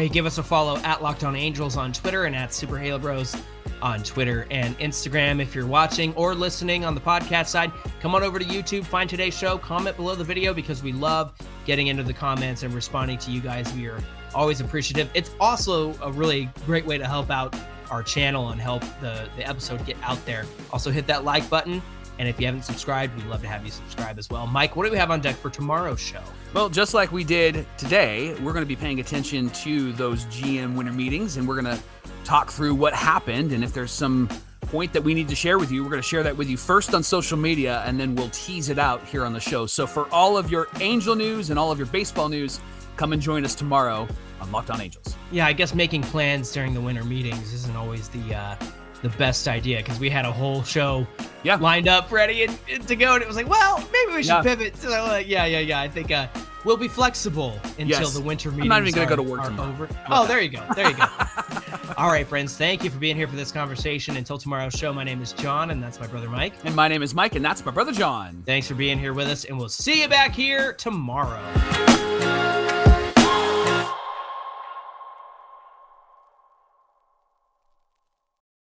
Give 0.09 0.27
us 0.27 0.39
a 0.39 0.43
follow 0.43 0.77
at 0.79 1.03
Locked 1.03 1.25
On 1.25 1.37
Angels 1.37 1.77
on 1.77 1.93
Twitter 1.93 2.25
and 2.25 2.35
at 2.35 2.53
Super 2.53 2.79
Halo 2.79 2.99
Bros 2.99 3.37
on 3.83 4.03
Twitter 4.03 4.47
and 4.51 4.79
Instagram. 4.79 5.41
If 5.41 5.55
you're 5.55 5.67
watching 5.67 6.15
or 6.15 6.35
listening 6.35 6.85
on 6.85 6.95
the 6.95 7.01
podcast 7.01 7.47
side, 7.49 7.73
come 8.01 8.15
on 8.15 8.23
over 8.23 8.39
to 8.39 8.45
YouTube, 8.45 8.85
find 8.85 9.09
today's 9.09 9.37
show, 9.37 9.59
comment 9.59 9.97
below 9.97 10.15
the 10.15 10.25
video 10.25 10.53
because 10.55 10.83
we 10.83 10.93
love 10.93 11.33
getting 11.65 11.89
into 11.89 12.03
the 12.03 12.13
comments 12.13 12.63
and 12.63 12.75
responding 12.75 13.19
to 13.19 13.31
you 13.31 13.41
guys. 13.41 13.73
We 13.75 13.87
are 13.87 14.01
always 14.35 14.61
appreciative. 14.61 15.11
It's 15.15 15.31
also 15.41 15.95
a 16.03 16.11
really 16.11 16.49
great 16.67 16.87
way 16.87 16.99
to 16.99 17.07
help 17.07 17.31
out 17.31 17.55
our 17.91 18.03
channel 18.03 18.51
and 18.51 18.61
help 18.61 18.83
the, 19.01 19.29
the 19.37 19.49
episode 19.49 19.85
get 19.87 19.97
out 20.03 20.25
there. 20.27 20.45
Also, 20.73 20.91
hit 20.91 21.07
that 21.07 21.25
like 21.25 21.49
button. 21.49 21.83
And 22.19 22.29
if 22.29 22.41
you 22.41 22.47
haven't 22.47 22.63
subscribed, 22.63 23.15
we'd 23.17 23.27
love 23.27 23.43
to 23.43 23.49
have 23.49 23.65
you 23.65 23.71
subscribe 23.71 24.19
as 24.19 24.29
well. 24.29 24.47
Mike, 24.47 24.75
what 24.75 24.85
do 24.85 24.91
we 24.91 24.99
have 24.99 25.11
on 25.11 25.21
deck 25.21 25.37
for 25.37 25.51
tomorrow's 25.51 26.01
show? 26.01 26.23
Well, 26.53 26.69
just 26.69 26.95
like 26.95 27.13
we 27.13 27.23
did 27.23 27.67
today, 27.77 28.35
we're 28.43 28.53
going 28.53 28.65
to 28.65 28.67
be 28.67 28.77
paying 28.77 29.01
attention 29.01 29.51
to 29.51 29.93
those 29.93 30.25
GM 30.27 30.75
winter 30.77 30.93
meetings 30.93 31.37
and 31.37 31.47
we're 31.47 31.61
going 31.61 31.77
to 31.77 31.83
talk 32.25 32.51
through 32.51 32.75
what 32.75 32.93
happened. 32.93 33.53
And 33.53 33.63
if 33.63 33.73
there's 33.73 33.93
some 33.93 34.29
point 34.63 34.93
that 34.93 35.03
we 35.03 35.15
need 35.15 35.29
to 35.29 35.37
share 35.37 35.59
with 35.59 35.71
you, 35.71 35.83
we're 35.83 35.91
going 35.91 36.03
to 36.03 36.09
share 36.09 36.23
that 36.25 36.37
with 36.37 36.49
you 36.49 36.57
first 36.57 36.93
on 36.95 37.03
social 37.03 37.39
media 37.39 37.83
and 37.87 38.01
then 38.01 38.15
we'll 38.15 38.31
tease 38.31 38.69
it 38.69 38.79
out 38.79 39.05
here 39.05 39.25
on 39.25 39.33
the 39.33 39.41
show. 39.41 39.67
So 39.67 39.87
for 39.87 40.09
all 40.13 40.37
of 40.37 40.51
your 40.51 40.69
Angel 40.81 41.15
news 41.15 41.51
and 41.51 41.59
all 41.59 41.71
of 41.71 41.79
your 41.79 41.87
baseball 41.87 42.29
news, 42.29 42.61
come 42.97 43.13
and 43.13 43.23
join 43.23 43.45
us 43.45 43.55
tomorrow 43.55 44.09
on 44.41 44.53
Locked 44.53 44.71
On 44.71 44.81
Angels. 44.81 45.17
Yeah, 45.31 45.47
I 45.47 45.53
guess 45.53 45.75
making 45.75 46.03
plans 46.03 46.53
during 46.53 46.75
the 46.75 46.81
winter 46.81 47.05
meetings 47.05 47.53
isn't 47.53 47.77
always 47.77 48.09
the 48.09 48.35
uh, 48.35 48.57
the 49.03 49.09
best 49.11 49.47
idea 49.49 49.79
because 49.79 49.99
we 49.99 50.11
had 50.11 50.25
a 50.25 50.33
whole 50.33 50.63
show 50.63 51.07
yeah. 51.43 51.57
lined 51.57 51.89
up 51.89 52.11
ready 52.11 52.43
and, 52.43 52.59
and, 52.71 52.87
to 52.87 52.97
go 52.97 53.15
and 53.15 53.23
it 53.23 53.29
was 53.29 53.37
like 53.37 53.49
well 53.49 53.79
maybe 53.93 54.13
we 54.13 54.23
should 54.23 54.29
yeah. 54.29 54.43
pivot 54.43 54.77
so 54.77 54.91
uh, 54.91 55.23
yeah 55.25 55.45
yeah 55.45 55.61
yeah 55.61 55.81
i 55.81 55.89
think 55.89 56.11
uh, 56.11 56.27
we'll 56.65 56.77
be 56.77 56.89
flexible 56.89 57.59
until 57.79 57.87
yes. 57.87 58.15
the 58.15 58.21
winter 58.21 58.51
meetings 58.51 58.65
i'm 58.65 58.69
not 58.69 58.83
even 58.83 58.93
gonna 58.93 59.07
are, 59.07 59.11
go 59.11 59.17
to 59.17 59.23
work 59.23 59.45
tomorrow. 59.45 59.71
over 59.71 59.89
oh 60.11 60.27
there 60.27 60.41
you 60.41 60.49
go 60.49 60.65
there 60.75 60.91
you 60.91 60.97
go 60.97 61.05
all 61.97 62.11
right 62.11 62.27
friends 62.27 62.57
thank 62.57 62.83
you 62.83 62.91
for 62.91 62.99
being 62.99 63.17
here 63.17 63.29
for 63.29 63.37
this 63.37 63.53
conversation 63.53 64.17
until 64.17 64.37
tomorrow's 64.37 64.75
show 64.75 64.93
my 64.93 65.05
name 65.05 65.23
is 65.23 65.33
jon 65.33 65.71
and 65.71 65.83
that's 65.83 66.01
my 66.01 66.07
brother 66.07 66.29
mike 66.29 66.55
and 66.65 66.75
my 66.75 66.89
name 66.89 67.03
is 67.03 67.15
mike 67.15 67.37
and 67.37 67.45
that's 67.45 67.65
my 67.65 67.71
brother 67.71 67.93
jon 67.93 68.43
thanks 68.47 68.67
for 68.67 68.75
being 68.75 68.99
here 68.99 69.15
with 69.15 69.29
us 69.29 69.45
and 69.45 69.57
we'll 69.57 69.69
see 69.69 70.03
you 70.03 70.09
back 70.09 70.35
here 70.35 70.73
tomorrow 70.73 72.08